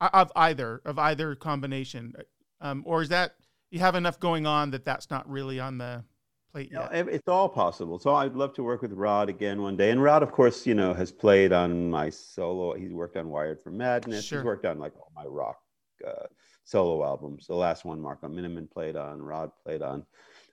[0.00, 2.14] of either of either combination,
[2.60, 3.34] um, or is that
[3.70, 6.04] you have enough going on that that's not really on the
[6.52, 7.08] plate yet?
[7.08, 7.98] it's all possible.
[7.98, 9.90] So I'd love to work with Rod again one day.
[9.90, 12.74] And Rod, of course, you know, has played on my solo.
[12.74, 14.24] He's worked on Wired for Madness.
[14.24, 14.38] Sure.
[14.38, 15.58] He's worked on like all my rock
[16.06, 16.26] uh,
[16.64, 17.46] solo albums.
[17.46, 19.20] The last one, Marco Minnemann played on.
[19.20, 20.06] Rod played on.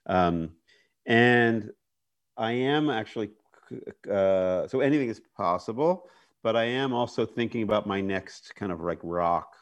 [0.06, 0.50] Um,
[1.06, 1.70] and
[2.36, 3.30] I am actually.
[4.08, 6.08] Uh, so anything is possible,
[6.46, 9.56] but I am also thinking about my next kind of like rock,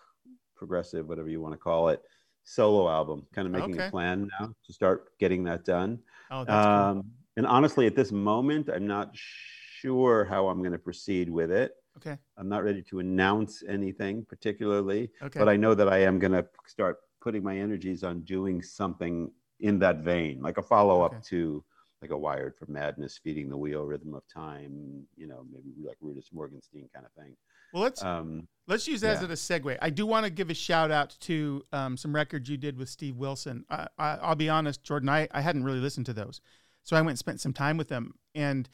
[0.55, 2.03] progressive, whatever you want to call it,
[2.43, 3.27] solo album.
[3.33, 3.87] Kind of making Okay.
[3.87, 6.03] a plan now to start getting that done.
[6.31, 6.99] Oh, that's cool.
[7.01, 11.51] Um, and honestly, at this moment, I'm not sure how I'm going to proceed with
[11.51, 11.73] it.
[11.97, 16.19] Okay, I'm not ready to announce anything particularly, okay, but I know that I am
[16.19, 21.01] going to start putting my energies on doing something in that vein, like a follow
[21.01, 21.23] up Okay.
[21.29, 21.65] to
[22.05, 25.97] like a Wired for Madness, Feeding the Wheel, Rhythm of Time, you know, maybe like
[26.03, 27.35] Rudess Morgenstein kind of thing.
[27.73, 29.29] well let's Um, let's use that yeah.
[29.29, 29.79] as a segue.
[29.81, 32.91] I do want to give a shout out to um, some records you did with
[32.91, 33.65] Steve Wilson.
[33.71, 36.43] I, I, I'll be honest, Jordan, I, I hadn't really listened to those,
[36.83, 38.69] so I went and spent some time with them, and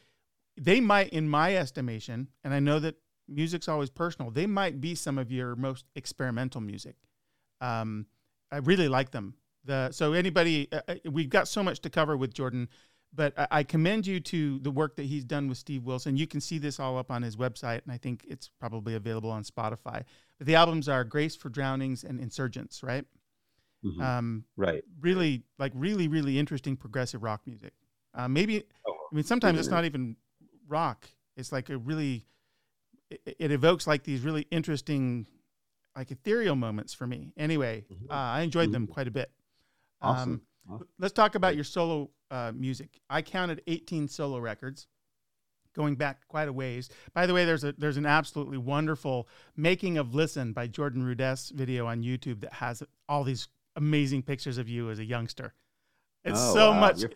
[0.57, 2.97] they might, in my estimation, and I know that
[3.29, 6.97] music's always personal, they might be some of your most experimental music.
[7.61, 8.07] Um,
[8.51, 9.35] I really like them.
[9.65, 12.69] The so anybody, uh, uh, we've got so much to cover with Jordan,
[13.13, 16.17] but I, I commend you to the work that he's done with Steve Wilson.
[16.17, 19.31] You can see this all up on his website, and I think it's probably available
[19.31, 20.05] on Spotify.
[20.39, 23.05] But the albums are "Grace for Drownings" and "Insurgentes," right?
[23.85, 24.01] mhm.
[24.03, 24.83] Um, right.
[25.01, 27.73] really, like really, really interesting progressive rock music.
[28.15, 30.17] Uh, maybe Oh, I mean, sometimes it's not even
[30.69, 31.09] rock.
[31.37, 32.27] It's like a really,
[33.11, 35.27] it, it evokes like these really interesting,
[35.97, 37.33] like ethereal moments for me.
[37.37, 38.11] Anyway, Mhm.
[38.11, 38.91] uh, I enjoyed them Mhm.
[38.93, 39.31] quite a bit.
[40.03, 40.33] awesome.
[40.33, 40.89] Um, Awesome.
[40.99, 43.01] let's talk about your solo uh, music.
[43.09, 44.87] I counted 18 solo records,
[45.75, 46.89] going back quite a ways.
[47.15, 51.51] By the way, there's a there's an absolutely wonderful making of "Listen" by Jordan Rudess
[51.51, 55.55] video on YouTube that has all these amazing pictures of you as a youngster.
[56.25, 56.81] It's Oh, so wow.
[56.81, 57.01] much.
[57.01, 57.11] You're,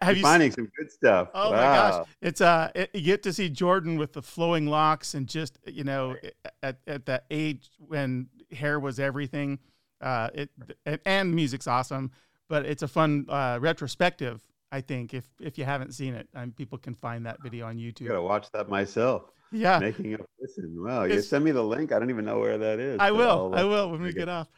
[0.00, 1.28] Have you're you finding some good stuff.
[1.34, 5.14] Oh my gosh, it's uh, it, you get to see Jordan with the flowing locks
[5.14, 6.16] and just you know
[6.62, 9.58] at at that age when hair was everything.
[10.00, 10.50] Uh, it
[10.86, 12.12] and, and music's awesome,
[12.50, 14.42] but it's a fun uh, retrospective.
[14.72, 17.78] I think if if you haven't seen it, um, people can find that video on
[17.78, 18.08] I YouTube.
[18.08, 19.22] gotta watch that myself.
[19.52, 20.76] Yeah, Making up listen.
[20.76, 21.92] Wow, you send me the link.
[21.92, 22.98] I don't even know where that is.
[23.00, 23.54] I will.
[23.54, 24.28] I'll, I will when we get it.
[24.28, 24.48] off.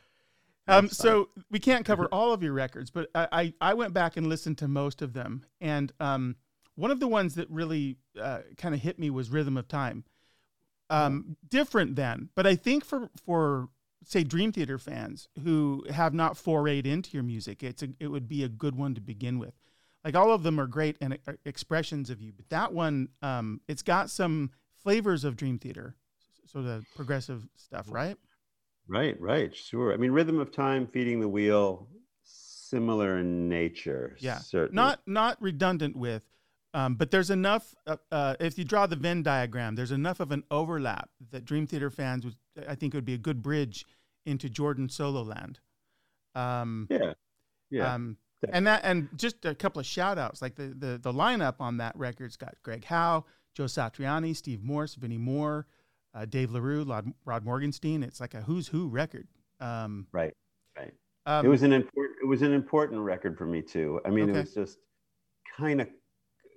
[0.68, 4.16] Um, so we can't cover all of your records, but I, I, I went back
[4.16, 5.44] and listened to most of them.
[5.60, 6.36] And um,
[6.76, 10.04] one of the ones that really uh, kind of hit me was Rhythm of Time.
[10.90, 13.70] Um, different then, but I think for, for
[14.04, 18.28] say Dream Theater fans who have not forayed into your music, it's a, it would
[18.28, 19.54] be a good one to begin with.
[20.04, 23.60] Like all of them are great and uh, expressions of you, but that one, um,
[23.68, 24.50] it's got some
[24.82, 25.94] flavors of Dream Theater,
[26.46, 28.16] sort of progressive stuff, right?
[28.88, 29.92] Right, right, sure.
[29.92, 31.86] I mean, Rhythm of Time, Feeding the Wheel,
[32.24, 34.16] similar in nature.
[34.18, 34.38] Yeah.
[34.38, 34.74] certainly.
[34.74, 36.24] not not redundant with
[36.74, 40.30] um, but there's enough uh, uh, if you draw the venn diagram there's enough of
[40.32, 42.36] an overlap that dream theater fans would
[42.68, 43.84] i think it would be a good bridge
[44.26, 45.60] into jordan solo land
[46.34, 47.12] um, Yeah,
[47.70, 47.94] yeah.
[47.94, 48.16] um,
[48.50, 51.76] and that and just a couple of shout outs like the, the the lineup on
[51.78, 55.66] that record's got greg howe joe satriani steve morse vinnie moore
[56.14, 59.28] uh, dave larue rod, rod morgenstein it's like a who's who record
[59.60, 60.34] um, right,
[60.76, 60.92] right.
[61.26, 62.16] um, it was an important.
[62.20, 64.00] It was an important record for me too.
[64.04, 64.40] I mean, Okay.
[64.40, 64.78] it was just
[65.56, 65.88] kind of,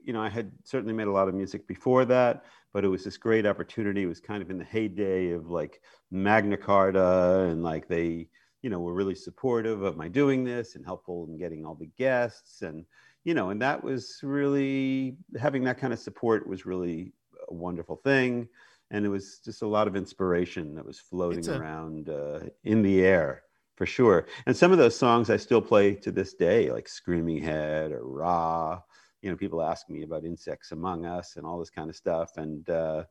[0.05, 3.03] you know, I had certainly made a lot of music before that, but it was
[3.03, 4.03] this great opportunity.
[4.03, 5.81] It was kind of in the heyday of like
[6.11, 8.27] Magna Carta and like they,
[8.61, 11.89] you know, were really supportive of my doing this and helpful in getting all the
[11.97, 12.61] guests.
[12.61, 12.85] And,
[13.23, 17.11] you know, and that was really having that kind of support was really
[17.49, 18.47] a wonderful thing.
[18.91, 22.83] And it was just a lot of inspiration that was floating a- around uh, in
[22.83, 23.41] the air
[23.75, 24.27] for sure.
[24.45, 28.05] And some of those songs I still play to this day, like Screaming Head or
[28.05, 28.83] Raw.
[29.25, 32.37] You know, people ask me about Insects Among Us and all this kind of stuff.
[32.37, 33.05] And, uh,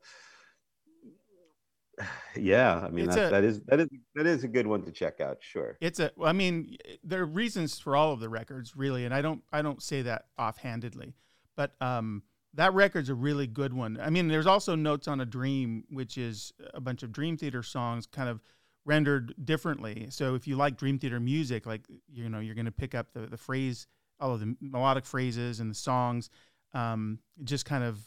[2.36, 4.90] yeah i mean that, a, that is that is that is a good one to
[4.90, 5.76] check out sure.
[5.80, 9.22] It's a i mean there are reasons for all of the records really and i
[9.22, 11.14] don't i don't say that offhandedly.
[11.56, 13.98] But um that record's a really good one.
[14.00, 17.62] I mean there's also notes on a dream which is a bunch of dream theater
[17.62, 18.40] songs kind of
[18.84, 20.08] rendered differently.
[20.10, 23.12] So if you like dream theater music like you know you're going to pick up
[23.12, 23.86] the the phrase
[24.20, 26.30] all of the melodic phrases and the songs
[26.72, 27.98] um just kind of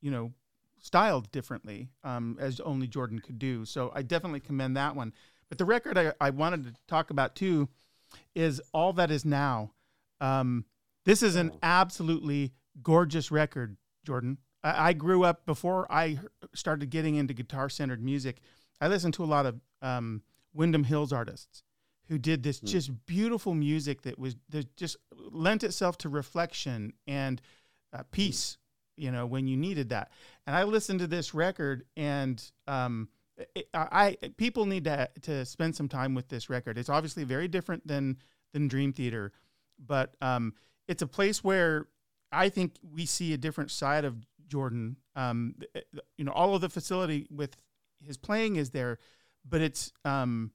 [0.00, 0.32] you know
[0.80, 3.64] styled differently, um, as only Jordan could do.
[3.64, 5.12] So I definitely commend that one.
[5.48, 7.68] But the record I, I wanted to talk about too
[8.34, 9.72] is All That Is Now.
[10.20, 10.64] Um,
[11.04, 12.52] this is an absolutely
[12.82, 14.38] gorgeous record, Jordan.
[14.62, 16.18] I, I, grew up before I
[16.54, 18.38] started getting into guitar centered music.
[18.80, 21.62] I listened to a lot of um, Windham Hills artists
[22.10, 22.66] who did this mm.
[22.66, 24.98] just beautiful music that was that just
[25.30, 27.40] lent itself to reflection and
[27.94, 28.58] uh, peace
[29.00, 30.10] you know, when you needed that.
[30.46, 33.08] And I listened to this record and, um,
[33.54, 36.76] it, I, I people need to to spend some time with this record.
[36.76, 38.18] It's obviously very different than
[38.52, 39.32] than Dream Theater,
[39.78, 40.52] but um,
[40.88, 41.86] it's a place where
[42.30, 44.96] I think we see a different side of Jordan.
[45.16, 45.54] Um,
[46.18, 47.56] you know, all of the facility with
[48.04, 48.98] his playing is there,
[49.48, 50.50] but it's um,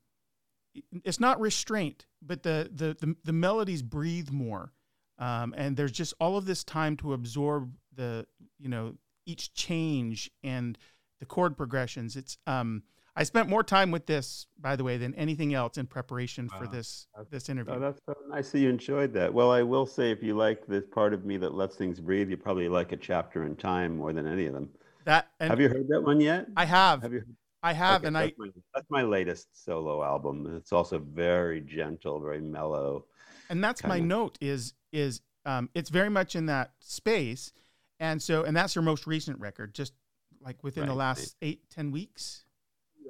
[1.03, 4.71] it's not restraint, but the the the, the melodies breathe more.
[5.17, 8.25] Um, and there's just all of this time to absorb the
[8.59, 8.95] you know
[9.25, 10.77] each change and
[11.19, 12.15] the chord progressions.
[12.15, 12.83] It's um
[13.17, 16.67] i spent more time with this by the way than anything else in preparation for
[16.67, 17.75] this this interview.
[17.75, 19.33] oh, that's so nice that you enjoyed that.
[19.33, 22.29] Well i will say if you like this part of me that lets things breathe
[22.29, 24.69] you probably like a chapter in time more than any of them.
[25.05, 26.47] That have you heard that one yet?
[26.57, 27.03] I have.
[27.03, 27.23] Have you
[27.65, 30.55] I have, okay, and that's I my, that's my latest solo album.
[30.55, 33.05] It's also very gentle, very mellow.
[33.49, 34.03] And that's my of.
[34.03, 37.53] note is is um, it's very much in that space,
[37.99, 39.93] and so and that's your most recent record, just
[40.41, 40.89] like within right.
[40.89, 42.45] the last eight ten weeks.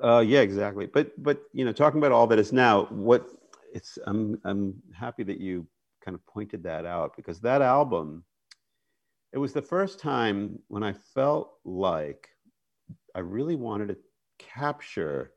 [0.01, 0.85] Uh, yeah, exactly.
[0.85, 3.27] But but you know, talking about all that is now, what
[3.73, 5.67] it's I'm I'm happy that you
[5.99, 8.23] kind of pointed that out because that album,
[9.33, 12.29] it was the first time when I felt like
[13.13, 13.97] I really wanted to
[14.37, 15.31] capture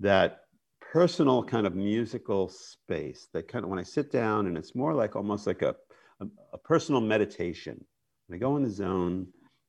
[0.00, 0.40] that
[0.80, 4.94] personal kind of musical space that kind of when I sit down and it's more
[4.94, 5.74] like almost like a
[6.20, 7.84] a, a personal meditation.
[8.32, 9.26] I go in the zone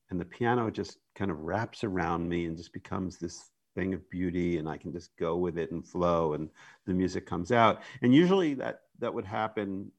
[0.09, 4.09] and the piano just kind of wraps around me and just becomes this thing of
[4.09, 6.49] beauty and I can just go with it and flow and
[6.85, 7.81] the music comes out.
[8.01, 9.91] And usually that that would happen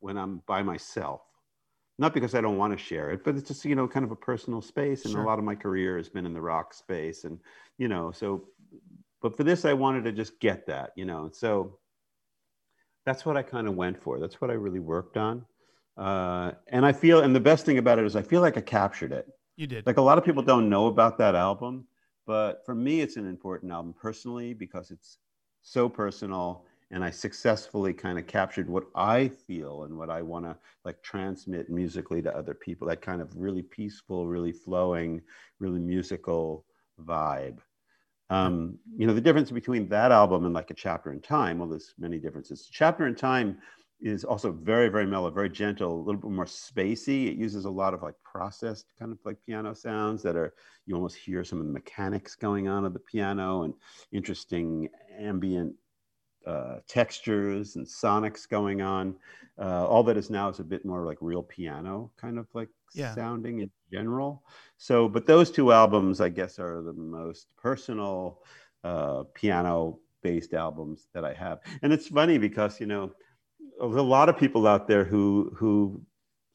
[0.00, 1.22] when I'm by myself.
[2.00, 4.10] Not because I don't want to share it, but it's just, you know, kind of
[4.10, 5.04] a personal space.
[5.04, 5.22] And sure.
[5.22, 7.24] a lot of my career has been in the rock space.
[7.24, 7.38] And,
[7.78, 8.42] you know, so
[9.20, 11.30] but for this I wanted to just get that, you know.
[11.32, 11.78] So
[13.04, 14.18] that's what I kind of went for.
[14.18, 15.44] That's what I really worked on.
[15.96, 18.62] Uh, and I feel, and the best thing about it is I feel like I
[18.62, 19.28] captured it.
[19.56, 19.86] You did.
[19.86, 21.86] Like a lot of people don't know about that album,
[22.26, 25.18] but for me, it's an important album personally because it's
[25.62, 30.44] so personal and I successfully kind of captured what I feel and what I want
[30.44, 32.88] to like transmit musically to other people.
[32.88, 35.22] That kind of really peaceful, really flowing,
[35.58, 36.64] really musical
[37.00, 37.58] vibe.
[38.28, 41.68] Um, you know, the difference between that album and like a chapter in time, well,
[41.68, 42.68] there's many differences.
[42.70, 43.58] Chapter in time
[44.00, 47.28] is also very, very mellow, very gentle, a little bit more spacey.
[47.28, 50.54] It uses a lot of like processed kind of like piano sounds that are,
[50.86, 53.74] you almost hear some of the mechanics going on of the piano and
[54.12, 54.88] interesting
[55.18, 55.74] ambient
[56.46, 59.14] uh, textures and sonics going on.
[59.58, 62.68] Uh, all that is now is a bit more like real piano kind of like
[62.94, 63.14] yeah.
[63.14, 64.42] sounding in general.
[64.78, 68.42] So, but those two albums, I guess, are the most personal
[68.84, 71.60] uh, piano based albums that I have.
[71.82, 73.12] And it's funny because, you know,
[73.78, 76.00] there's a lot of people out there who who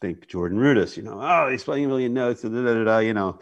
[0.01, 2.97] think Jordan Rudess, you know, oh, he's playing a million notes, da, da, da, da,
[2.99, 3.39] you know,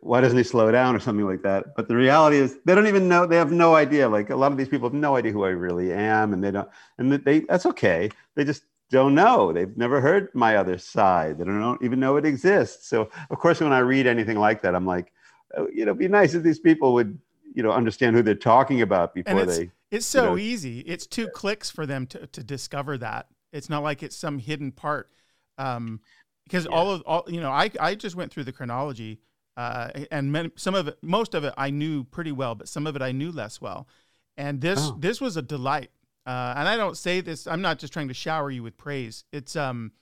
[0.00, 1.74] why doesn't he slow down or something like that?
[1.76, 3.26] But the reality is, they don't even know.
[3.26, 4.08] They have no idea.
[4.08, 6.50] Like a lot of these people have no idea who I really am, and they
[6.50, 6.68] don't.
[6.98, 8.10] And they that's okay.
[8.34, 9.52] They just don't know.
[9.52, 11.38] They've never heard my other side.
[11.38, 12.88] They don't even know it exists.
[12.88, 15.12] So of course, when I read anything like that, I'm like,
[15.56, 17.18] oh, you know, it'd be nice if these people would,
[17.54, 20.80] you know, understand who they're talking about before they it's so you know, easy.
[20.80, 23.28] It's two clicks for them to, to discover that.
[23.52, 25.10] It's not like it's some hidden part.
[25.58, 26.00] Um,
[26.44, 26.76] because yeah.
[26.76, 29.20] all of all you know, I I just went through the chronology,
[29.56, 32.86] uh, and many, some of it, most of it, I knew pretty well, but some
[32.86, 33.88] of it I knew less well.
[34.36, 34.96] and this oh.
[34.98, 35.90] this was a delight.
[36.26, 37.46] Uh, and I don't say this.
[37.46, 39.24] I'm not just trying to shower you with praise.
[39.32, 39.92] It's um,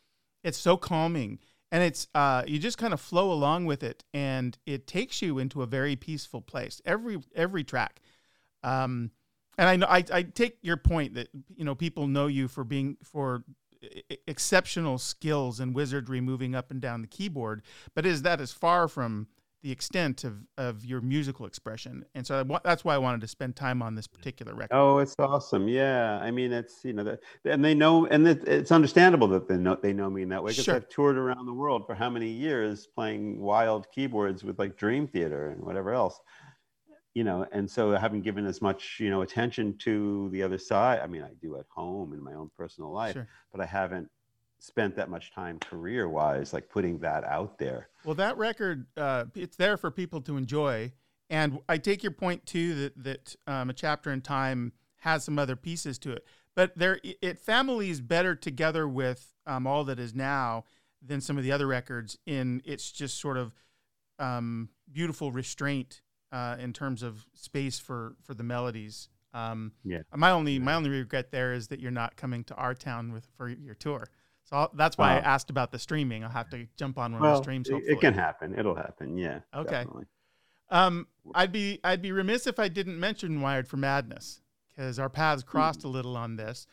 [0.42, 1.38] it's so calming,
[1.70, 5.38] and it's uh, you just kind of flow along with it, and it takes you
[5.38, 6.80] into a very peaceful place.
[6.86, 8.00] Every every track,
[8.62, 9.10] um,
[9.58, 12.64] and I know I, I take your point that you know people know you for
[12.64, 13.44] being for
[14.26, 17.62] exceptional skills and wizardry moving up and down the keyboard,
[17.94, 19.26] but is that as far from
[19.64, 22.04] the extent of, of your musical expression.
[22.14, 24.76] And so that's why I wanted to spend time on this particular record.
[24.76, 25.68] Oh, it's awesome.
[25.68, 26.18] Yeah.
[26.20, 29.78] I mean, it's, you know, the, and they know, and it's understandable that they know,
[29.82, 30.74] they know me in that way because sure.
[30.74, 35.06] I've toured around the world for how many years playing wild keyboards with like Dream
[35.06, 36.20] Theater and whatever else,
[37.14, 40.58] you know, and so I haven't given as much, you know, attention to the other
[40.58, 41.00] side.
[41.00, 43.28] I mean, I do at home in my own personal life, sure.
[43.50, 44.10] but I haven't
[44.64, 47.88] spent that much time career wise, like putting that out there.
[48.04, 50.92] Well, that record, uh, it's there for people to enjoy.
[51.30, 55.38] And I take your point too that that um, a chapter in time has some
[55.38, 60.14] other pieces to it, but there it families better together with um, all that is
[60.14, 60.64] now
[61.02, 63.54] than some of the other records in its just sort of
[64.18, 66.02] um, beautiful restraint
[66.32, 69.08] uh, in terms of space for for the melodies.
[69.32, 70.02] Um, yeah.
[70.14, 73.26] My only my only regret there is that you're not coming to our town with
[73.36, 74.08] for your tour.
[74.44, 76.22] So I'll, that's why uh, I asked about the streaming.
[76.22, 77.68] I'll have to jump on one well, of the streams.
[77.68, 77.92] Hopefully.
[77.92, 78.58] It can happen.
[78.58, 79.16] It'll happen.
[79.16, 79.40] Yeah.
[79.54, 79.70] Okay.
[79.70, 80.04] Definitely.
[80.70, 84.40] Um, I'd be I'd be remiss if I didn't mention Wired for Madness
[84.70, 85.48] because our paths hmm.
[85.48, 85.84] crossed mm.
[85.84, 86.66] a little on this,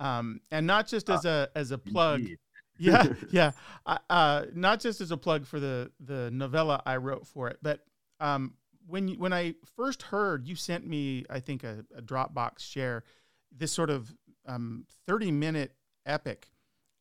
[0.00, 2.22] um, and not just as uh, a as a plug.
[2.78, 3.50] yeah, yeah.
[3.86, 7.80] Uh, not just as a plug for the the novella I wrote for it, but
[8.20, 8.54] um,
[8.86, 13.04] when you, when I first heard you sent me, I think a, a Dropbox share,
[13.56, 14.14] this sort of
[14.46, 15.72] um, thirty minute
[16.06, 16.48] epic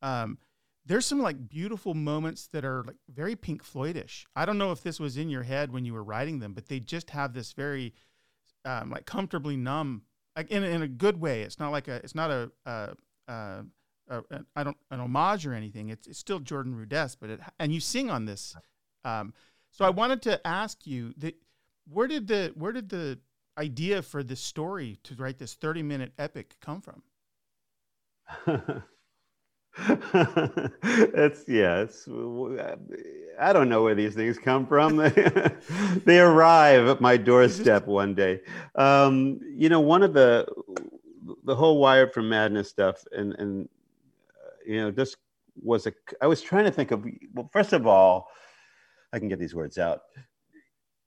[0.01, 0.37] um,
[0.85, 4.25] there's some like beautiful moments that are like very Pink Floydish.
[4.35, 6.67] I don't know if this was in your head when you were writing them, but
[6.67, 7.93] they just have this very
[8.63, 10.03] um, like comfortably numb,
[10.35, 11.41] like in, in a good way.
[11.41, 12.89] It's not like a, it's not a, a,
[13.27, 13.65] a,
[14.09, 14.21] a
[14.55, 15.89] I don't an homage or anything.
[15.89, 18.55] It's, it's still Jordan Rudess, but it and you sing on this.
[19.03, 19.33] Um,
[19.71, 21.35] so I wanted to ask you that
[21.89, 23.19] where did the where did the
[23.57, 27.03] idea for this story to write this 30 minute epic come from?
[30.83, 32.07] it's yeah it's
[33.39, 34.97] i don't know where these things come from.
[36.05, 38.41] They arrive at my doorstep one day.
[38.75, 40.47] Um, you know one of the
[41.43, 43.69] the whole wired for madness stuff and and
[44.29, 45.15] uh, you know this
[45.61, 48.29] was a i was trying to think of well first of all
[49.13, 50.01] i can get these words out.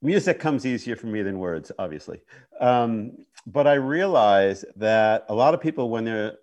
[0.02, 2.20] Music comes easier for me than words obviously.
[2.60, 3.12] Um,
[3.46, 6.36] but i realize that a lot of people when they're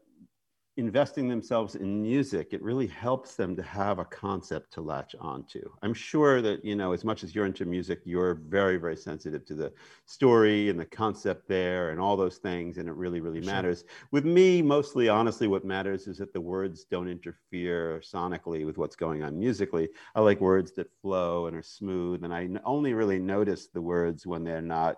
[0.77, 5.61] investing themselves in music, it really helps them to have a concept to latch onto.
[5.81, 9.43] I'm sure that, you know, as much as you're into music, you're very, very sensitive
[9.45, 9.73] to the
[10.05, 12.77] story and the concept there and all those things.
[12.77, 13.51] And it really, really sure.
[13.51, 13.85] matters.
[14.11, 18.95] With me, mostly, honestly, what matters is that the words don't interfere sonically with what's
[18.95, 19.89] going on musically.
[20.13, 22.23] I like words that flow and are smooth.
[22.23, 24.97] And I only really notice the words when they're not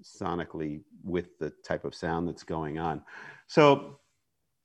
[0.00, 3.02] sonically with the type of sound that's going on.
[3.48, 3.98] So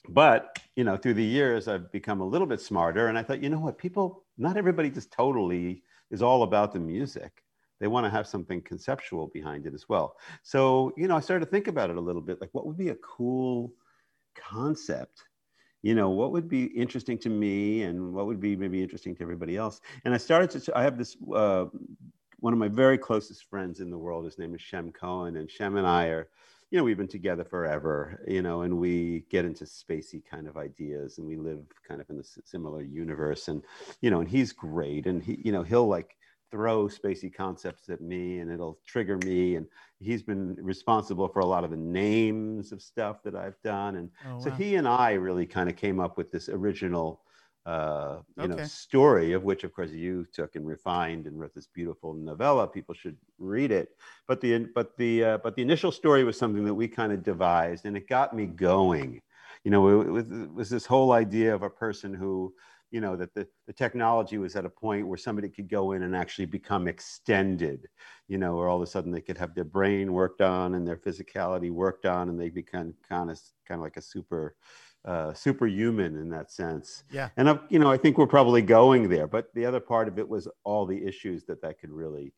[0.09, 3.41] but you know through the years i've become a little bit smarter and i thought
[3.41, 3.77] you know what?
[3.77, 7.43] People not everybody just totally is all about the music.
[7.79, 10.17] They want to have something conceptual behind it as well.
[10.43, 12.77] So you know i started to think about it a little bit like what would
[12.77, 13.73] be a cool
[14.35, 15.23] concept?
[15.81, 19.21] You know what would be interesting to me and what would be maybe interesting to
[19.23, 19.81] everybody else?
[20.03, 21.65] And i started to i have this uh,
[22.39, 24.25] one of my very closest friends in the world.
[24.25, 26.27] His name is shem cohen and shem and i are
[26.75, 30.57] you know, we've been together forever, you know, and we get into spacey kind of
[30.57, 33.47] ideas and we live kind of in a similar universe.
[33.47, 33.61] And,
[34.01, 35.07] you know, and he's great.
[35.07, 36.17] And he, you know, he'll like
[36.51, 39.55] throw spacey concepts at me and it'll trigger me.
[39.55, 39.67] And
[40.01, 43.95] he's been responsible for a lot of the names of stuff that I've done.
[43.95, 44.39] And oh, wow.
[44.39, 47.21] so he and I really kind of came up with this original
[47.65, 48.55] uh, you okay.
[48.55, 52.67] know, story of which, of course, you took and refined and wrote this beautiful novella.
[52.67, 53.89] People should read it.
[54.27, 57.23] But the but the uh, but the initial story was something that we kind of
[57.23, 59.21] devised, and it got me going.
[59.63, 62.53] You know, it, it, it was this whole idea of a person who,
[62.91, 66.03] you know, that the, the technology was at a point where somebody could go in
[66.03, 67.87] and actually become extended,
[68.27, 70.87] you know, where all of a sudden they could have their brain worked on and
[70.87, 74.55] their physicality worked on, and they become kind of kind of like a super
[75.05, 77.03] uh, superhuman in that sense.
[77.11, 77.29] Yeah.
[77.37, 79.27] And uh, you know, I think we're probably going there.
[79.27, 82.33] But the other part of it was all the issues that that could really,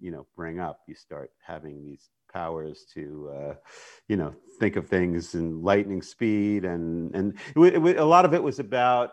[0.00, 0.80] you know, bring up.
[0.86, 3.54] You start having these powers to, uh,
[4.08, 8.34] you know, think of things in lightning speed, and and it, it, a lot of
[8.34, 9.12] it was about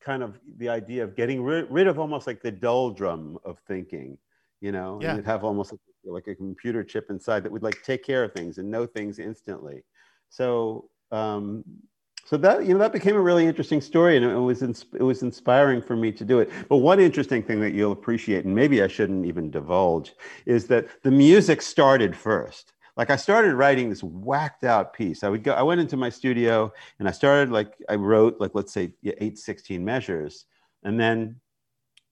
[0.00, 4.18] kind of the idea of getting rid, rid of almost like the doldrum of thinking.
[4.60, 5.10] You know, yeah.
[5.10, 8.24] and you'd have almost like like a computer chip inside that would like take care
[8.24, 9.82] of things and know things instantly.
[10.28, 11.64] So um,
[12.26, 15.22] so that you know that became a really interesting story, and it was it was
[15.22, 16.50] inspiring for me to do it.
[16.68, 20.12] But one interesting thing that you'll appreciate, and maybe I shouldn't even divulge,
[20.44, 22.72] is that the music started first.
[22.96, 25.22] Like I started writing this whacked out piece.
[25.22, 25.52] I would go.
[25.52, 29.38] I went into my studio and I started like I wrote like let's say eight
[29.38, 30.46] sixteen measures,
[30.82, 31.36] and then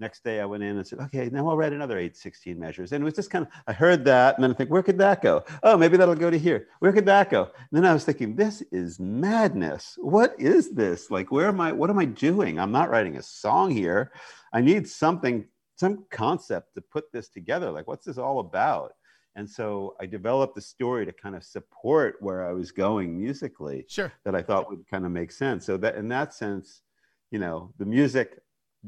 [0.00, 2.92] Next day I went in and said, okay, now I'll write another 816 measures.
[2.92, 4.98] And it was just kind of, I heard that and then I think, where could
[4.98, 5.44] that go?
[5.62, 6.66] Oh, maybe that'll go to here.
[6.80, 7.44] Where could that go?
[7.44, 9.96] And then I was thinking, this is madness.
[9.98, 11.12] What is this?
[11.12, 11.70] Like, where am I?
[11.70, 12.58] What am I doing?
[12.58, 14.10] I'm not writing a song here.
[14.52, 17.70] I need something, some concept to put this together.
[17.70, 18.94] Like, what's this all about?
[19.36, 23.84] And so I developed a story to kind of support where I was going musically.
[23.88, 24.12] Sure.
[24.24, 25.64] That I thought would kind of make sense.
[25.64, 26.82] So that in that sense,
[27.30, 28.38] you know, the music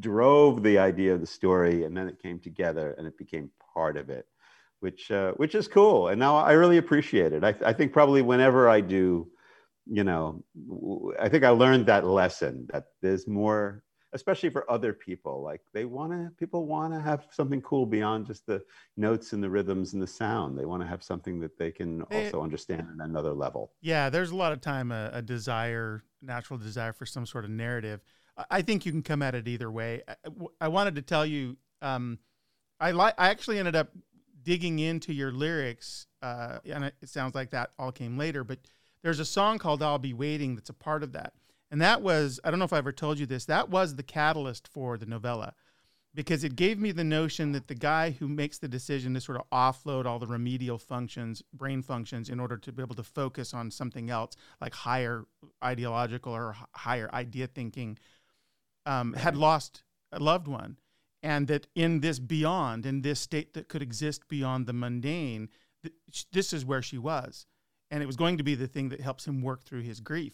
[0.00, 3.96] drove the idea of the story and then it came together and it became part
[3.96, 4.26] of it
[4.80, 6.08] which uh, which is cool.
[6.08, 7.42] And now i really appreciate it.
[7.42, 9.28] I, I think probably whenever i do
[9.88, 10.44] you know
[11.20, 15.84] i think i learned that lesson that there's more especially for other people like they
[15.84, 18.60] want to people want to have something cool beyond just the
[18.96, 20.58] notes and the rhythms and the sound.
[20.58, 23.72] They want to have something that they can also understand at another level.
[23.80, 27.50] Yeah there's a lot of time a, a desire natural desire for some sort of
[27.50, 28.00] narrative
[28.50, 30.02] I think you can come at it either way.
[30.06, 30.14] I,
[30.60, 32.18] I wanted to tell you, um,
[32.78, 33.14] I like.
[33.16, 33.88] I actually ended up
[34.42, 38.44] digging into your lyrics, uh, and it, it sounds like that all came later.
[38.44, 38.58] But
[39.02, 41.32] there's a song called "I'll Be Waiting" that's a part of that,
[41.70, 42.38] and that was.
[42.44, 43.46] I don't know if I ever told you this.
[43.46, 45.54] That was the catalyst for the novella,
[46.14, 49.38] because it gave me the notion that the guy who makes the decision to sort
[49.38, 53.54] of offload all the remedial functions, brain functions, in order to be able to focus
[53.54, 55.24] on something else, like higher
[55.64, 57.96] ideological or higher idea thinking
[58.86, 59.82] um, had lost
[60.12, 60.78] a loved one,
[61.22, 65.48] and that in this beyond, in this state that could exist beyond the mundane,
[65.82, 67.46] th- this is where she was,
[67.90, 70.32] and it was going to be the thing that helps him work through his grief.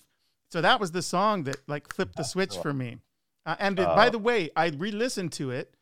[0.50, 2.98] So that was the song that like flipped the switch for me.
[3.46, 5.74] Uh, and uh, by the way, I re-listened to it,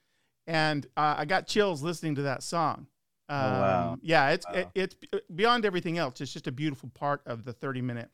[0.47, 2.87] and uh, I got chills listening to that song.
[3.29, 3.99] Um, oh, wow.
[4.03, 4.55] Yeah, it's wow.
[4.55, 4.97] it, it's
[5.35, 6.21] beyond everything else.
[6.21, 8.11] It's just a beautiful part of the thirty-minute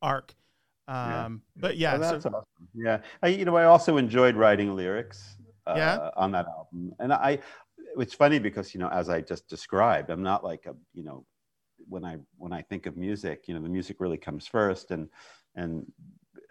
[0.00, 0.34] arc.
[0.86, 1.28] Um, yeah.
[1.56, 2.68] But yeah, well, that's so, awesome.
[2.74, 5.36] Yeah, I, you know, I also enjoyed writing lyrics.
[5.66, 6.10] Uh, yeah.
[6.16, 7.38] on that album, and I,
[7.96, 11.24] it's funny because you know, as I just described, I'm not like a you know,
[11.88, 15.08] when I when I think of music, you know, the music really comes first, and
[15.54, 15.90] and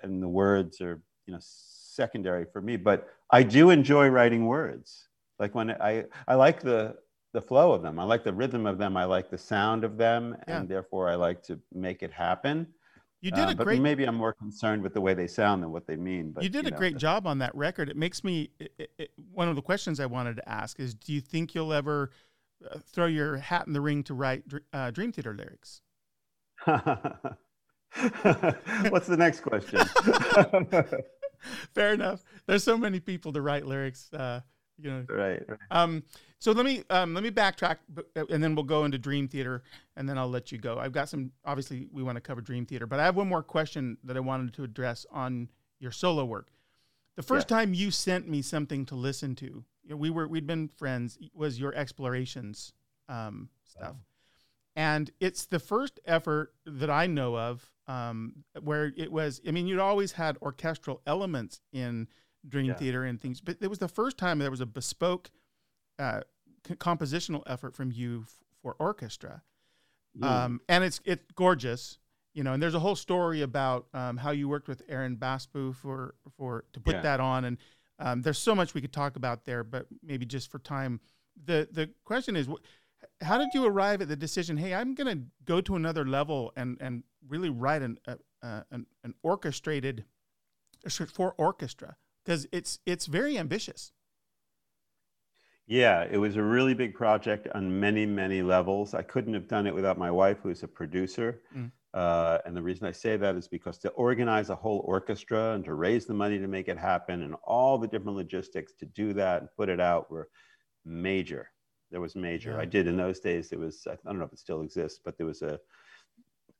[0.01, 2.75] and the words are you know secondary for me.
[2.75, 5.09] But I do enjoy writing words.
[5.37, 6.95] Like when I I like the
[7.33, 7.99] the flow of them.
[7.99, 8.95] I like the rhythm of them.
[8.95, 10.59] I like the sound of them, yeah.
[10.59, 12.67] and therefore I like to make it happen.
[13.23, 13.79] You did uh, a great.
[13.79, 16.31] Maybe I'm more concerned with the way they sound than what they mean.
[16.31, 17.87] But you did you a know, great job on that record.
[17.87, 18.49] It makes me.
[18.59, 21.71] It, it, one of the questions I wanted to ask is: Do you think you'll
[21.71, 22.11] ever
[22.69, 24.43] uh, throw your hat in the ring to write
[24.73, 25.81] uh, Dream Theater lyrics?
[28.89, 29.79] What's the next question?
[31.73, 32.25] Fair enough.
[32.45, 34.11] There's so many people to write lyrics.
[34.11, 34.41] Uh,
[34.77, 35.05] you know.
[35.07, 35.41] Right.
[35.47, 35.59] right.
[35.71, 36.03] Um,
[36.43, 37.77] so let me um, let me backtrack,
[38.29, 39.63] and then we'll go into Dream Theater,
[39.95, 40.77] and then I'll let you go.
[40.77, 41.31] I've got some.
[41.45, 44.19] Obviously, we want to cover Dream Theater, but I have one more question that I
[44.19, 45.47] wanted to address on
[45.79, 46.49] your solo work.
[47.15, 47.59] The first yeah.
[47.59, 51.17] time you sent me something to listen to, you know, we were we'd been friends.
[51.33, 52.73] Was your explorations
[53.07, 53.95] um, stuff,
[54.75, 59.39] and it's the first effort that I know of um, where it was.
[59.47, 62.09] I mean, you'd always had orchestral elements in
[62.45, 62.73] Dream yeah.
[62.73, 65.31] Theater and things, but it was the first time there was a bespoke
[65.99, 66.21] uh,
[66.63, 69.41] compositional effort from you f- for orchestra.
[70.17, 70.25] Mm.
[70.25, 71.97] Um, and it's it's gorgeous,
[72.33, 72.53] you know.
[72.53, 76.65] And there's a whole story about um, how you worked with Aaron Başbuğ for for
[76.73, 77.01] to put yeah.
[77.01, 77.57] that on, and
[77.99, 80.99] um, there's so much we could talk about there, but maybe just for time.
[81.45, 82.47] The the question is,
[83.21, 84.57] how did you arrive at the decision?
[84.57, 88.85] Hey, I'm going to go to another level and and really write an uh, an,
[89.03, 90.05] an orchestrated
[91.07, 93.91] for orchestra because it's it's very ambitious.
[95.67, 98.93] Yeah, it was a really big project on many, many levels.
[98.93, 101.41] I couldn't have done it without my wife, who's a producer.
[101.55, 101.71] Mm.
[101.93, 105.63] Uh, and the reason I say that is because to organize a whole orchestra and
[105.65, 109.13] to raise the money to make it happen and all the different logistics to do
[109.13, 110.27] that and put it out were
[110.85, 111.49] major.
[111.91, 112.53] There was major.
[112.53, 112.61] Yeah.
[112.61, 113.51] I did in those days.
[113.51, 115.59] It was I don't know if it still exists, but there was a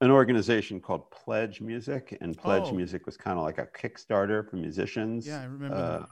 [0.02, 2.74] an organization called Pledge Music, and Pledge oh.
[2.74, 5.26] Music was kind of like a Kickstarter for musicians.
[5.26, 5.76] Yeah, I remember.
[5.76, 6.06] Uh,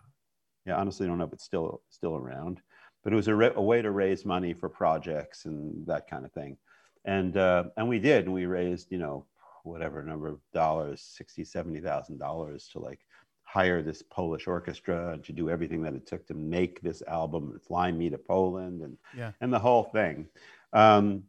[0.66, 2.62] yeah, honestly, I don't know if it's still still around
[3.04, 6.26] but it was a, re- a, way to raise money for projects and that kind
[6.26, 6.58] of thing.
[7.06, 9.26] And, uh, and we did, and we raised, you know,
[9.64, 13.00] whatever number of dollars, 60, $70,000 to like
[13.44, 17.52] hire this Polish orchestra and to do everything that it took to make this album
[17.52, 19.32] and fly me to Poland and Yeah.
[19.42, 20.28] and the whole thing.
[20.74, 21.24] Um,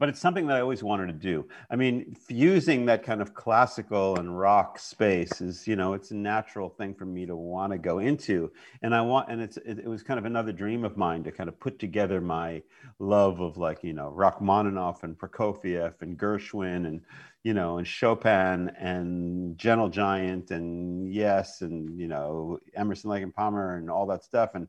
[0.00, 1.46] but it's something that I always wanted to do.
[1.70, 6.16] I mean, fusing that kind of classical and rock space is, you know, it's a
[6.16, 8.50] natural thing for me to want to go into.
[8.80, 11.30] And I want, and it's, it, it was kind of another dream of mine to
[11.30, 12.62] kind of put together my
[12.98, 17.02] love of like, you know, Rachmaninoff and Prokofiev and Gershwin and,
[17.44, 23.34] you know, and Chopin and Gentle Giant and Yes and, you know, Emerson, Lake and
[23.34, 24.66] Palmer and all that stuff and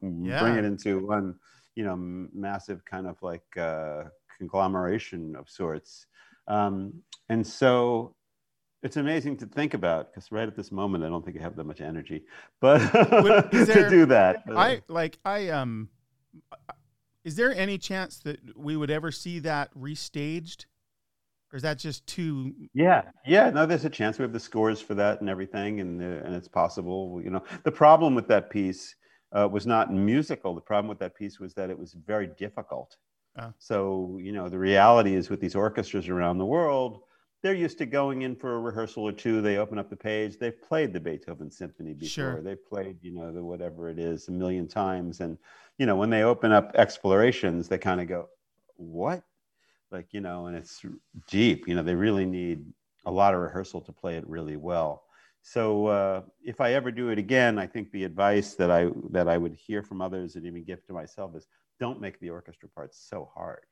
[0.00, 1.34] bring it into one
[1.74, 1.96] you know
[2.32, 4.04] massive kind of like uh,
[4.38, 6.06] conglomeration of sorts
[6.48, 6.92] um,
[7.28, 8.14] and so
[8.82, 11.56] it's amazing to think about because right at this moment i don't think i have
[11.56, 12.24] that much energy
[12.60, 12.78] but
[13.52, 15.88] there- to do that I like I um
[17.24, 20.66] is there any chance that we would ever see that restaged?
[21.52, 23.48] Or is that just too Yeah, yeah.
[23.50, 26.34] No, there's a chance we have the scores for that and everything, and uh, and
[26.34, 27.20] it's possible.
[27.24, 28.94] You know, the problem with that piece
[29.36, 30.54] uh, was not musical.
[30.54, 32.96] The problem with that piece was that it was very difficult.
[33.38, 33.52] Oh.
[33.58, 37.02] So you know, the reality is with these orchestras around the world,
[37.42, 39.42] they're used to going in for a rehearsal or two.
[39.42, 40.38] They open up the page.
[40.38, 42.08] They've played the Beethoven Symphony before.
[42.08, 42.40] Sure.
[42.40, 45.36] They've played, you know, the whatever it is a million times, and
[45.78, 48.28] you know, when they open up explorations, they kind of go,
[48.76, 49.24] "What?"
[49.94, 50.84] like you know and it's
[51.28, 52.66] deep you know they really need
[53.06, 55.03] a lot of rehearsal to play it really well
[55.46, 59.28] so uh, if i ever do it again i think the advice that i that
[59.28, 61.46] i would hear from others and even give to myself is
[61.78, 63.66] don't make the orchestra parts so hard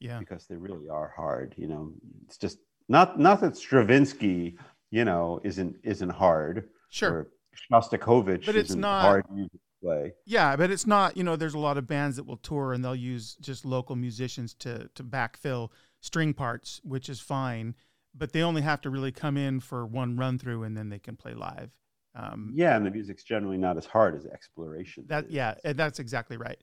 [0.00, 0.18] yeah.
[0.18, 1.92] because they really are hard you know
[2.26, 2.58] it's just
[2.90, 4.56] not not that stravinsky
[4.90, 7.10] you know isn't isn't hard Sure.
[7.10, 7.28] or
[7.72, 11.36] shostakovich But it's isn't not- hard music to play Yeah, but it's not, you know,
[11.36, 14.88] there's a lot of bands that will tour and they'll use just local musicians to
[14.94, 17.74] to backfill string parts, which is fine,
[18.18, 20.98] but they only have to really come in for one run through and then they
[20.98, 21.70] can play live.
[22.14, 25.30] Um, yeah and the music's generally not as hard as exploration That is.
[25.32, 26.58] yeah, and that's exactly right.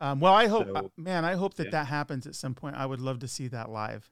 [0.00, 1.70] Um, well, I hope, So- uh, man, I hope that yeah.
[1.72, 2.76] that happens at some point.
[2.76, 4.10] I would love to see that live.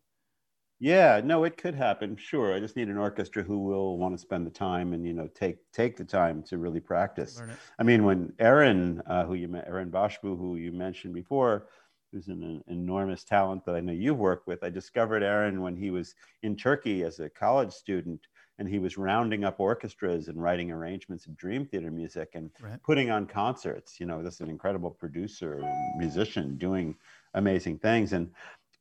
[0.80, 2.16] Yeah, no, it could happen.
[2.16, 5.14] Sure, I just need an orchestra who will want to spend the time and you
[5.14, 7.41] know take take the time to really practice.
[7.78, 11.68] I mean, when Aaron, uh, who you met, Aaron Başbuğ, who you mentioned before,
[12.14, 14.64] who's an, an enormous talent that I know you've worked with.
[14.64, 18.96] I discovered Aaron when he was in Turkey as a college student, and he was
[18.96, 22.80] rounding up orchestras and writing arrangements of Dream Theater music and Right.
[22.84, 24.00] putting on concerts.
[24.00, 26.96] You know, this is an incredible producer, and musician, doing
[27.34, 28.12] amazing things.
[28.14, 28.32] And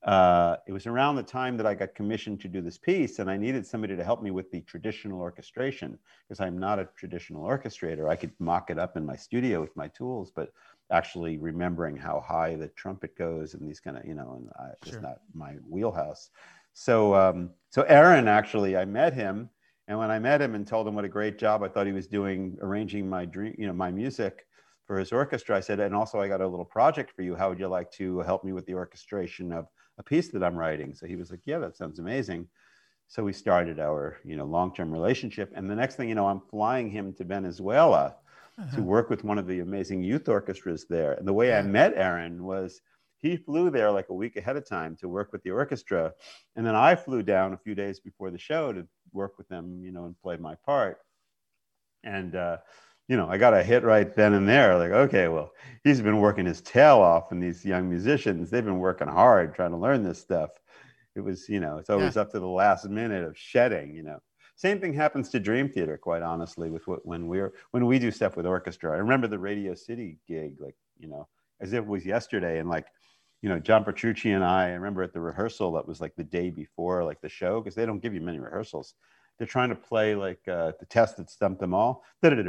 [0.04, 3.32] uh, it was around the time that I got commissioned to do this piece, and
[3.32, 7.44] I needed somebody to help me with the traditional orchestration because I'm not a traditional
[7.44, 8.10] orchestrator.
[8.10, 10.50] I could mock it up in my studio with my tools, but
[10.94, 14.74] actually remembering how high the trumpet goes and these kind of, you know, and I,
[14.84, 14.94] Sure.
[14.94, 16.30] it's not my wheelhouse.
[16.74, 19.50] So, um, so Aaron actually, I met him,
[19.88, 21.94] and when I met him and told him what a great job I thought he
[21.94, 24.48] was doing arranging my dream, you know, my music
[24.86, 27.36] for his orchestra, I said, and also I got a little project for you.
[27.36, 29.68] How would you like to help me with the orchestration of
[29.98, 30.94] a piece that I'm writing?
[30.94, 32.48] So he was like, yeah, that sounds amazing.
[33.08, 35.52] So we started our, you know, long-term relationship.
[35.56, 38.16] And the next thing you know, I'm flying him to Venezuela
[38.60, 38.76] Uh-huh.
[38.76, 41.14] to work with one of the amazing youth orchestras there.
[41.14, 42.82] And the way I met Aaron was
[43.18, 46.14] he flew there like a week ahead of time to work with the orchestra.
[46.56, 49.82] And then I flew down a few days before the show to work with them,
[49.84, 51.00] you know, and play my part.
[52.04, 52.58] And, uh,
[53.08, 54.78] you know, I got a hit right then and there.
[54.78, 55.52] Like, okay, well,
[55.84, 59.72] he's been working his tail off, and these young musicians, they've been working hard trying
[59.72, 60.52] to learn this stuff.
[61.16, 64.20] It was, you know, it's always up to the last minute of shedding, you know.
[64.64, 68.12] Same thing happens to Dream Theater, quite honestly, with what when we're when we do
[68.12, 68.94] stuff with orchestra.
[68.94, 71.28] I remember the Radio City gig, like, you know,
[71.60, 72.60] as if it was yesterday.
[72.60, 72.88] And like,
[73.42, 76.24] you know, John Petrucci and I, I remember at the rehearsal that was like the
[76.24, 78.94] day before like the show, because they don't give you many rehearsals
[79.38, 82.04] they're trying to play like uh, the test that stumped them all.
[82.22, 82.40] And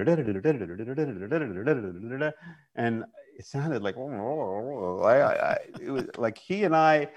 [3.36, 7.08] it sounded like, I, I, it was like he and I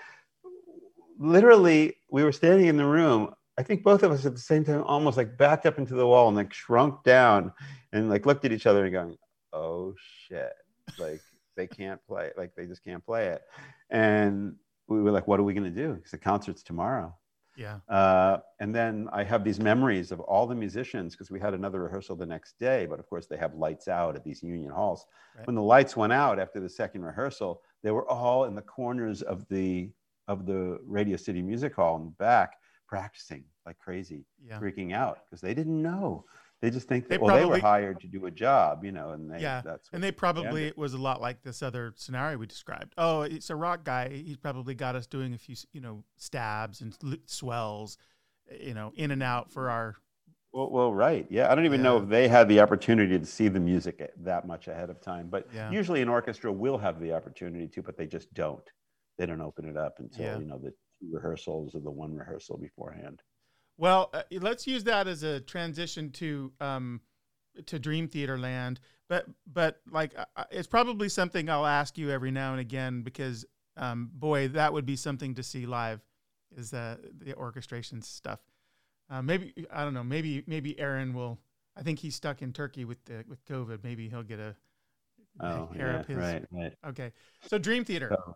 [1.19, 3.36] literally, we were standing in the room.
[3.58, 6.06] I think both of us at the same time almost like backed up into the
[6.06, 7.52] wall and like shrunk down
[7.92, 9.18] and like looked at each other and going,
[9.52, 9.96] oh
[10.28, 10.54] shit.
[11.00, 11.22] Like
[11.56, 13.42] they can't play, like they just can't play it.
[13.90, 14.56] And
[14.88, 15.94] we were like, what are we going to do?
[15.94, 17.16] Because the concert's tomorrow.
[17.58, 17.80] Yeah.
[17.90, 21.82] Uh, and then I have these memories of all the musicians because we had another
[21.82, 22.86] rehearsal the next day.
[22.86, 25.08] But of course, they have lights out at these union halls.
[25.36, 25.48] Right.
[25.48, 29.24] When the lights went out after the second rehearsal, they were all in the corners
[29.24, 29.90] of the
[30.28, 32.57] of the Radio City Music Hall in the back
[32.88, 34.59] practicing like crazy, Yeah.
[34.59, 36.26] freaking out because they didn't know.
[36.61, 39.11] They just think They that, well, they were hired to do a job, you know,
[39.11, 42.38] and they, Yeah, that's And they probably it was a lot like this other scenario
[42.38, 42.93] we described.
[42.97, 44.09] Oh, it's a rock guy.
[44.09, 47.97] He's probably got us doing a few, you know, stabs and swells,
[48.59, 49.97] you know, in and out for our
[50.53, 51.27] Well, well, right.
[51.30, 51.51] Yeah.
[51.51, 51.84] I don't even Yeah.
[51.84, 54.99] know if they had the opportunity to see the music eh, that much ahead of
[55.01, 55.27] time.
[55.30, 55.69] But Yeah.
[55.72, 58.68] usually an orchestra will have the opportunity to, but they just don't.
[59.19, 60.39] They don't open it up until, Yeah.
[60.39, 63.22] you know, the two rehearsals or the one rehearsal beforehand.
[63.78, 67.02] Well, uh, let's use that as a transition to um,
[67.65, 68.80] to Dream Theater Land.
[69.10, 73.03] But but like uh, uh, it's probably something I'll ask you every now and again
[73.03, 73.45] because
[73.78, 76.02] um, boy, that would be something to see live.
[76.56, 78.40] Is the the orchestration stuff?
[79.10, 80.03] Uh, maybe I don't know.
[80.03, 81.40] Maybe maybe Aaron will.
[81.76, 83.84] I think he's stuck in Turkey with the with COVID.
[83.84, 84.56] Maybe he'll get a
[85.40, 86.18] Oh, yeah, his.
[86.18, 86.74] right, right.
[86.88, 87.11] Okay,
[87.48, 88.10] so Dream Theater.
[88.11, 88.36] So,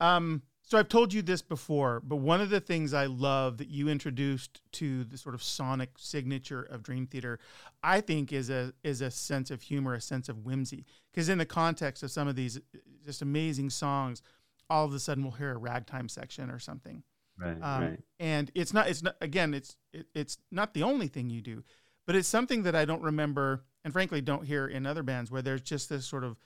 [0.00, 3.66] Um, so I've told you this before, but one of the things I love that
[3.66, 7.40] you introduced to the sort of sonic signature of Dream Theater,
[7.82, 10.84] I think, is a is a sense of humor, a sense of whimsy.
[11.10, 12.60] Because in the context of some of these
[13.04, 14.22] just amazing songs,
[14.68, 17.02] all of a sudden we'll hear a ragtime section or something.
[17.36, 18.00] right, Um, right.
[18.20, 21.64] And it's not it's not again it's it, it's not the only thing you do,
[22.06, 25.42] but it's something that I don't remember and frankly don't hear in other bands where
[25.42, 26.36] there's just this sort of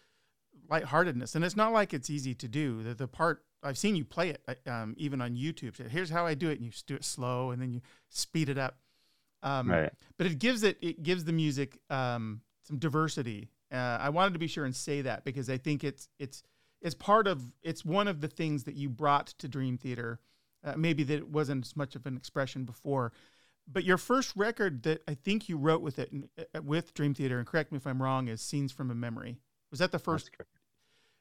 [0.70, 1.34] lightheartedness.
[1.34, 2.82] And it's not like it's easy to do.
[2.82, 5.76] The, the part I've seen you play it uh, um, even on YouTube.
[5.76, 7.80] So here's how I do it, and you do it slow, and then you
[8.10, 8.78] speed it up.
[9.42, 9.92] Um, Right.
[10.16, 13.48] But it gives it it gives the music um, some diversity.
[13.72, 16.42] Uh, I wanted to be sure and say that because I think it's it's
[16.80, 20.20] it's part of it's one of the things that you brought to Dream Theater.
[20.62, 23.12] Uh, maybe that it wasn't as much of an expression before,
[23.70, 27.38] but your first record that I think you wrote with it uh, with Dream Theater,
[27.38, 30.30] and correct me if I'm wrong, is "Scenes from a Memory." Was that the first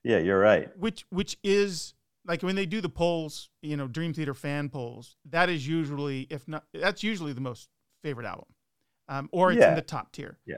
[0.03, 0.70] Yeah, you're right.
[0.78, 1.94] which which is
[2.25, 5.15] like when they do the polls, you know, Dream Theater fan polls.
[5.29, 7.69] That is usually, if not, that's usually the most
[8.01, 8.47] favorite album,
[9.07, 10.39] um, or it's in the top tier.
[10.45, 10.57] Yeah.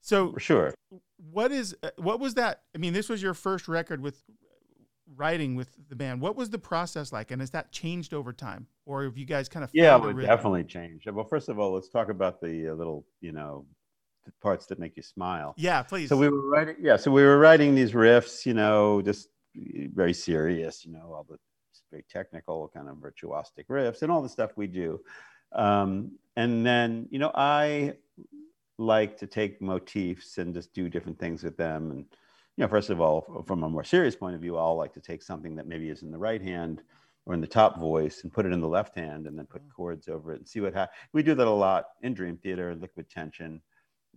[0.00, 0.74] So For sure.
[1.16, 2.62] what is uh, what was that?
[2.74, 4.22] I mean, this was your first record with
[5.14, 6.20] writing with the band.
[6.20, 9.48] What was the process like, and has that changed over time, or have you guys
[9.48, 11.08] kind of Yeah, found a well, it definitely changed.
[11.10, 13.66] Well, first of all, let's talk about the uh, little, you know,
[14.40, 15.54] parts that make you smile.
[15.56, 16.08] Yeah, please.
[16.08, 16.96] So we were writing, yeah.
[16.96, 21.38] So we were writing these riffs, you know, just very serious, you know, all the
[21.90, 25.00] very technical kind of virtuosic riffs and all the stuff we do.
[25.52, 27.94] Um, and then, you know, I
[28.78, 31.90] like to take motifs and just do different things with them.
[31.90, 32.06] And,
[32.56, 35.00] you know, first of all, from a more serious point of view, I'll like to
[35.00, 36.82] take something that maybe is in the right hand
[37.26, 39.62] or in the top voice and put it in the left hand and then put
[39.74, 40.96] chords over it and see what happens.
[41.12, 43.60] We do that a lot in Dream Theater, Liquid Tension.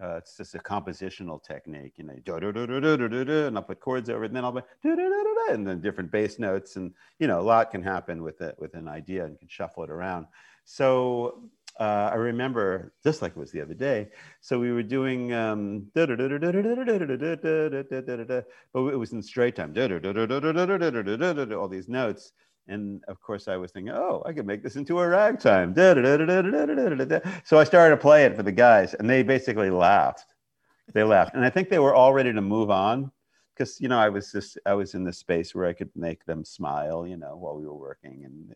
[0.01, 4.35] Uh, it's just a compositional technique, you know, and I'll put chords over it, and
[4.35, 8.22] then I'll do-do-do-do-do, and then different bass notes, and you know, a lot can happen
[8.22, 10.27] with it with an idea, and can shuffle it around.
[10.65, 11.49] So
[11.80, 14.09] uh, I remember, just like it was the other day.
[14.41, 16.19] So we were doing, um, but it
[18.73, 19.73] was in straight time,
[21.53, 22.34] all these notes.
[22.68, 25.76] And of course, I was thinking, oh, I could make this into a ragtime.
[25.76, 30.26] So I started to play it for the guys, and they basically laughed.
[30.94, 33.12] They laughed, and I think they were all ready to move on
[33.56, 36.26] because you know I was just I was in this space where I could make
[36.26, 38.56] them smile, you know, while we were working, and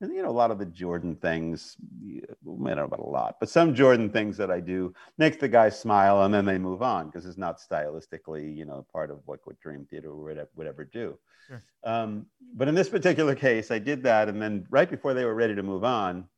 [0.00, 1.76] and you know a lot of the Jordan things.
[2.04, 5.48] I don't know about a lot, but some Jordan things that I do makes the
[5.48, 9.20] guys smile, and then they move on because it's not stylistically, you know, part of
[9.26, 11.18] what, what Dream Theater would ever, would ever do.
[11.46, 11.62] Sure.
[11.84, 15.34] Um, but in this particular case, I did that, and then right before they were
[15.34, 16.28] ready to move on,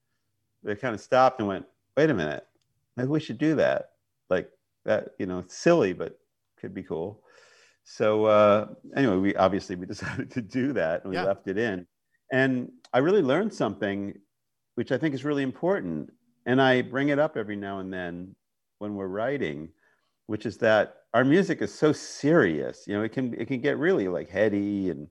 [0.63, 1.67] they kind of stopped and went,
[1.97, 2.47] "Wait a minute,
[2.97, 3.93] maybe we should do that."
[4.29, 4.51] Like
[4.85, 6.19] that, you know, it's silly, but
[6.57, 7.23] could be cool.
[7.85, 11.25] So uh, anyway, we obviously we decided to do that, and we Yeah.
[11.25, 11.87] left it in.
[12.33, 14.15] And I really learned something,
[14.75, 16.11] which I think is really important,
[16.47, 18.35] and I bring it up every now and then
[18.79, 19.69] when we're writing,
[20.27, 22.85] which is that our music is so serious.
[22.87, 25.09] You know, it can it can get really like heady and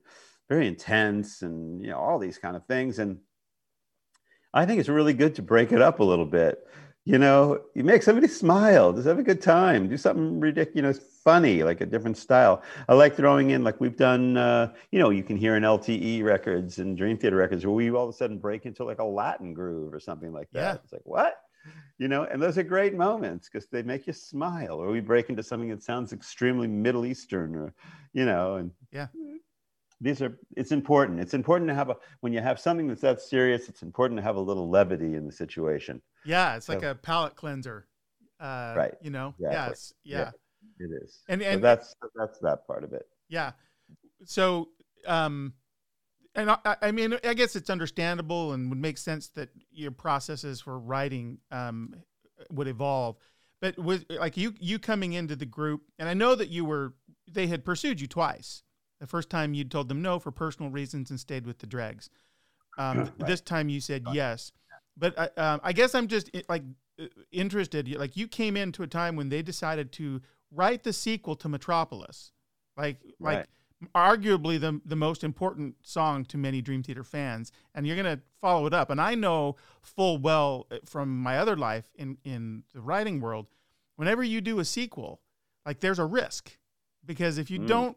[0.48, 2.98] very intense, and you know all these kind of things.
[2.98, 3.18] And
[4.52, 6.66] I think it's really good to break it up a little bit.
[7.04, 11.62] You know, you make somebody smile, just have a good time, do something ridiculous, funny,
[11.62, 12.62] like a different style.
[12.88, 16.22] I like throwing in, like we've done, uh, you know, you can hear in LTE
[16.24, 19.04] records and Dream Theater records where we all of a sudden break into like a
[19.04, 20.60] Latin groove or something like that.
[20.60, 20.74] Yeah.
[20.82, 21.36] It's like, what?
[21.98, 24.76] You know, and those are great moments because they make you smile.
[24.80, 27.74] Or we break into something that sounds extremely Middle Eastern or,
[28.14, 29.08] you know, and Yeah.
[30.00, 33.20] these are it's important it's important to have a when you have something that's that
[33.20, 36.92] serious it's important to have a little levity in the situation yeah, it's like So-
[36.92, 37.86] a palate cleanser.
[38.38, 38.94] Uh, Right.
[39.02, 39.34] You know.
[39.38, 39.70] Exactly.
[39.70, 39.94] Yes.
[40.02, 40.18] Yeah.
[40.18, 40.30] Yeah.
[40.78, 43.52] It is And So and that's that's that part of it Yeah.
[44.26, 44.68] So,
[45.06, 45.54] um,
[46.34, 50.60] and I, I mean, I guess it's understandable and would make sense that your processes
[50.60, 51.94] for writing um,
[52.50, 53.16] would evolve.
[53.60, 56.94] But with like you, you coming into the group, and I know that you were,
[57.30, 58.62] they had pursued you twice.
[59.00, 62.10] The first time you'd told them no for personal reasons and stayed with the dregs.
[62.78, 63.26] Um, Right.
[63.26, 64.52] This time you said yes.
[64.96, 66.62] But I, um, I guess I'm just like
[67.00, 67.88] uh, interested.
[67.96, 70.20] Like you came into a time when they decided to
[70.52, 72.32] write the sequel to Metropolis,
[72.76, 73.38] like right.
[73.38, 73.48] like
[73.94, 78.66] arguably the the most important song to many Dream Theater fans, and you're gonna follow
[78.66, 78.90] it up.
[78.90, 83.46] And I know full well uh, from my other life in in the writing world,
[83.96, 85.20] whenever you do a sequel,
[85.64, 86.58] like there's a risk
[87.04, 87.68] because if you mm.
[87.68, 87.96] don't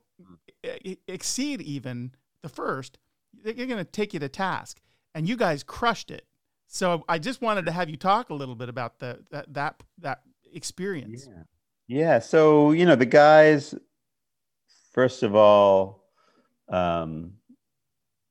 [1.08, 2.98] exceed even the first,
[3.44, 4.80] they're gonna take you to task.
[5.16, 6.26] And you guys crushed it.
[6.68, 9.84] So I just wanted to have you talk a little bit about the that that
[10.00, 10.22] that
[10.52, 11.28] experience.
[11.30, 11.44] Yeah.
[11.88, 12.20] Yeah.
[12.20, 13.76] So you know the guys
[14.94, 16.06] first of all,
[16.70, 17.34] um,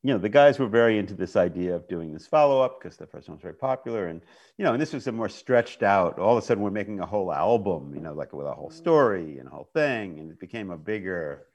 [0.02, 2.96] you know, the guys were very into this idea of doing this follow up because
[2.96, 4.08] the first one was very popular.
[4.08, 4.20] And,
[4.58, 7.00] you know, and this was a more stretched out, all of a sudden we're making
[7.00, 10.18] a whole album, you know, like with a whole story and a whole thing.
[10.18, 11.46] And it became a bigger,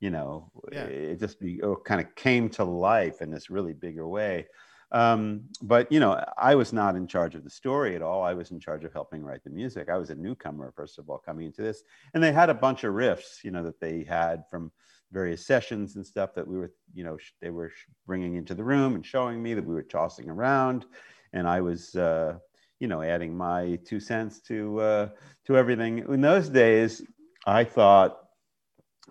[0.00, 0.84] you know, yeah.
[0.84, 4.46] it just be, it kind of came to life in this really bigger way.
[4.92, 8.22] Um, but you know, I was not in charge of the story at all.
[8.22, 9.88] I was in charge of helping write the music.
[9.88, 11.82] I was a newcomer, first of all, coming into this,
[12.12, 14.70] and they had a bunch of riffs, you know, that they had from
[15.10, 17.72] various sessions and stuff that we were, you know, they were
[18.06, 20.84] bringing into the room and showing me that we were tossing around,
[21.32, 22.36] and I was, uh,
[22.78, 25.08] you know, adding my two cents to uh,
[25.46, 26.00] to everything.
[26.00, 27.02] In those days,
[27.46, 28.18] I thought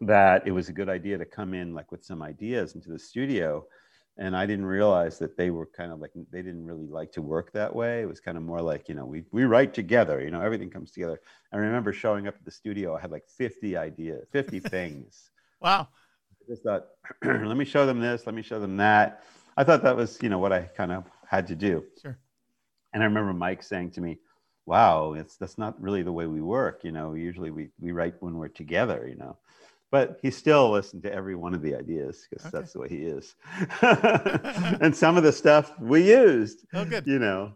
[0.01, 2.99] that it was a good idea to come in like with some ideas into the
[2.99, 3.65] studio
[4.17, 7.21] and I didn't realize that they were kind of like they didn't really like to
[7.21, 8.01] work that way.
[8.01, 10.21] It was kind of more like you know we we write together.
[10.21, 11.21] You know everything comes together.
[11.53, 12.95] I remember showing up at the studio.
[12.95, 15.31] I had like 50 ideas, 50 things.
[15.61, 15.87] Wow.
[16.41, 16.87] I just thought,
[17.23, 18.25] let me show them this.
[18.25, 19.23] Let me show them that.
[19.57, 21.83] I thought that was you know what I kind of had to do.
[22.01, 22.17] Sure.
[22.93, 24.19] And I remember Mike saying to me,
[24.65, 26.83] "Wow, it's that's not really the way we work.
[26.83, 29.07] You know, usually we we write when we're together.
[29.07, 29.37] You know."
[29.91, 32.57] But he still listened to every one of the ideas because okay.
[32.57, 33.35] that's the way he is.
[34.81, 36.65] and some of the stuff we used.
[36.73, 37.05] Oh, good.
[37.05, 37.53] You know,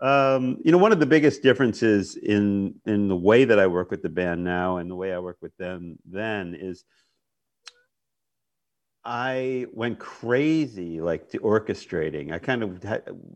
[0.00, 3.90] um, you know, one of the biggest differences in in the way that I work
[3.90, 6.84] with the band now and the way I work with them then is
[9.04, 12.32] I went crazy like to orchestrating.
[12.32, 12.84] I kind of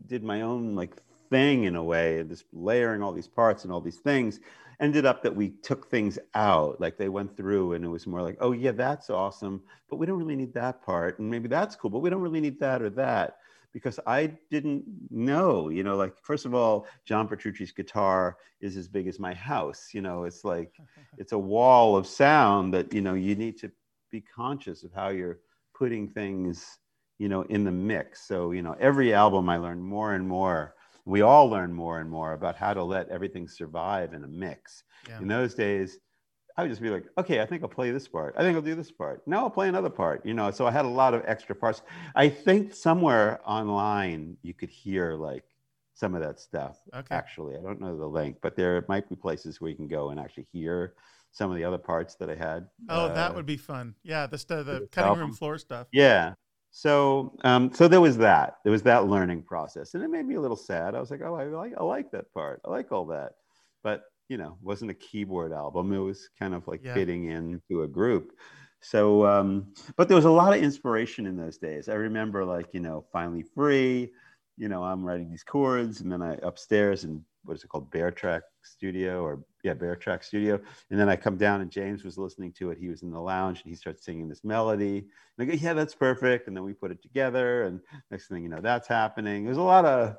[0.05, 0.93] did my own like
[1.29, 4.41] thing in a way, just layering all these parts and all these things
[4.81, 8.21] ended up that we took things out like they went through and it was more
[8.21, 11.75] like oh yeah that's awesome but we don't really need that part and maybe that's
[11.75, 13.37] cool but we don't really need that or that
[13.71, 18.87] because i didn't know you know like first of all john petrucci's guitar is as
[18.87, 20.73] big as my house you know it's like
[21.19, 23.71] it's a wall of sound that you know you need to
[24.09, 25.39] be conscious of how you're
[25.75, 26.79] putting things
[27.19, 30.73] you know in the mix so you know every album i learned more and more
[31.05, 34.83] we all learn more and more about how to let everything survive in a mix.
[35.07, 35.19] Yeah.
[35.19, 35.99] In those days,
[36.57, 38.35] I would just be like, okay, I think I'll play this part.
[38.37, 39.25] I think I'll do this part.
[39.27, 40.25] Now I'll play another part.
[40.25, 41.81] You know, so I had a lot of extra parts.
[42.15, 45.45] I think somewhere online you could hear like
[45.93, 46.77] some of that stuff.
[46.93, 47.15] Okay.
[47.15, 50.09] Actually, I don't know the link, but there might be places where you can go
[50.09, 50.93] and actually hear
[51.31, 52.67] some of the other parts that I had.
[52.89, 53.95] Oh, uh, that would be fun.
[54.03, 55.19] Yeah, the the cutting album.
[55.27, 55.87] room floor stuff.
[55.93, 56.33] Yeah,
[56.71, 58.55] so um, so there was that.
[58.63, 59.93] There was that learning process.
[59.93, 60.95] And it made me a little sad.
[60.95, 62.61] I was like oh i like i like that part.
[62.65, 63.33] I like all that.
[63.83, 65.93] But you know wasn't a keyboard album.
[65.93, 66.93] It was kind of like yeah.
[66.93, 68.33] fitting into a group.
[68.79, 71.89] So um, but there was a lot of inspiration in those days.
[71.89, 74.11] I remember like you know finally free
[74.57, 77.91] you know i'm writing these chords and then i upstairs and what is it called?
[77.91, 80.59] Bear track studio or yeah bear track studio.
[80.89, 82.77] And then i come down and james was listening to it.
[82.79, 85.07] He was in the lounge and he starts singing this melody.
[85.37, 86.47] And i go yeah that's perfect.
[86.47, 87.63] And then we put it together.
[87.63, 87.79] And
[88.09, 89.45] next thing you know that's happening.
[89.45, 90.15] There's a lot of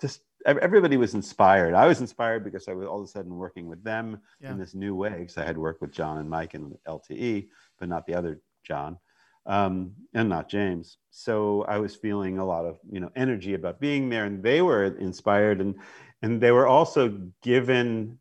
[0.00, 1.74] just everybody was inspired.
[1.74, 4.50] I was inspired because i was all of a sudden working with them yeah.
[4.50, 7.48] in this new way because i had worked with john and mike and lte
[7.78, 8.98] but not the other john
[9.46, 10.98] um, and not James.
[11.10, 14.62] So I was feeling a lot of you know energy about being there, and they
[14.62, 15.60] were inspired.
[15.60, 15.74] And
[16.22, 18.18] and they were also given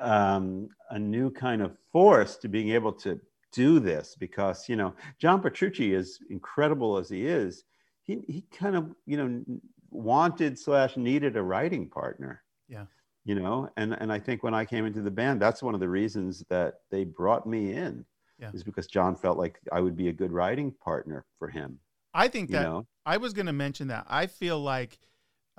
[0.00, 3.20] um, a new kind of force to being able to
[3.52, 7.64] do this because you know John Petrucci, is incredible as he is,
[8.02, 9.44] he he kind of you know
[9.90, 12.42] wanted slash needed a writing partner.
[12.68, 12.86] Yeah.
[13.24, 15.80] You know, and and I think when I came into the band, that's one of
[15.80, 18.04] the reasons that they brought me in.
[18.38, 18.50] Yeah.
[18.54, 21.78] Is because John felt like I would be a good writing partner for him.
[22.14, 22.86] I think that you know?
[23.04, 24.06] I was going to mention that.
[24.08, 24.98] I feel like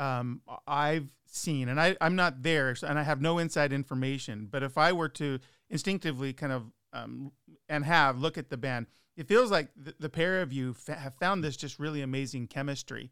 [0.02, 4.48] um, I've seen, and I, I'm not there, and I have no inside information.
[4.50, 7.32] But if I were to instinctively kind of um,
[7.70, 10.96] and have look at the band, it feels like the, the pair of you fa-
[10.96, 13.12] have found this just really amazing chemistry.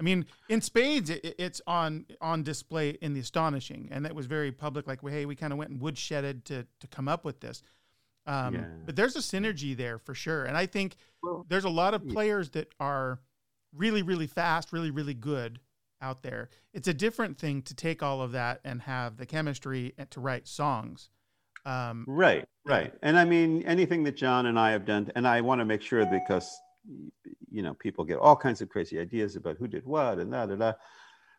[0.00, 4.24] I mean, in spades, it, it's on on display in the astonishing, and that was
[4.24, 4.86] very public.
[4.86, 7.62] Like, hey, we kind of went and woodshedded to to come up with this.
[8.24, 8.64] Um, yeah.
[8.86, 12.08] But there's a synergy there for sure, and I think well, there's a lot of
[12.08, 13.20] players that are
[13.74, 15.58] really, really fast, really, really good,
[16.02, 16.50] out there.
[16.74, 20.46] It's a different thing to take all of that and have the chemistry to write
[20.48, 21.08] songs.
[21.64, 22.92] Um, right, right.
[23.02, 25.80] And I mean, anything that John and I have done, and I want to make
[25.80, 26.54] sure because,
[27.50, 30.46] you know, people get all kinds of crazy ideas about who did what and da
[30.46, 30.72] da da.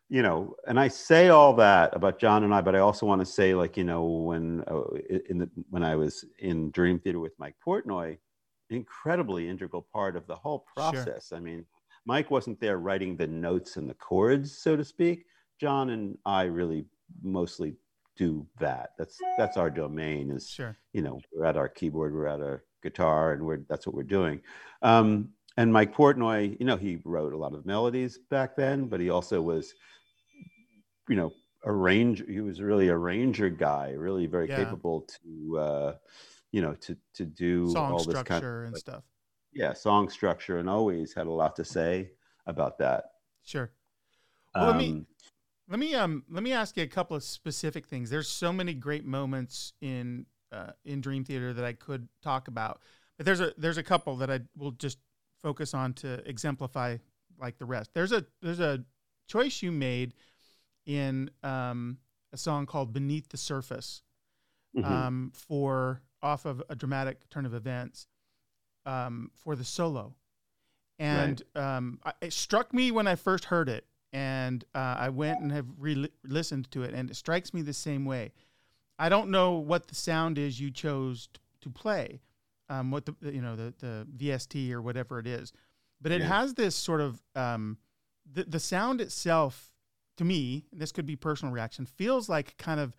[0.08, 3.20] You know, and I say all that about John and I, but I also want
[3.20, 4.82] to say, like, you know, when uh,
[5.28, 8.18] in the when I was in Dream Theater with Mike Portnoy,
[8.70, 11.28] incredibly integral part of the whole process.
[11.28, 11.38] Sure.
[11.38, 11.64] I mean,
[12.06, 15.24] Mike wasn't there writing the notes and the chords, so to speak.
[15.60, 16.86] John and I really
[17.22, 17.76] mostly
[18.16, 18.90] do that.
[18.98, 20.30] That's that's our domain.
[20.30, 20.76] Is sure.
[20.92, 24.02] you know we're at our keyboard, we're at our guitar, and we're that's what we're
[24.02, 24.40] doing.
[24.82, 28.98] Um, and Mike Portnoy, you know, he wrote a lot of melodies back then, but
[28.98, 29.72] he also was,
[31.08, 31.32] you know,
[31.64, 32.24] arrange.
[32.28, 34.56] He was really a ranger guy, really very yeah.
[34.56, 35.94] capable to, uh,
[36.50, 39.04] you know, to to do song all this kind of and stuff
[39.54, 42.10] yeah, song structure, and always had a lot to say
[42.46, 43.04] about that.
[43.44, 43.70] Sure.
[44.54, 45.06] Well, um, let me um,
[45.68, 48.10] let me um let me ask you a couple of specific things.
[48.10, 52.80] There's so many great moments in uh, in Dream Theater that I could talk about,
[53.16, 54.98] but there's a there's a couple that I will just
[55.42, 56.96] focus on to exemplify
[57.38, 57.90] like the rest.
[57.94, 58.84] There's a there's a
[59.28, 60.14] choice you made
[60.86, 61.98] in um,
[62.32, 64.02] a song called "Beneath the Surface"
[64.76, 64.92] mm-hmm.
[64.92, 68.06] um, for off of a dramatic turn of events
[68.86, 70.14] um, for the solo,
[70.98, 71.76] and right.
[71.76, 75.66] um, it struck me when I first heard it, and uh, I went and have
[75.78, 78.32] re- listened to it, and it strikes me the same way.
[78.98, 82.20] I don't know what the sound is you chose t- to play,
[82.68, 85.52] um, what the you know the the VST or whatever it is,
[86.00, 86.28] but it yeah.
[86.28, 87.78] has this sort of um,
[88.32, 89.72] the the sound itself
[90.16, 90.66] to me.
[90.72, 91.86] This could be personal reaction.
[91.86, 92.96] Feels like kind of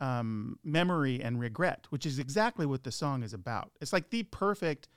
[0.00, 3.70] um, memory and regret, which is exactly what the song is about.
[3.80, 4.88] It's like the perfect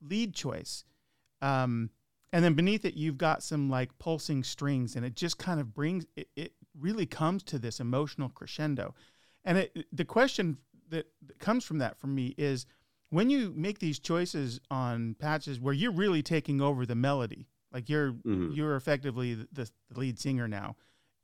[0.00, 0.84] lead choice.
[1.42, 1.90] Um,
[2.32, 5.72] and then beneath it, you've got some like pulsing strings, and it just kind of
[5.72, 8.94] brings it, it really comes to this emotional crescendo.
[9.44, 10.58] And it, the question
[10.90, 12.66] that, that comes from that for me is
[13.10, 17.88] when you make these choices on patches where you're really taking over the melody, like
[17.88, 18.50] you're mm-hmm.
[18.52, 20.76] you're effectively the, the, lead singer now,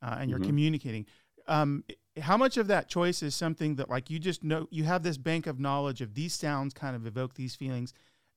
[0.03, 0.49] uh, and you're mm-hmm.
[0.49, 1.07] communicating.
[1.49, 1.85] Um,
[2.21, 5.17] how much of that choice is something that like you just know you have this
[5.17, 7.93] bank of knowledge of these sounds kind of evoke these feelings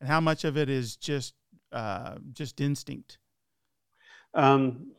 [0.06, 1.34] and how much of it is just
[1.72, 3.18] uh, just instinct?
[4.36, 4.92] Um,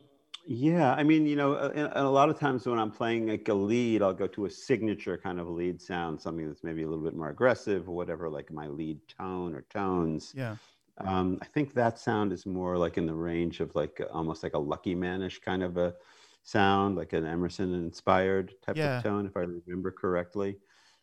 [0.45, 3.47] yeah, I mean, you know, uh, a, a, lot of times when I'm playing like
[3.47, 6.89] a lead, I'll go to a signature kind of lead sound, something that's maybe a
[6.89, 10.33] little bit more aggressive or whatever, like my lead tone or tones.
[10.35, 10.57] Yeah.
[10.97, 14.55] Um, I think that sound is more like in the range of like almost like
[14.55, 15.95] a Lucky Manish kind of a
[16.43, 18.97] sound, like an Emerson inspired type yeah.
[18.97, 20.57] of tone, if I remember correctly.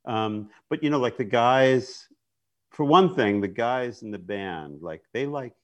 [0.04, 2.08] Um, but you know, like the guys
[2.74, 5.54] for one thing, the guys in the band, like they like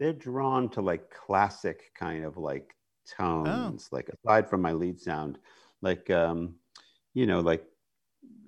[0.00, 2.74] they're drawn to like classic kind of like
[3.16, 3.96] tones, oh.
[3.96, 5.38] like aside from my lead sound,
[5.80, 6.56] like um,
[7.14, 7.64] you know, like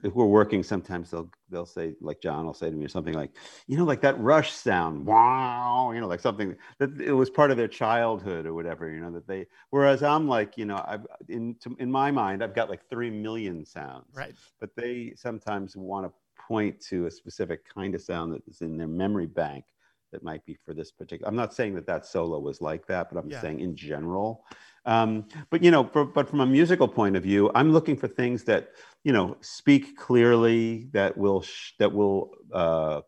[0.03, 3.15] if we're working, sometimes they'll they'll say like John will say to me or something
[3.15, 3.31] like,
[3.69, 7.53] you know, like that Rush sound, wow, you know, like something that it was part
[7.53, 9.47] of their childhood or whatever, you know, that they.
[9.71, 13.65] Whereas I'm like, you know, I've in in my mind, I've got like three million
[13.65, 14.35] sounds, right?
[14.59, 16.13] But they sometimes want to
[16.49, 19.65] point to a specific kind of sound that is in their memory bank
[20.13, 21.29] that might be for this particular.
[21.29, 23.41] I'm not saying that that solo was like that, but I'm yeah.
[23.43, 24.47] saying in general.
[24.87, 28.09] Um, but you know, for, but from a musical point of view, I'm looking for
[28.09, 28.71] things that
[29.05, 33.03] you know speak clearly, that will sh- that will uh,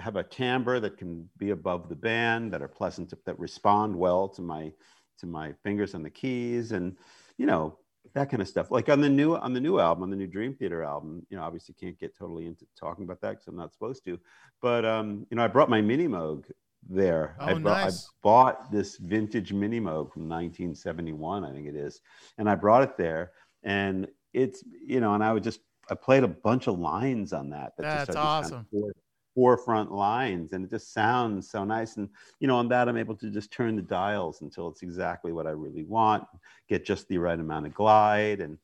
[0.00, 3.96] have a timbre that can be above the band, that are pleasant, to, that respond
[3.96, 4.72] well to my
[5.18, 6.96] to my fingers on the keys, and
[7.36, 7.78] you know,
[8.14, 8.70] that kind of stuff.
[8.70, 11.36] Like on the new on the new album, on the new Dream Theater album, you
[11.36, 14.18] know, obviously can't get totally into talking about that because I'm not supposed to.
[14.60, 16.44] But um, you know, I brought my Mini Moog
[16.88, 17.36] there.
[17.40, 18.06] Oh, I, brought, nice.
[18.06, 22.00] I bought this vintage Mini Moog from 1971, I think it is,
[22.38, 25.60] and I brought it there, and it's you know, and I would just
[25.90, 27.72] I played a bunch of lines on that.
[27.76, 28.66] that That's just, awesome.
[28.72, 29.01] Kind of
[29.34, 32.08] forefront lines and it just sounds so nice and
[32.40, 35.46] you know on that i'm able to just turn the dials until it's exactly what
[35.46, 36.24] i really want
[36.68, 38.58] get just the right amount of glide and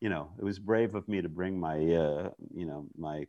[0.00, 3.26] you know it was brave of me to bring my uh, you know my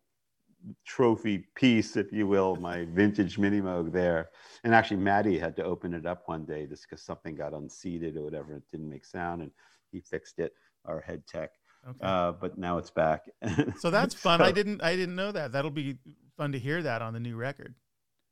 [0.86, 4.30] trophy piece if you will my vintage mini moog there
[4.64, 8.16] and actually maddie had to open it up one day just because something got unseated
[8.18, 9.52] or whatever it didn't make sound and
[9.92, 10.54] he fixed it
[10.86, 11.52] our head tech
[11.88, 12.00] Okay.
[12.02, 13.30] Uh, but now it's back.
[13.78, 14.40] so that's fun.
[14.42, 15.54] so, I didn't I didn't know that.
[15.54, 15.98] That'll be
[16.38, 17.76] fun to hear that on the new record.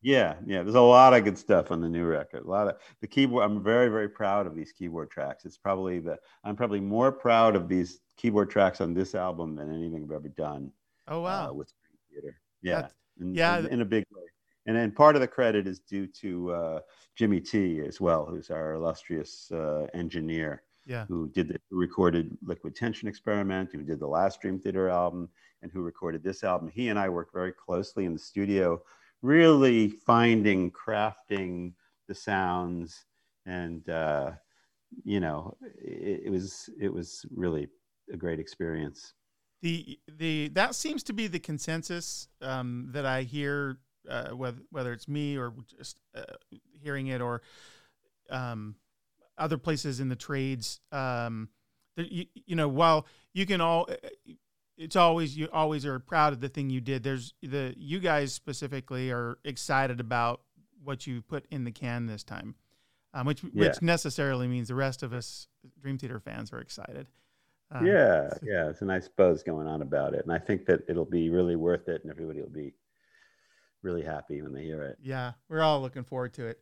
[0.01, 0.61] Yeah, yeah.
[0.61, 2.45] There's a lot of good stuff on the new record.
[2.45, 3.43] A lot of the keyboard.
[3.43, 5.45] I'm very, very proud of these keyboard tracks.
[5.45, 9.73] It's probably the I'm probably more proud of these keyboard tracks on this album than
[9.73, 10.71] anything I've ever done.
[11.07, 11.49] Oh wow!
[11.49, 11.73] Uh, with
[12.11, 12.87] Theater, yeah,
[13.17, 14.23] yeah, in, in, a big way.
[14.67, 16.79] And then part of the credit is due to uh,
[17.15, 20.61] Jimmy T as well, who's our illustrious uh, engineer.
[20.85, 21.05] Yeah.
[21.07, 25.29] who did the, who recorded Liquid Tension Experiment, who did the last Dream Theater album,
[25.61, 26.69] and who recorded this album.
[26.73, 28.81] He and I worked very closely in the studio,
[29.21, 31.73] really finding, crafting
[32.07, 33.05] the sounds,
[33.45, 34.31] and uh,
[35.03, 37.67] you know, it, it was it was really
[38.11, 39.13] a great experience.
[39.61, 44.93] The the that seems to be the consensus um, that I hear, uh, whether whether
[44.93, 46.21] it's me or just uh,
[46.71, 47.41] hearing it or
[48.29, 48.75] um,
[49.37, 50.79] other places in the trades.
[50.91, 51.49] Um,
[51.97, 53.87] that you, you know, while you can all,
[54.77, 57.03] it's always you always are proud of the thing you did.
[57.03, 60.41] There's the you guys specifically are excited about
[60.83, 62.55] what you put in the can this time,
[63.13, 63.67] um, which Yeah.
[63.69, 65.47] which necessarily means the rest of us
[65.81, 67.07] Dream Theater fans are excited.
[67.71, 70.81] Um, yeah, yeah, it's a nice buzz going on about it, and I think that
[70.87, 72.75] it'll be really worth it, and everybody will be
[73.81, 74.97] really happy when they hear it.
[75.01, 76.59] yeah, we're all looking forward to it.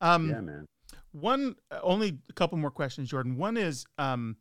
[0.00, 0.66] Um, yeah, man.
[1.12, 3.36] One, uh, only a couple more questions, Jordan.
[3.36, 4.36] One is, um,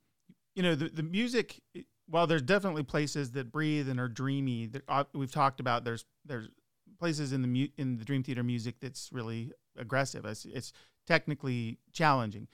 [0.56, 1.62] you know, the, the music.
[2.08, 5.84] While there's definitely places that breathe and are dreamy, uh, we've talked about.
[5.84, 6.50] There's there's
[7.00, 10.26] places in the mu- in the Dream Theater music that's really aggressive.
[10.26, 10.74] It's, it's
[11.06, 12.48] technically challenging.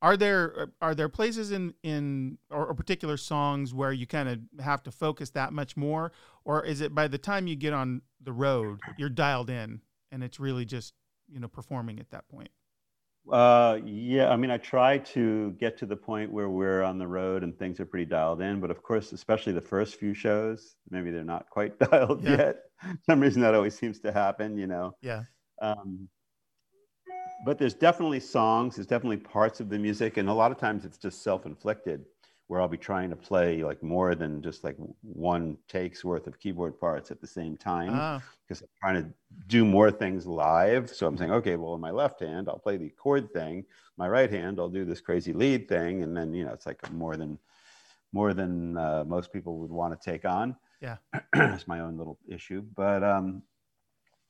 [0.00, 4.64] Are there are there places in in or, or particular songs where you kind of
[4.64, 6.12] have to focus that much more,
[6.44, 9.80] or is it by the time you get on the road, you're dialed in
[10.10, 10.94] and it's really just
[11.32, 12.50] you know performing at that point?
[13.30, 17.06] Uh, yeah, I mean, I try to get to the point where we're on the
[17.06, 20.76] road and things are pretty dialed in, but of course, especially the first few shows,
[20.90, 22.36] maybe they're not quite dialed Yeah.
[22.38, 22.56] yet.
[22.80, 24.96] For some reason that always seems to happen, you know.
[25.02, 25.24] Yeah.
[25.62, 26.08] Um,
[27.44, 30.84] but there's definitely songs, there's definitely parts of the music, and a lot of times
[30.84, 32.04] it's just self-inflicted,
[32.52, 36.38] where I'll be trying to play like more than just like one take's worth of
[36.38, 39.10] keyboard parts at the same time Ah, because I'm trying to
[39.46, 40.90] do more things live.
[40.90, 43.64] So I'm saying, okay, well, in my left hand, I'll play the chord thing.
[43.96, 46.92] My right hand, I'll do this crazy lead thing, and then you know, it's like
[46.92, 47.38] more than
[48.12, 50.54] more than uh, most people would want to take on.
[50.82, 50.98] Yeah.
[51.34, 53.42] it's my own little issue, but um,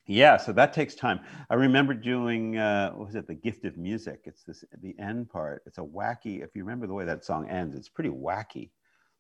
[0.06, 1.20] yeah, so that takes time.
[1.48, 4.22] I remember doing uh, what was it, the gift of music?
[4.24, 5.62] It's this the end part.
[5.66, 6.42] It's a wacky.
[6.42, 8.70] If you remember the way that song ends, it's pretty wacky.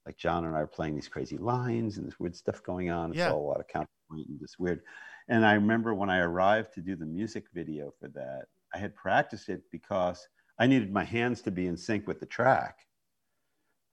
[0.06, 3.12] Like John and I are playing these crazy lines and this weird stuff going on.
[3.12, 3.30] It's Yeah.
[3.30, 4.82] all a lot of counterpoint and just weird.
[5.28, 8.96] And I remember when I arrived to do the music video for that, I had
[8.96, 10.26] practiced it because
[10.58, 12.80] I needed my hands to be in sync with the track.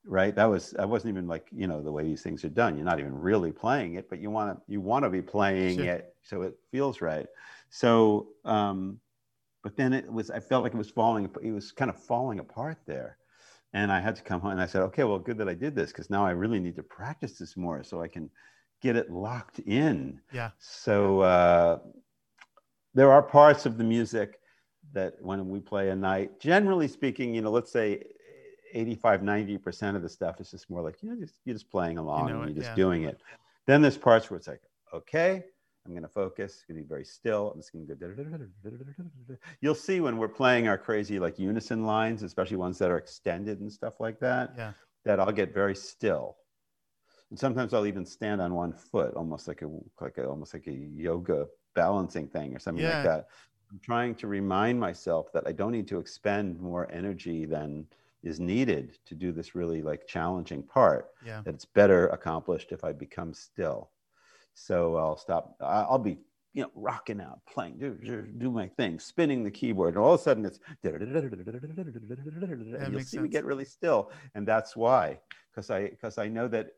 [0.05, 0.33] Right.
[0.35, 2.75] That was I wasn't even like, you know, the way these things are done.
[2.75, 5.75] You're not even really playing it, but you want to you want to be playing
[5.75, 5.85] Sure.
[5.85, 7.27] it so it feels right.
[7.69, 8.99] So um
[9.63, 12.39] but then it was I felt like it was falling it was kind of falling
[12.39, 13.17] apart there.
[13.73, 15.75] And I had to come home and I said, okay, well, good that I did
[15.75, 18.31] this because now I really need to practice this more so I can
[18.81, 20.19] get it locked in.
[20.31, 20.51] yeah.
[20.57, 21.79] So uh,
[22.93, 24.39] there are parts of the music
[24.93, 28.03] that when we play a night, generally speaking, you know, let's say
[28.73, 31.97] 85, 90% of the stuff is just more like, you know, just, you're just playing
[31.97, 32.75] along know and you're just yeah.
[32.75, 33.21] doing it.
[33.67, 34.61] Then there's parts where it's like,
[34.93, 35.43] okay,
[35.85, 36.55] I'm going to focus.
[36.55, 37.51] It's going to be very still.
[37.51, 39.35] I'm just going to go.
[39.61, 43.59] You'll see when we're playing our crazy like unison lines, especially ones that are extended
[43.61, 44.73] and stuff like that Yeah.
[45.05, 46.37] that I'll get very still.
[47.29, 49.69] And sometimes I'll even stand on one foot, almost like a
[50.01, 52.95] like a, almost like a yoga balancing thing or something Yeah.
[52.95, 53.27] like that.
[53.71, 57.85] I'm trying to remind myself that I don't need to expend more energy than
[58.23, 61.09] is needed to do this really like challenging part.
[61.25, 61.41] Yeah.
[61.45, 63.91] That it's better accomplished if I become still.
[64.53, 65.55] So I'll stop.
[65.61, 66.19] I'll be
[66.53, 70.13] you know rocking out, playing, do do, do my thing, spinning the keyboard, and all
[70.13, 70.59] of a sudden it's
[72.83, 75.19] and you'll see me get really still, and that's why
[75.51, 76.71] because I because I know that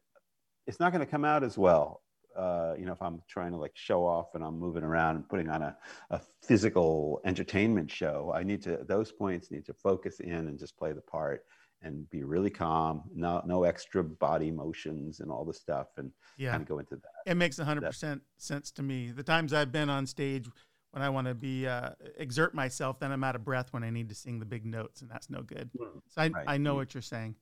[0.67, 2.01] it's not going to come out as well.
[2.35, 5.27] Uh, you know, if I'm trying to like show off and I'm moving around and
[5.27, 5.77] putting on a,
[6.09, 10.77] a physical entertainment show, I need to those points need to focus in and just
[10.77, 11.45] play the part
[11.81, 13.03] and be really calm.
[13.13, 16.51] No no extra body motions and all the stuff, and Yeah.
[16.51, 17.31] kind of go into that.
[17.31, 19.11] It makes 100% sense to me.
[19.11, 20.47] The times I've been on stage
[20.91, 23.89] when I want to be uh, exert myself, then I'm out of breath when I
[23.89, 25.69] need to sing the big notes, and that's no good.
[26.09, 26.43] So I, Right.
[26.47, 27.35] I know what you're saying.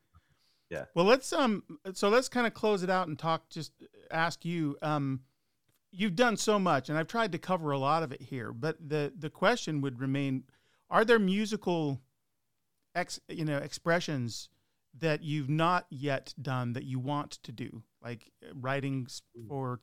[0.70, 0.86] Yeah.
[0.94, 1.64] Well, let's um.
[1.94, 3.50] So let's kind of close it out and talk.
[3.50, 3.72] Just
[4.12, 4.78] ask you.
[4.82, 5.22] Um,
[5.92, 8.54] you've done so much, and I've tried to cover a lot of it here.
[8.54, 10.44] But the the question would remain:
[10.90, 12.00] Are there musical,
[12.94, 14.50] ex you know expressions
[15.00, 19.08] that you've not yet done that you want to do, like uh, writing
[19.48, 19.80] for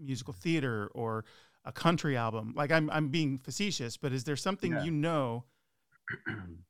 [0.00, 1.24] musical theater or
[1.64, 2.54] a country album?
[2.56, 4.82] Like I'm I'm being facetious, but is there something Yeah.
[4.82, 5.44] you know?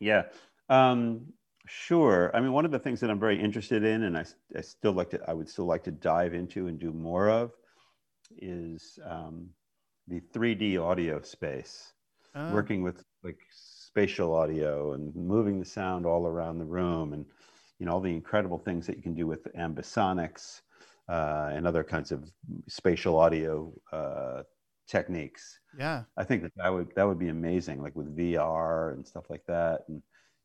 [0.00, 0.26] Yeah,
[0.68, 1.32] um,
[1.68, 2.34] sure.
[2.34, 4.24] I mean, one of the things that I'm very interested in, and I,
[4.56, 7.52] I still like to, I would still like to dive into and do more of,
[8.38, 9.50] is um,
[10.06, 11.92] the 3D audio space.
[12.34, 17.24] Uh, Working with like spatial audio and moving the sound all around the room and
[17.78, 20.60] you know all the incredible things that you can do with ambisonics
[21.08, 22.30] uh, and other kinds of
[22.68, 24.42] spatial audio uh,
[24.86, 25.58] techniques.
[25.78, 29.30] Yeah, I think that that would that would be amazing, like with VR and stuff
[29.30, 29.82] like that.
[29.88, 30.02] And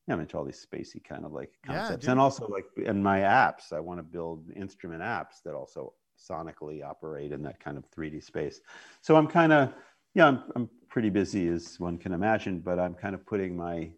[0.07, 3.01] yeah, I'm into all these spacey kind of like concepts, yeah, and also like in
[3.01, 7.77] my apps, I want to build instrument apps that also sonically operate in that kind
[7.77, 8.61] of 3D space.
[9.01, 9.73] So I'm kind of
[10.13, 13.91] yeah, I'm I'm pretty busy as one can imagine, but I'm kind of putting my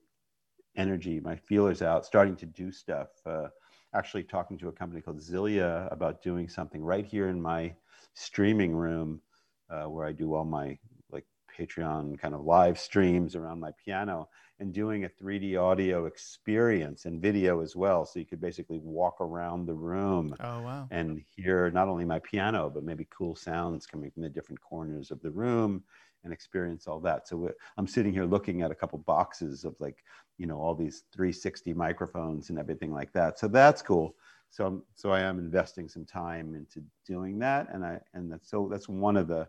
[0.77, 3.07] energy, my feelers out, starting to do stuff.
[3.25, 3.47] Uh,
[3.95, 7.73] actually talking to a company called Zylia about doing something right here in my
[8.13, 9.21] streaming room
[9.69, 10.77] uh, where I do all my
[11.09, 11.25] like
[11.57, 14.27] Patreon kind of live streams around my piano
[14.59, 18.05] and doing a 3D audio experience and video as well.
[18.05, 20.87] So you could basically walk around the room oh, wow.
[20.91, 25.11] and hear not only my piano, but maybe cool sounds coming from the different corners
[25.11, 25.83] of the room
[26.23, 27.27] and experience all that.
[27.27, 30.03] So uh, I'm sitting here looking at a couple boxes of like,
[30.37, 33.37] you know, all these 360 microphones and everything like that.
[33.37, 34.15] So that's cool.
[34.49, 38.49] So I'm, so I am investing some time into doing that, and I and that's
[38.49, 39.47] so that's one of the,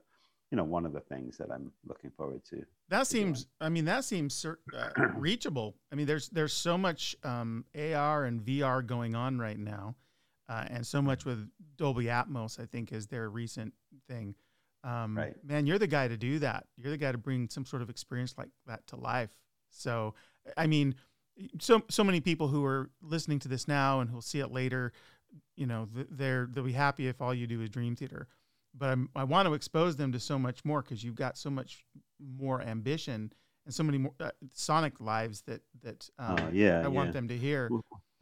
[0.51, 2.65] you know, one of the things that I'm looking forward to.
[2.89, 3.47] That seems.
[3.61, 5.75] I mean, that seems uh, reachable.
[5.93, 9.97] I mean, there's there's so much um, AR and VR going on right now,
[10.49, 12.61] uh, and so much with Dolby Atmos.
[12.61, 13.75] I think is their recent
[14.09, 14.35] thing.
[14.85, 15.35] Um, right.
[15.45, 16.67] Man, you're the guy to do that.
[16.77, 19.31] You're the guy to bring some sort of experience like that to life.
[19.71, 20.15] So,
[20.57, 20.95] I mean,
[21.61, 24.93] so so many people who are listening to this now and who'll see it later,
[25.57, 28.29] you know, they're they'll be happy if all you do is Dream Theater.
[28.79, 31.51] But I'm, I want to expose them to so much more because you've got so
[31.51, 31.85] much
[32.39, 33.33] more ambition
[33.65, 37.29] and so many more uh, sonic lives that that um, uh, yeah, I want them
[37.29, 37.69] to hear.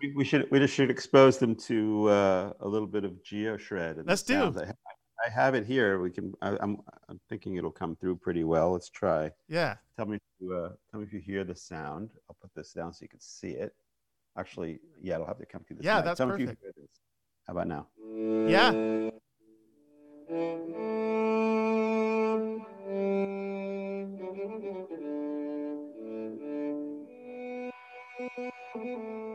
[0.01, 4.03] We, we, should we just should expose them to uh, a little bit of GeoShred.
[4.07, 4.55] Let's do.
[5.25, 6.01] I have it here.
[6.01, 6.35] We can.
[6.43, 6.79] I, am I'm,
[7.09, 8.73] I'm thinking it'll come through pretty well.
[8.73, 9.31] Let's try.
[9.49, 9.77] Yeah.
[9.97, 10.17] Tell me.
[10.17, 12.11] If you, uh, tell me if you hear the sound.
[12.29, 13.73] I'll put this down so you can see it.
[14.37, 15.87] Actually, yeah, it'll have to come through this.
[15.87, 16.05] Yeah, mic.
[16.07, 16.63] that's tell perfect.
[17.47, 17.87] How about now?
[18.49, 19.11] Yeah.
[20.29, 20.69] thank
[28.77, 29.34] you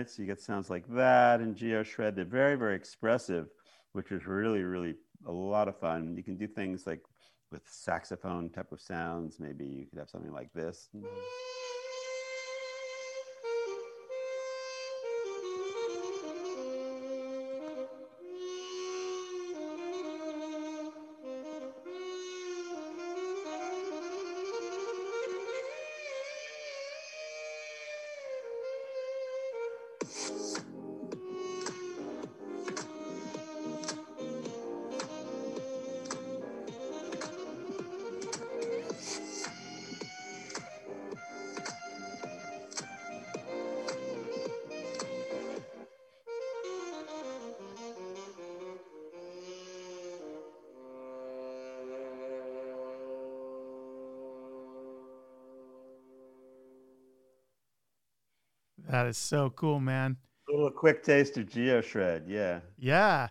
[0.00, 0.10] right?
[0.10, 2.16] So you get sounds like that and GeoShred.
[2.16, 3.48] They're very, very expressive,
[3.92, 4.94] which is really, really
[5.26, 6.16] a lot of fun.
[6.16, 7.02] You can do things like
[7.52, 9.38] with saxophone type of sounds.
[9.38, 10.88] Maybe you could have something like this.
[10.94, 11.49] That
[59.10, 60.16] is so cool, man.
[60.48, 62.60] A little quick taste of GeoShred, yeah.
[62.78, 63.28] Yeah.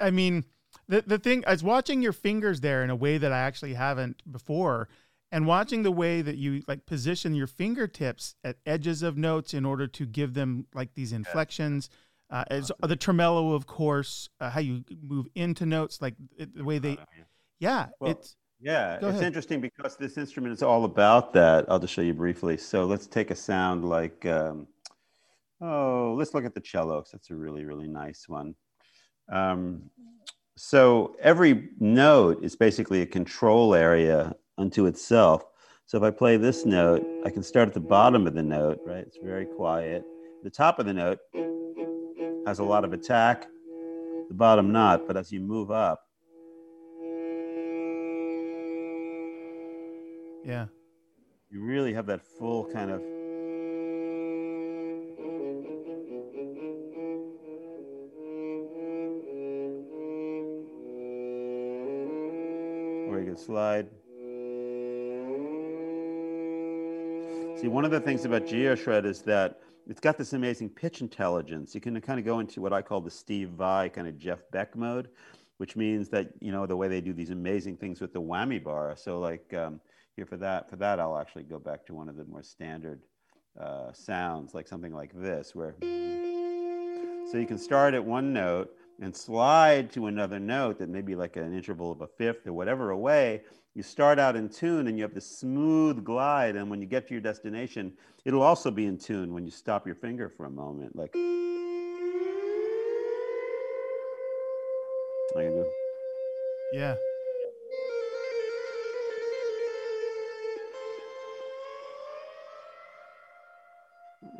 [0.00, 0.44] I mean,
[0.86, 3.74] the the thing I was watching your fingers there in a way that I actually
[3.74, 4.88] haven't before,
[5.32, 9.64] and watching the way that you like position your fingertips at edges of notes in
[9.64, 11.90] order to give them like these inflections.
[12.30, 16.62] Uh, as the tremolo, of course, uh, how you move into notes, like it, the
[16.62, 16.98] way they,
[17.58, 21.64] yeah, well, it's yeah, it's interesting because this instrument is all about that.
[21.68, 22.58] I'll just show you briefly.
[22.58, 24.24] So let's take a sound like.
[24.26, 24.66] Um,
[25.60, 27.04] Oh, let's look at the cello.
[27.10, 28.54] That's a really, really nice one.
[29.30, 29.90] Um,
[30.56, 35.44] so every note is basically a control area unto itself.
[35.86, 38.80] So if I play this note, I can start at the bottom of the note,
[38.84, 38.98] right?
[38.98, 40.04] It's very quiet.
[40.44, 41.18] The top of the note
[42.46, 43.46] has a lot of attack,
[44.28, 46.04] the bottom not, but as you move up.
[50.44, 50.66] Yeah.
[51.50, 53.02] You really have that full kind of
[63.36, 63.88] slide.
[67.60, 71.74] See, one of the things about GeoShred is that it's got this amazing pitch intelligence.
[71.74, 74.38] You can kind of go into what I call the Steve Vai kind of Jeff
[74.52, 75.08] Beck mode,
[75.56, 78.62] which means that you know the way they do these amazing things with the whammy
[78.62, 78.94] bar.
[78.96, 79.80] So like um,
[80.14, 83.00] here for that, for that I'll actually go back to one of the more standard
[83.58, 89.14] uh, sounds, like something like this, where so you can start at one note and
[89.14, 92.90] slide to another note that may be like an interval of a fifth or whatever
[92.90, 93.42] away.
[93.74, 96.56] You start out in tune and you have this smooth glide.
[96.56, 97.92] And when you get to your destination,
[98.24, 100.96] it'll also be in tune when you stop your finger for a moment.
[100.96, 101.14] Like,
[105.36, 105.64] I do.
[106.72, 106.96] Yeah.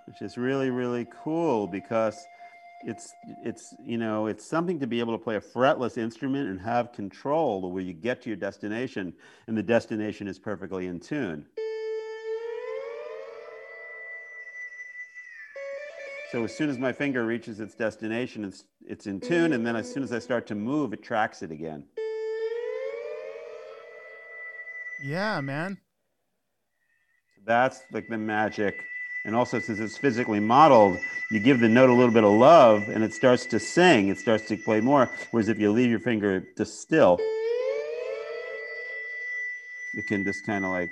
[0.06, 2.26] Which is really, really cool because
[2.84, 6.60] it's it's you know it's something to be able to play a fretless instrument and
[6.60, 9.12] have control where you get to your destination
[9.46, 11.44] and the destination is perfectly in tune.
[16.30, 19.74] So as soon as my finger reaches its destination it's it's in tune and then
[19.74, 21.84] as soon as i start to move it tracks it again.
[25.02, 25.78] Yeah man.
[27.44, 28.84] That's like the magic.
[29.24, 30.98] And also since it's physically modeled
[31.30, 34.08] you give the note a little bit of love and it starts to sing.
[34.08, 35.10] It starts to play more.
[35.30, 37.18] Whereas if you leave your finger just still
[39.94, 40.90] it can just kind of like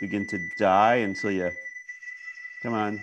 [0.00, 1.50] begin to die until you
[2.62, 3.02] come on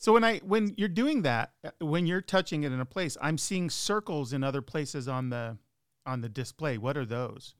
[0.00, 3.18] So when I when you're doing that, uh, when you're touching it in a place,
[3.20, 5.58] I'm seeing circles in other places on the
[6.06, 6.78] on the display.
[6.78, 7.54] What are those?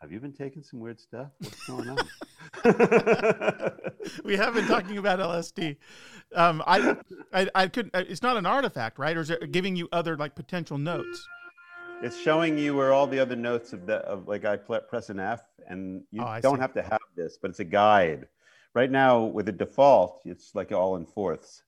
[0.00, 1.28] Have you been taking some weird stuff?
[1.40, 1.98] What's going on?
[4.24, 5.76] we have been talking about LSD.
[6.34, 6.96] Um, I,
[7.34, 7.94] I, I couldn't.
[7.94, 9.14] Uh, it's not an artifact, right?
[9.14, 11.28] Or is it giving you other like potential notes?
[12.02, 15.20] It's showing you where all the other notes of the of like I press an
[15.20, 16.60] F, and you oh, don't see.
[16.62, 18.26] have to have this, but it's a guide.
[18.74, 21.62] Right now, with the default, it's like all in fourths.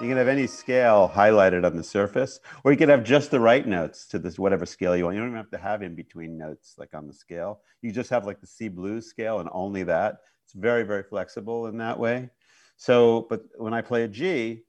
[0.00, 3.40] You can have any scale highlighted on the surface, or you can have just the
[3.40, 5.14] right notes to this whatever scale you want.
[5.14, 7.60] You don't even have to have in between notes like on the scale.
[7.80, 10.18] You just have like the C blues scale and only that.
[10.44, 12.28] It's very, very flexible in that way.
[12.76, 14.64] So, but when I play a G,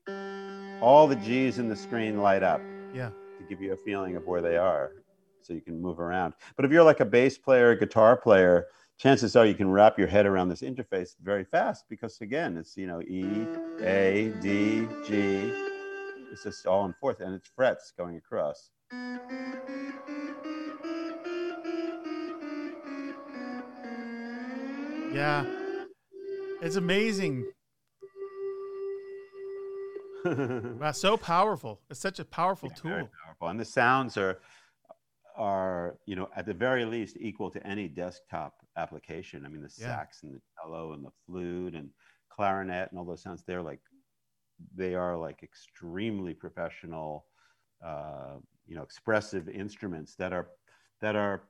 [0.80, 2.62] all the G's in the screen light up.
[2.94, 3.10] Yeah.
[3.40, 4.94] To give you a feeling of where they are.
[5.42, 6.36] So you can move around.
[6.56, 8.68] But if you're like a bass player, a guitar player,
[9.04, 12.78] chances are you can wrap your head around this interface very fast because again, it's
[12.78, 13.46] you know E,
[13.82, 15.52] A, D, G.
[16.32, 18.70] It's just all in fourth, and it's frets going across.
[25.12, 25.46] Yeah,
[26.62, 27.52] it's amazing.
[30.26, 31.82] wow, so powerful!
[31.90, 33.10] It's such a powerful yeah, tool.
[33.26, 34.40] Powerful, and the sounds are
[35.36, 39.46] are you know at the very least equal to any desktop application.
[39.46, 39.88] I mean, the yeah.
[39.88, 41.90] sax and the cello and the flute and
[42.30, 43.44] clarinet and all those sounds.
[43.46, 43.80] They're like
[44.76, 47.26] they are like extremely professional,
[47.86, 48.38] uh,
[48.68, 50.50] you know, expressive instruments that are
[51.02, 51.44] that are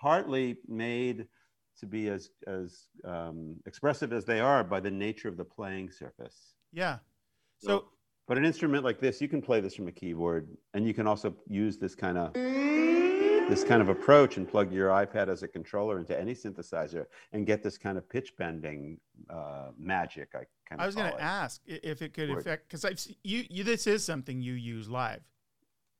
[0.00, 1.26] partly made
[1.78, 5.90] to be as as um, expressive as they are by the nature of the playing
[5.90, 6.54] surface.
[6.72, 6.98] Yeah.
[7.58, 7.84] So, so,
[8.26, 11.06] but an instrument like this, you can play this from a keyboard, and you can
[11.06, 12.34] also use this kind of
[13.48, 17.46] this kind of approach and plug your iPad as a controller into any synthesizer and
[17.46, 18.98] get this kind of pitch bending
[19.30, 20.30] uh, magic.
[20.34, 20.80] I kind of.
[20.80, 23.64] I was going to ask if it could affect because I've you, you.
[23.64, 25.20] This is something you use live.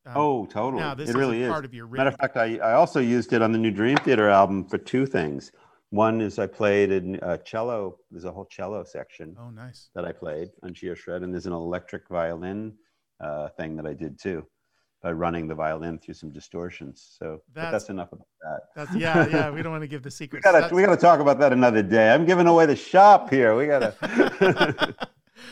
[0.06, 0.82] Um, oh, totally.
[0.82, 1.86] Now this it really is part of your.
[1.86, 4.78] Matter of fact, I, I also used it on the new Dream Theater album for
[4.78, 5.52] two things.
[5.90, 7.98] One is I played in a cello.
[8.10, 9.36] There's a whole cello section.
[9.38, 9.90] Oh, nice.
[9.94, 12.72] That I played on GeoShred, and there's an electric violin
[13.20, 14.44] uh, thing that I did too
[15.04, 17.16] by running the violin through some distortions.
[17.20, 18.60] So that's, that's enough about that.
[18.74, 19.50] That's, yeah, yeah.
[19.50, 20.42] We don't want to give the secret.
[20.44, 22.10] we gotta we gotta talk about that another day.
[22.10, 23.54] I'm giving away the shop here.
[23.54, 23.94] We gotta.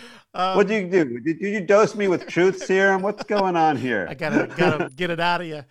[0.35, 1.21] um, what do you do?
[1.21, 3.03] Did, you dose me with truth serum?
[3.03, 4.07] What's going on here?
[4.09, 5.63] I gotta gotta get it out of you.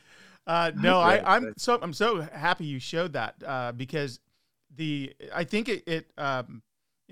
[0.46, 4.20] Uh, no, I, I'm so I'm so happy you showed that uh, because
[4.76, 6.62] the I think it, it um,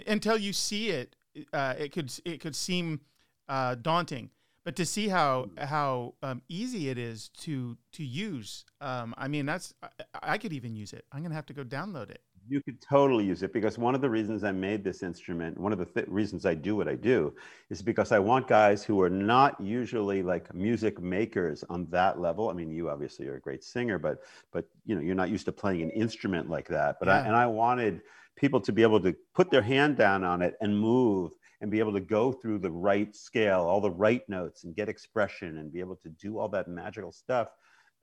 [0.06, 1.16] until you see it,
[1.52, 3.02] uh, it could it could seem
[3.48, 4.30] uh, daunting
[4.66, 9.46] but to see how how um, easy it is to to use um, i mean
[9.46, 11.06] that's I, I, could even use it.
[11.12, 12.22] I'm gonna have to go download it.
[12.48, 15.72] You could totally use it because one of the reasons i made this instrument one
[15.72, 17.34] of the th- reasons i do what i do
[17.70, 22.50] is because i want guys who are not usually like music makers on that level.
[22.50, 24.20] I mean you obviously are a great singer but
[24.52, 26.98] but you know you're not used to playing an instrument like that.
[27.00, 27.16] But yeah.
[27.16, 28.02] I, and i wanted
[28.36, 31.32] people to be able to put their hand down on it and move
[31.62, 34.90] and be able to go through the right scale, all the right notes and get
[34.90, 37.50] expression and be able to do all that magical stuff.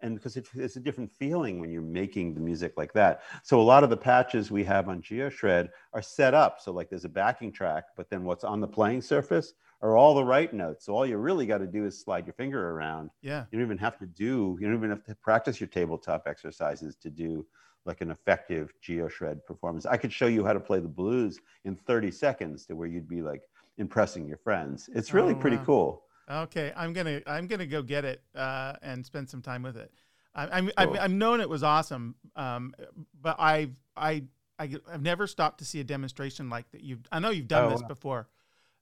[0.02, 3.22] And because it, it's a different feeling when you're making the music like that.
[3.42, 6.60] So a lot of the patches we have on GeoShred are set up.
[6.60, 10.14] So like there's a backing track, but then what's on the playing surface are all
[10.14, 10.84] the right notes.
[10.84, 13.10] So all you really got to do is slide your finger around.
[13.22, 13.44] Yeah.
[13.50, 16.96] You don't even have to do, you don't even have to practice your tabletop exercises
[16.96, 17.46] to do
[17.86, 19.86] like an effective GeoShred performance.
[19.86, 23.08] I could show you how to play the blues in 30 seconds to where you'd
[23.08, 23.42] be like
[23.78, 24.88] impressing your friends.
[24.94, 25.64] It's really oh, pretty wow.
[25.64, 26.02] cool.
[26.28, 29.92] Okay, I'm gonna I'm gonna go get it uh, and spend some time with it.
[30.34, 30.72] I, I'm, cool.
[30.76, 32.74] I've, I've known it was awesome, um,
[33.22, 34.24] but I've I,
[34.58, 36.82] I have never stopped to see a demonstration like that.
[36.82, 37.88] You I know you've done oh, this wow.
[37.88, 38.28] before,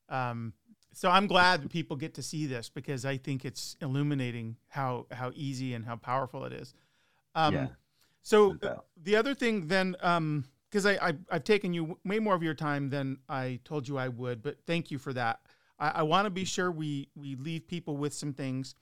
[0.09, 0.55] um,
[0.95, 5.07] so I'm glad that people get to see this because I think it's illuminating how
[5.11, 6.73] how easy and how powerful it is.
[7.35, 7.67] Um, yeah.
[8.25, 8.57] So
[9.03, 12.55] the other thing then, because um, I, I have taken you way more of your
[12.55, 15.41] time than I told you I would, but thank you for that.
[15.79, 18.75] I, I want to be sure we we leave people with some things.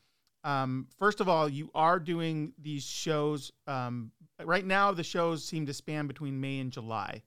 [0.44, 3.52] Um, first of all, you are doing these shows.
[3.66, 4.12] Um,
[4.44, 7.22] right now, the shows seem to span between May and July.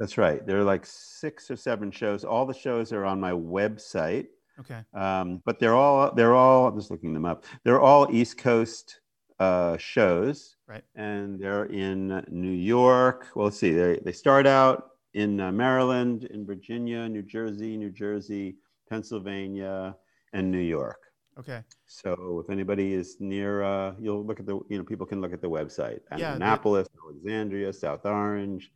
[0.00, 0.44] That's right.
[0.44, 2.24] There are like six or seven shows.
[2.24, 4.26] All the shows are on my website.
[4.58, 4.80] Okay.
[4.92, 6.66] Um, but they're all they're all.
[6.66, 7.44] I'm just looking them up.
[7.62, 9.00] They're all East Coast
[9.40, 10.56] uh, shows.
[10.66, 10.84] Right.
[10.94, 13.28] And they're in New York.
[13.34, 13.72] Well, let's see.
[13.72, 18.56] They they start out in uh, Maryland, in Virginia, New Jersey, New Jersey,
[18.88, 19.96] Pennsylvania,
[20.32, 21.00] and New York.
[21.38, 21.62] Okay.
[21.86, 25.32] So if anybody is near, uh, you'll look at the, you know, people can look
[25.32, 26.00] at the website.
[26.16, 28.72] Yeah, Annapolis, Alexandria, South Orange,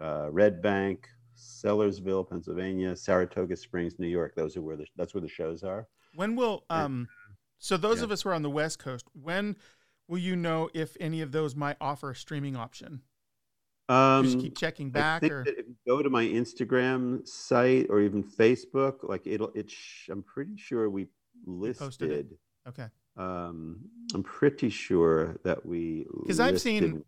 [0.00, 4.34] uh, Red Bank, Sellersville, Pennsylvania, Saratoga Springs, New York.
[4.34, 5.86] Those are where the, that's where the shows are.
[6.14, 7.08] When will, um,
[7.58, 8.04] so those yeah.
[8.04, 9.56] of us who are on the West Coast, when
[10.08, 13.02] will you know if any of those might offer a streaming option?
[13.88, 15.22] Um, just keep checking back.
[15.22, 15.44] or...
[15.46, 19.74] if you go to my Instagram site or even Facebook, like it'll, it's.
[20.10, 21.08] I'm pretty sure we
[21.44, 22.36] listed.
[22.68, 22.86] Okay.
[23.16, 23.80] Um,
[24.14, 27.04] I'm pretty sure that we because I've seen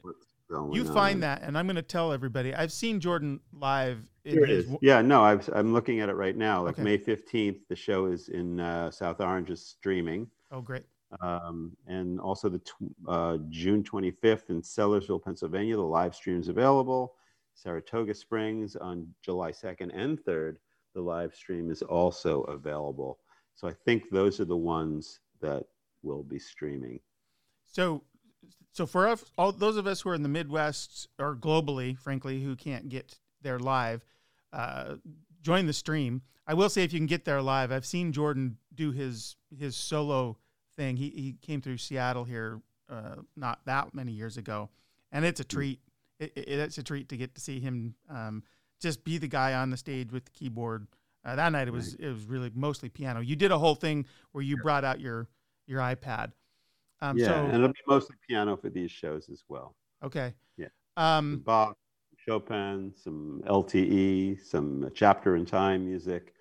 [0.73, 2.55] you find that, and I'm going to tell everybody.
[2.55, 3.99] I've seen Jordan live.
[4.25, 4.67] Here it is.
[4.81, 6.63] Yeah, no, i am looking at it right now.
[6.65, 6.83] Like okay.
[6.83, 10.29] May 15th, the show is in uh, South Orange, is streaming.
[10.51, 10.85] Oh, great.
[11.21, 12.61] Um, and also the
[13.07, 17.15] uh, June 25th in Sellersville, Pennsylvania, the live stream is available.
[17.55, 20.57] Saratoga Springs on July 2nd and 3rd,
[20.95, 23.19] the live stream is also available.
[23.55, 25.65] So I think those are the ones that
[26.03, 27.01] will be streaming.
[27.67, 28.03] So,
[28.73, 32.43] so for us, all those of us who are in the Midwest or globally, frankly,
[32.43, 34.05] who can't get there live,
[34.53, 34.97] uh,
[35.43, 36.23] join the stream.
[36.47, 39.77] I will say, if you can get there live, I've seen Jordan do his his
[39.77, 40.39] solo
[40.77, 40.97] thing.
[40.97, 42.61] He he came through Seattle here
[42.91, 44.71] uh, not that many years ago,
[45.13, 45.81] and it's a treat.
[46.19, 48.43] It, it, it's a treat to get to see him um,
[48.81, 50.87] just be the guy on the stage with the keyboard.
[51.25, 52.09] Uh, that night it was right.
[52.09, 53.21] it was really mostly piano.
[53.21, 55.29] You did a whole thing where you brought out your
[55.67, 56.33] your iPad.
[57.01, 59.75] Um, yeah, so, and it'll be mostly piano for these shows as well.
[60.03, 60.35] Okay.
[60.57, 60.69] Yeah.
[60.97, 61.77] Um, Bach,
[62.17, 66.35] Chopin, some LTE, some chapter in time music.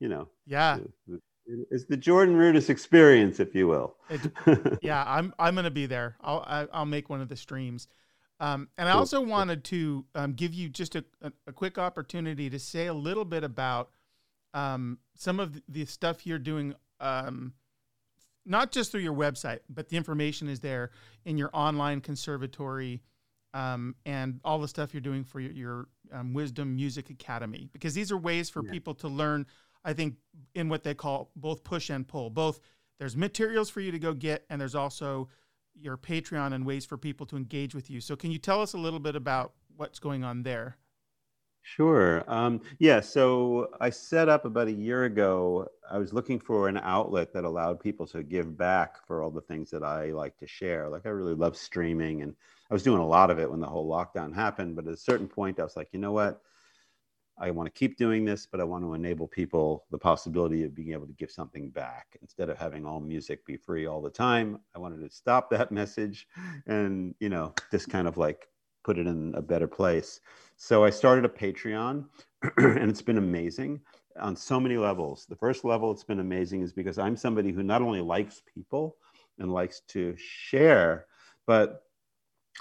[0.00, 0.28] You know.
[0.46, 0.78] Yeah.
[0.78, 3.96] The, the, it's the Jordan Rudess experience, if you will.
[4.08, 6.16] it, yeah, I'm I'm gonna be there.
[6.20, 7.88] I'll I, will i will make one of the streams.
[8.40, 12.50] Um, and I also wanted to um, give you just a, a, a, quick opportunity
[12.50, 13.90] to say a little bit about
[14.52, 17.52] um, some of the stuff you're doing, um,
[18.44, 20.90] not just through your website, but the information is there
[21.24, 23.00] in your online conservatory
[23.54, 27.94] um, and all the stuff you're doing for your, your um, Wizdom Music Academy, because
[27.94, 28.72] these are ways for yeah.
[28.72, 29.46] people to learn
[29.84, 30.16] I think,
[30.54, 32.30] in what they call both push and pull.
[32.30, 32.60] Both
[32.98, 35.28] there's materials for you to go get, and there's also
[35.74, 38.00] your Patreon and ways for people to engage with you.
[38.00, 40.76] So, can you tell us a little bit about what's going on there?
[41.62, 42.24] Sure.
[42.26, 43.00] Um, yeah.
[43.00, 45.68] So I set up about a year ago.
[45.88, 49.40] I was looking for an outlet that allowed people to give back for all the
[49.40, 50.88] things that I like to share.
[50.88, 52.34] Like I really love streaming, and
[52.70, 54.74] I was doing a lot of it when the whole lockdown happened.
[54.74, 56.42] But at a certain point, I was like, you know what?
[57.42, 60.76] I want to keep doing this, but I want to enable people the possibility of
[60.76, 64.10] being able to give something back instead of having all music be free all the
[64.10, 64.60] time.
[64.76, 66.28] I wanted to stop that message
[66.68, 68.46] and, you know, just kind of like
[68.84, 70.20] put it in a better place.
[70.56, 72.04] So I started a Patreon
[72.58, 73.80] and it's been amazing
[74.20, 75.26] on so many levels.
[75.28, 78.98] The first level it's been amazing is because I'm somebody who not only likes people
[79.40, 81.06] and likes to share,
[81.48, 81.82] but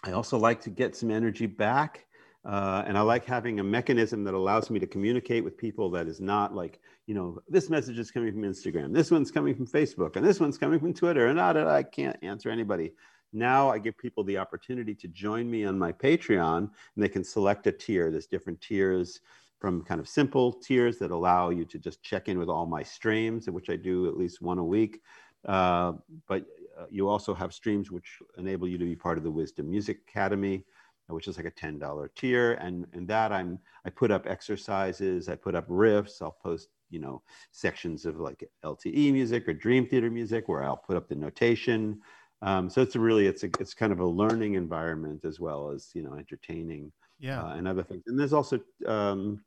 [0.03, 2.07] I also like to get some energy back
[2.43, 6.07] uh, and I like having a mechanism that allows me to communicate with people that
[6.07, 9.67] is not like, you know, this message is coming from Instagram, this one's coming from
[9.67, 12.93] Facebook, and this one's coming from Twitter, and not, I can't answer anybody.
[13.31, 17.23] now I give people the opportunity to join me on my Patreon and they can
[17.23, 18.11] select a tier.
[18.11, 19.21] There's different tiers
[19.59, 22.81] from kind of simple tiers that allow you to just check in with all my
[22.81, 25.01] streams, which I do at least one a week.
[25.45, 25.93] Uh,
[26.27, 26.45] but
[26.79, 29.99] uh, you also have streams which enable you to be part of the Wizdom Music
[30.09, 30.65] Academy,
[31.13, 32.53] which is like a $10 tier.
[32.53, 36.99] And, and that I'm, I put up exercises, I put up riffs, I'll post, you
[36.99, 41.15] know, sections of like LTE music or Dream Theater music where I'll put up the
[41.15, 42.01] notation.
[42.41, 45.69] Um, so it's a really it's a it's kind of a learning environment as well
[45.69, 48.03] as you know entertaining yeah uh, and other things.
[48.07, 49.43] And there's also um,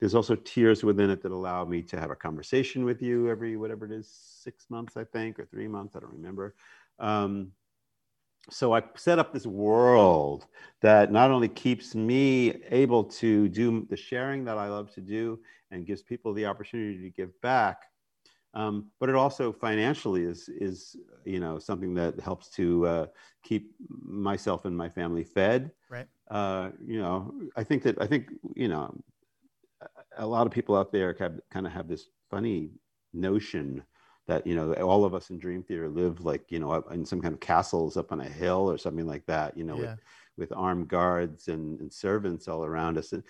[0.00, 3.56] there's also tiers within it that allow me to have a conversation with you every
[3.56, 6.54] whatever it is six months I think or three months I don't remember.
[6.98, 7.52] Um,
[8.50, 10.46] so I set up this world
[10.80, 15.40] that not only keeps me able to do the sharing that I love to do
[15.70, 17.82] and gives people the opportunity to give back,
[18.54, 23.06] um, but it also financially is is you know something that helps to uh,
[23.42, 25.70] keep myself and my family fed.
[25.90, 26.06] Right.
[26.30, 28.94] Uh, you know, I think that I think you know
[30.16, 32.70] a lot of people out there have, kind of have this funny
[33.12, 33.82] notion
[34.28, 37.20] that you know all of us in Dream Theater live like you know in some
[37.20, 39.56] kind of castles up on a hill or something like that.
[39.56, 39.80] You know, yeah.
[39.80, 39.98] with
[40.36, 43.12] with armed guards and, and servants all around us.
[43.12, 43.24] And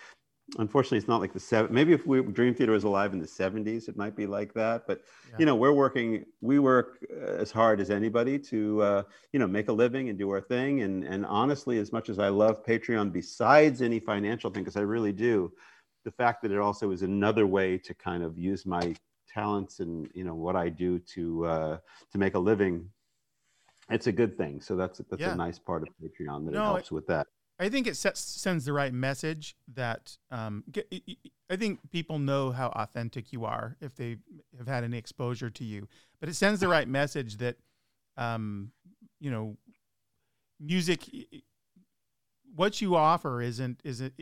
[0.57, 3.27] unfortunately it's not like the seven maybe if we dream theater was alive in the
[3.27, 5.35] 70s it might be like that but yeah.
[5.37, 9.45] you know we're working we work uh, as hard as anybody to uh, you know
[9.45, 12.65] make a living and do our thing and and honestly as much as i love
[12.65, 15.51] patreon besides any financial thing because i really do
[16.05, 18.95] the fact that it also is another way to kind of use my
[19.33, 21.77] talents and you know what i do to uh,
[22.11, 22.89] to make a living
[23.89, 25.33] it's a good thing so that's that's yeah.
[25.33, 27.27] a nice part of patreon that no, it helps with that
[27.61, 30.91] I think it sets, sends the right message that um, get,
[31.49, 34.17] I think people know how authentic you are if they
[34.57, 35.89] have had any exposure to you.
[36.21, 37.57] But it sends the right message that,
[38.15, 38.71] um,
[39.19, 39.57] you know,
[40.57, 41.03] music,
[42.55, 44.13] what you offer isn't is it,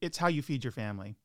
[0.00, 1.16] it's how you feed your family.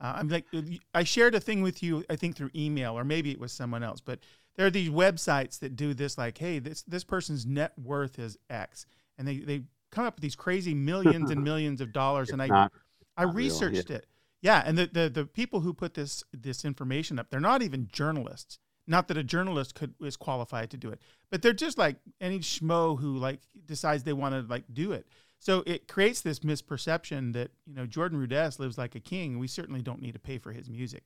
[0.00, 0.46] Uh, I'm like
[0.94, 3.82] I shared a thing with you I think through email or maybe it was someone
[3.82, 4.18] else, but
[4.56, 8.38] there are these websites that do this like, hey, this this person's net worth is
[8.48, 8.86] X,
[9.18, 12.46] and they they come up with these crazy millions and millions of dollars, and I
[12.46, 12.72] not,
[13.16, 13.96] I researched real, yeah.
[13.96, 14.06] it.
[14.42, 17.88] Yeah, and the, the the people who put this this information up, they're not even
[17.90, 18.58] journalists.
[18.86, 21.00] Not that a journalist could is qualified to do it,
[21.30, 25.06] but they're just like any schmo who like decides they want to like do it.
[25.38, 29.38] So it creates this misperception that you know Jordan Rudess lives like a king.
[29.38, 31.04] We certainly don't need to pay for his music,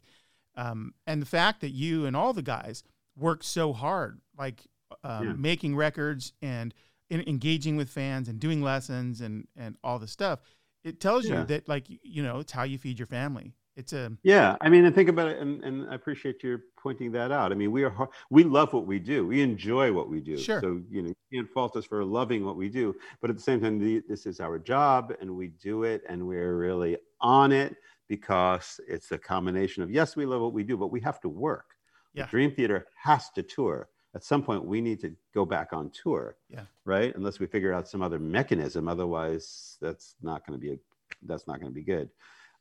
[0.57, 2.85] um, and the fact that you and all the guys
[3.17, 4.67] work so hard, like
[5.03, 5.33] um, yeah.
[5.35, 6.73] making records and
[7.11, 10.41] in, engaging with fans and doing lessons and and all the stuff
[10.85, 11.41] it tells yeah.
[11.41, 14.69] you that like you know it's how you feed your family it's a yeah i
[14.69, 17.53] mean and think about it and, and i appreciate your pointing that out.
[17.53, 19.27] I mean we are we love what we do.
[19.27, 20.39] We enjoy what we do.
[20.39, 20.61] Sure.
[20.61, 23.43] so you know you can't fault us for loving what we do but at the
[23.43, 27.53] same time the, this is our job and we do it and we're really on
[27.53, 27.77] it
[28.09, 31.29] because it's a combination of yes we love what we do but we have to
[31.29, 31.75] work.
[32.15, 32.25] Yeah.
[32.25, 33.89] the dream theater has to tour.
[34.15, 36.63] At some point we need to go back on tour yeah.
[36.85, 37.15] right?
[37.15, 38.89] Unless we figure out some other mechanism.
[38.89, 40.79] Otherwise that's not going to be a
[41.23, 42.11] that's not going to be good.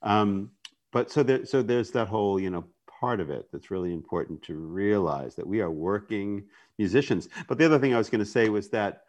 [0.02, 0.52] Um,
[0.92, 2.66] but so there so there's that whole you know
[3.00, 6.44] part of it that's really important to realize that we are working
[6.80, 7.30] musicians.
[7.48, 9.04] But the other thing i was going to say was that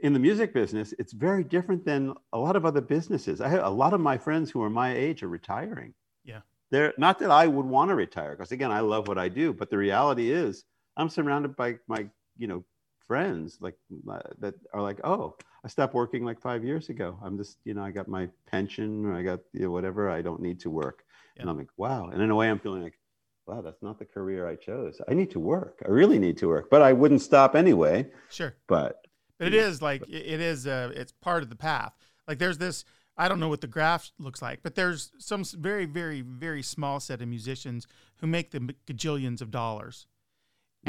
[0.00, 3.40] in the music business it's very different than a lot of other businesses.
[3.40, 5.94] I have a lot of my friends who are my age are retiring.
[6.24, 6.40] Yeah.
[6.70, 9.52] They're not that i would want to retire because again i love what i do
[9.52, 10.64] but the reality is
[10.98, 12.06] I'm surrounded by my,
[12.36, 12.64] you know,
[13.08, 13.74] friends like
[14.08, 17.18] uh, that are like, oh, I stopped working like five years ago.
[17.24, 20.08] I'm just, you know, I got my pension or I got you know, whatever.
[20.08, 21.04] I don't need to work.
[21.34, 21.42] Yeah.
[21.42, 22.10] And I'm like, wow.
[22.10, 22.98] And in a way, I'm feeling like,
[23.46, 25.00] wow, that's not the career I chose.
[25.08, 25.82] I need to work.
[25.84, 28.06] I really need to work, but I wouldn't stop anyway.
[28.30, 28.54] Sure.
[28.66, 29.06] But,
[29.38, 31.94] but it is like, but, it is, uh, it's part of the path.
[32.28, 32.84] Like there's this,
[33.16, 37.00] I don't know what the graph looks like, but there's some very, very, very small
[37.00, 37.86] set of musicians
[38.20, 40.06] who make the gajillions of dollars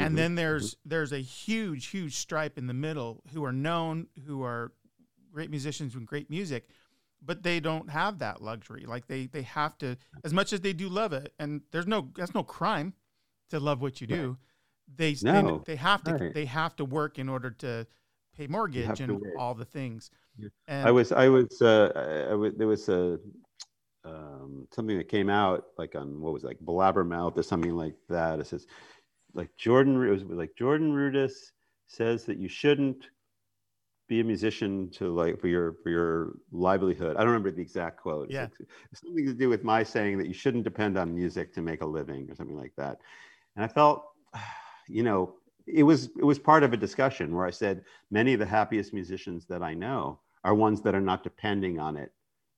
[0.00, 0.16] and mm-hmm.
[0.16, 4.72] then there's there's a huge huge stripe in the middle who are known who are
[5.32, 6.68] great musicians with great music
[7.22, 8.84] but they don't have that luxury.
[8.86, 12.08] Like they they have to as much as they do love it and there's no
[12.16, 12.94] that's no crime
[13.50, 14.38] to love what you do.
[14.96, 15.62] They no.
[15.64, 16.34] they, they have to right.
[16.34, 17.86] they have to work in order to
[18.36, 20.10] pay mortgage and all the things.
[20.66, 23.18] And i was i was uh I was, there was a
[24.02, 27.96] um, something that came out like on what was it, like blabbermouth or something like
[28.08, 28.40] that.
[28.40, 28.66] It says
[29.34, 31.52] like Jordan, it was like Jordan Rudess
[31.86, 33.06] says that you shouldn't
[34.08, 37.16] be a musician to like for your for your livelihood.
[37.16, 38.28] I don't remember the exact quote.
[38.30, 38.48] Yeah.
[38.90, 41.82] It's something to do with my saying that you shouldn't depend on music to make
[41.82, 42.98] a living or something like that.
[43.54, 44.04] And I felt,
[44.88, 45.34] you know,
[45.66, 48.92] it was it was part of a discussion where I said many of the happiest
[48.92, 52.12] musicians that I know are ones that are not depending on it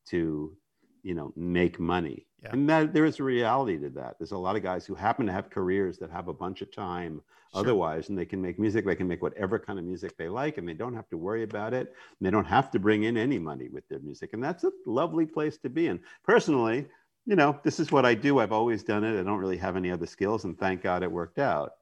[0.07, 0.57] to
[1.03, 2.51] you know make money yeah.
[2.53, 4.17] and that there is a reality to that.
[4.19, 6.73] There's a lot of guys who happen to have careers that have a bunch of
[6.73, 7.61] time sure.
[7.61, 10.59] otherwise and they can make music they can make whatever kind of music they like
[10.59, 13.17] and they don't have to worry about it and they don't have to bring in
[13.17, 16.01] any money with their music and that's a lovely place to be in.
[16.25, 16.87] Personally
[17.25, 18.41] you know this is what i do.
[18.41, 19.19] I've always done it.
[19.19, 21.73] I don't really have any other skills and thank god it worked out.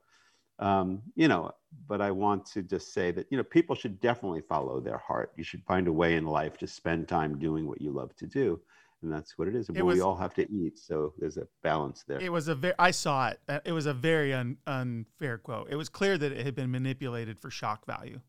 [0.59, 1.53] Um, you know
[1.89, 5.33] but i want to just say that you know people should definitely follow their heart.
[5.37, 8.27] You should find a way in life to spend time doing what you love to
[8.27, 8.61] do
[9.03, 9.69] and that's what it is.
[9.71, 12.21] It was, we all have to eat, so there's a balance there.
[12.21, 12.75] It was a very.
[12.79, 13.41] I saw it.
[13.49, 15.69] Uh, it was a very un, unfair quote.
[15.71, 18.21] It was clear that it had been manipulated for shock value.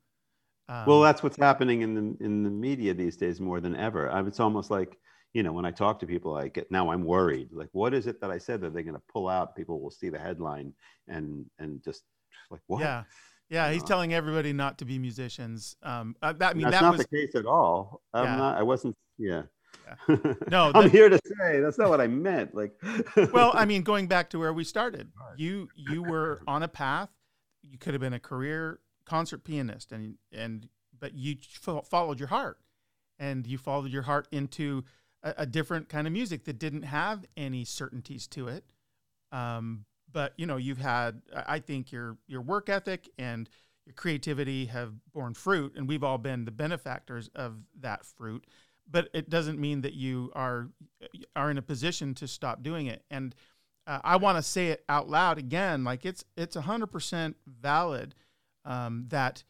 [0.70, 4.10] Um, well, that's what's happening in the in the media these days more than ever.
[4.10, 4.98] I, it's almost like
[5.34, 7.50] you know when I talk to people, I get now I'm worried.
[7.52, 9.56] Like, what is it that I said that they're going to pull out?
[9.56, 10.74] People will see the headline
[11.08, 12.04] and and just
[12.50, 12.82] like what?
[12.82, 13.04] Yeah.
[13.50, 15.76] Yeah, he's telling everybody not to be musicians.
[15.84, 18.02] Um, uh, that, I mean, that's that not was, the case at all.
[18.14, 18.36] I'm yeah.
[18.38, 18.58] not.
[18.58, 18.96] I wasn't.
[19.18, 19.42] Yeah.
[20.50, 22.56] No, I'm here to say that's not what I meant.
[22.56, 22.74] Like,
[23.34, 27.10] well, I mean, going back to where we started, you you were on a path.
[27.62, 30.68] You could have been a career concert pianist, and and
[31.00, 31.36] but you
[31.84, 32.60] followed your heart,
[33.20, 34.84] and you followed your heart into
[35.24, 38.64] a, a different kind of music that didn't have any certainties to it.
[39.32, 43.50] Um, but you know, you've had, I think, your your work ethic and
[43.86, 48.46] your creativity have borne fruit, and we've all been the benefactors of that fruit
[48.92, 50.70] but it doesn't mean that you are
[51.36, 53.04] are in a position to stop doing it.
[53.10, 53.34] And
[53.88, 58.16] uh, I want to say it out loud again, like it's it's hundred percent valid
[58.66, 59.44] um, that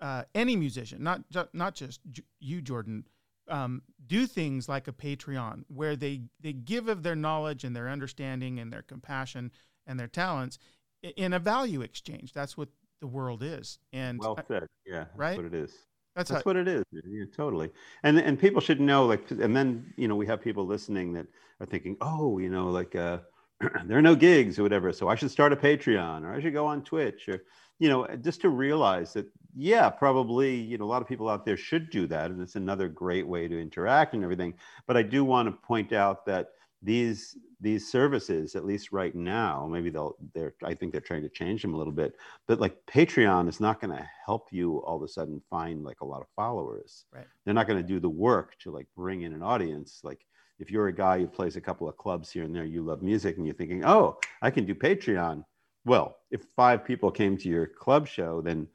[0.00, 1.22] uh, any musician, not
[1.52, 2.00] not just
[2.40, 3.04] you, Jordan,
[3.48, 7.88] um, do things like a Patreon where they they give of their knowledge and their
[7.88, 9.50] understanding and their compassion
[9.86, 10.58] and their talents
[11.02, 12.32] in a value exchange.
[12.32, 12.68] That's what
[13.00, 13.78] the world is.
[13.92, 14.66] And well said.
[14.86, 15.36] Yeah, right.
[15.36, 15.72] what it is.
[16.18, 16.84] That's, That's how, what it is.
[16.90, 17.70] Yeah, totally.
[18.02, 21.28] And and people should know, like, and then you know we have people listening that
[21.60, 23.18] are thinking, oh, you know, like uh,
[23.84, 26.54] there are no gigs or whatever, so I should start a Patreon or I should
[26.54, 27.44] go on Twitch or,
[27.78, 29.26] you know, just to realize that,
[29.56, 32.56] yeah, probably, you know, a lot of people out there should do that, and it's
[32.56, 34.54] another great way to interact and everything.
[34.88, 36.48] But I do want to point out that
[36.82, 41.28] these these services at least right now maybe they'll they're i think they're trying to
[41.28, 42.14] change them a little bit
[42.46, 46.00] but like patreon is not going to help you all of a sudden find like
[46.02, 47.06] a lot of followers.
[47.14, 47.26] Right.
[47.44, 50.00] They're not going to do the work to like bring in an audience.
[50.04, 50.26] Like
[50.58, 53.02] if you're a guy who plays a couple of clubs here and there you love
[53.02, 55.44] music and you're thinking oh i can do patreon.
[55.84, 58.68] Well if five people came to your club show then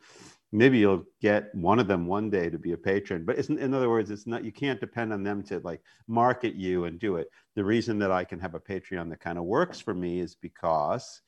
[0.53, 3.89] maybe you'll get one of them one day to be a patron but in other
[3.89, 7.27] words it's not you can't depend on them to like market you and do it.
[7.55, 10.35] The reason that i can have a patreon that kind of works for me is
[10.35, 11.21] because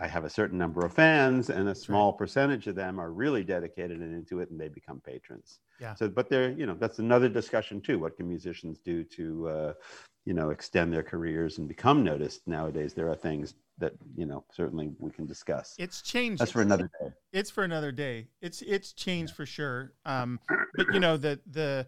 [0.00, 3.44] i have a certain number of fans and a small percentage of them are really
[3.44, 5.58] dedicated and into it and they become patrons.
[5.80, 5.94] Yeah.
[5.94, 9.72] So but they're you know that's another discussion too what can musicians do to uh,
[10.24, 12.94] you know extend their careers and become noticed nowadays?
[12.94, 15.74] There are things that you know certainly we can discuss.
[15.78, 16.40] It's changed.
[16.40, 17.12] That's for another day.
[17.32, 18.28] It's for another day.
[18.40, 19.36] It's it's changed yeah.
[19.36, 19.92] for sure.
[20.04, 20.38] Um
[20.76, 21.86] but you know the the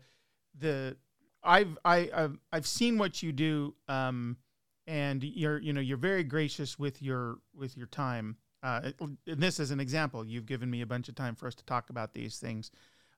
[0.58, 0.96] the
[1.42, 4.36] i've i i've, I've seen what you do um
[4.86, 9.58] and you're you know you're very gracious with your with your time uh and this
[9.58, 12.12] is an example you've given me a bunch of time for us to talk about
[12.14, 12.70] these things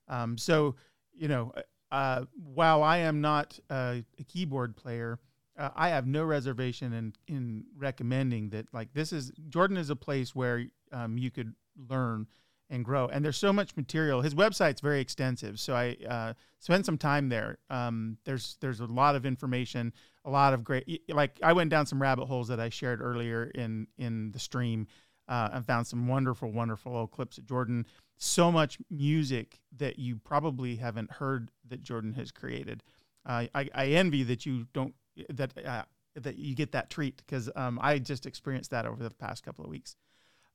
[0.07, 0.75] um so
[1.13, 1.53] you know
[1.91, 5.19] uh, while I am not a, a keyboard player,
[5.57, 8.67] uh, I have no reservation in in recommending that.
[8.73, 11.53] Like this is Jordan is a place where um, you could
[11.89, 12.27] learn
[12.69, 13.07] and grow.
[13.07, 14.21] And there's so much material.
[14.21, 17.57] His website's very extensive, so I uh, spent some time there.
[17.69, 19.93] Um, there's there's a lot of information,
[20.27, 21.01] a lot of great.
[21.09, 24.87] Like I went down some rabbit holes that I shared earlier in in the stream,
[25.27, 27.87] uh, and found some wonderful, wonderful old clips of Jordan
[28.17, 32.83] so much music that you probably haven't heard that Jordan has created.
[33.25, 34.93] Uh, I, I, envy that you don't
[35.29, 35.83] that uh,
[36.15, 39.63] that you get that treat because um, I just experienced that over the past couple
[39.63, 39.95] of weeks.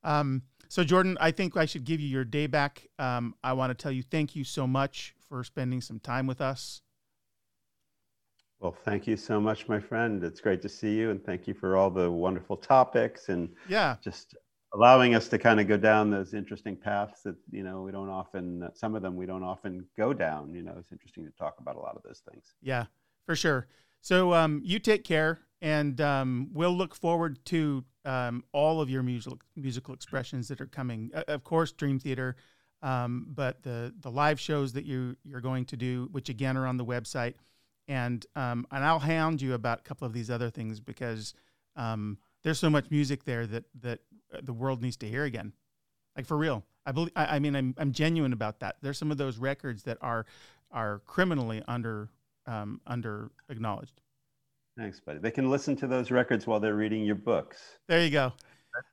[0.04, 2.88] Um, so Jordan, I think I should give you your day back.
[2.98, 6.40] Um, I want to tell you thank you so much for spending some time with
[6.40, 6.82] us.
[8.62, 10.22] Well, thank you so much, my friend.
[10.22, 13.96] It's great to see you, and thank you for all the wonderful topics and yeah,
[14.04, 14.36] just
[14.72, 18.08] allowing us to kind of go down those interesting paths that you know we don't
[18.08, 20.76] often some of them we don't often go down you know.
[20.78, 22.54] It's interesting to talk about a lot of those things.
[22.62, 22.84] Yeah
[23.26, 23.66] for sure.
[24.00, 29.02] So um, you take care and um, we'll look forward to um, all of your
[29.02, 31.10] musical musical expressions that are coming.
[31.12, 32.36] Uh, of course dream theater
[32.80, 36.66] um, but the the live shows that you you're going to do which again are
[36.68, 37.34] on the website
[37.88, 41.34] and um, and I'll hound you about a couple of these other things because
[41.76, 44.00] um, there's so much music there that that
[44.34, 45.52] uh, the world needs to hear again.
[46.16, 46.64] Like for real.
[46.84, 47.12] I believe.
[47.14, 48.76] I, I mean, I'm I'm genuine about that.
[48.82, 50.26] There's some of those records that are
[50.70, 52.10] are criminally under
[52.46, 54.00] um, under acknowledged.
[54.76, 55.18] Thanks, buddy.
[55.18, 57.78] They can listen to those records while they're reading your books.
[57.88, 58.32] There you go.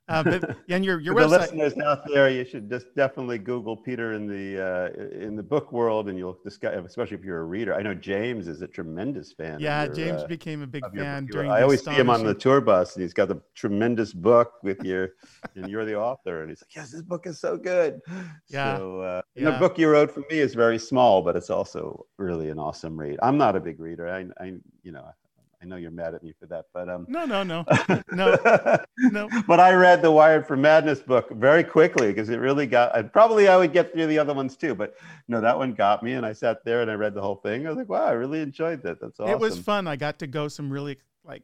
[0.08, 1.52] Uh, but and your your For the website.
[1.52, 5.72] listeners out there, you should just definitely Google Peter in the uh, in the book
[5.72, 7.74] world, and you'll discover, especially if you're a reader.
[7.74, 9.60] I know James is a tremendous fan.
[9.60, 11.50] Yeah, your, James uh, became a big fan during.
[11.50, 14.82] I always see him on the tour bus, and he's got the tremendous book with
[14.84, 15.10] your,
[15.54, 18.00] and you're the author, and he's like, "Yes, this book is so good."
[18.48, 19.50] Yeah, So uh, yeah.
[19.50, 22.98] the book you wrote for me is very small, but it's also really an awesome
[22.98, 23.18] read.
[23.22, 24.08] I'm not a big reader.
[24.08, 25.04] I, I you know,
[25.62, 27.04] I know you're mad at me for that, but um.
[27.08, 27.64] No, no, no,
[28.12, 29.28] no, no.
[29.46, 32.96] But I read the Wired for Madness book very quickly because it really got.
[32.96, 34.94] And probably I would get through the other ones too, but
[35.28, 37.66] no, that one got me, and I sat there and I read the whole thing.
[37.66, 39.00] I was like, wow, I really enjoyed that.
[39.00, 39.32] That's awesome.
[39.34, 39.86] It was fun.
[39.86, 41.42] I got to go some really like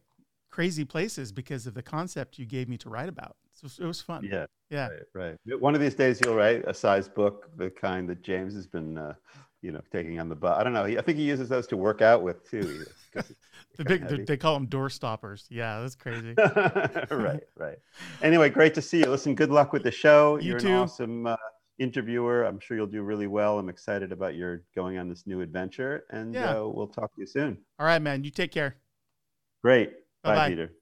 [0.51, 3.37] crazy places because of the concept you gave me to write about.
[3.53, 4.27] So it was fun.
[4.31, 4.89] Yeah, Yeah.
[5.15, 5.61] right, right.
[5.61, 8.97] One of these days you'll write a size book, the kind that James has been,
[8.99, 9.15] uh,
[9.63, 10.59] you know, taking on the butt.
[10.59, 10.85] I don't know.
[10.85, 12.85] I think he uses those to work out with too.
[13.79, 15.47] The big, they call them door stoppers.
[15.51, 16.35] Yeah, that's crazy.
[17.11, 17.79] right, right.
[18.23, 19.07] Anyway, great to see you.
[19.07, 20.37] Listen, good luck with the show.
[20.39, 20.69] You You're too.
[20.69, 21.37] an awesome uh,
[21.79, 22.45] interviewer.
[22.45, 23.59] I'm sure you'll do really well.
[23.59, 26.61] I'm excited about your going on this new adventure, and Yeah.
[26.61, 27.59] uh, we'll talk to you soon.
[27.79, 28.25] All right, man.
[28.25, 28.77] You take care.
[29.63, 29.91] Great.
[30.23, 30.49] Bye, Bye-bye.
[30.51, 30.73] Peter.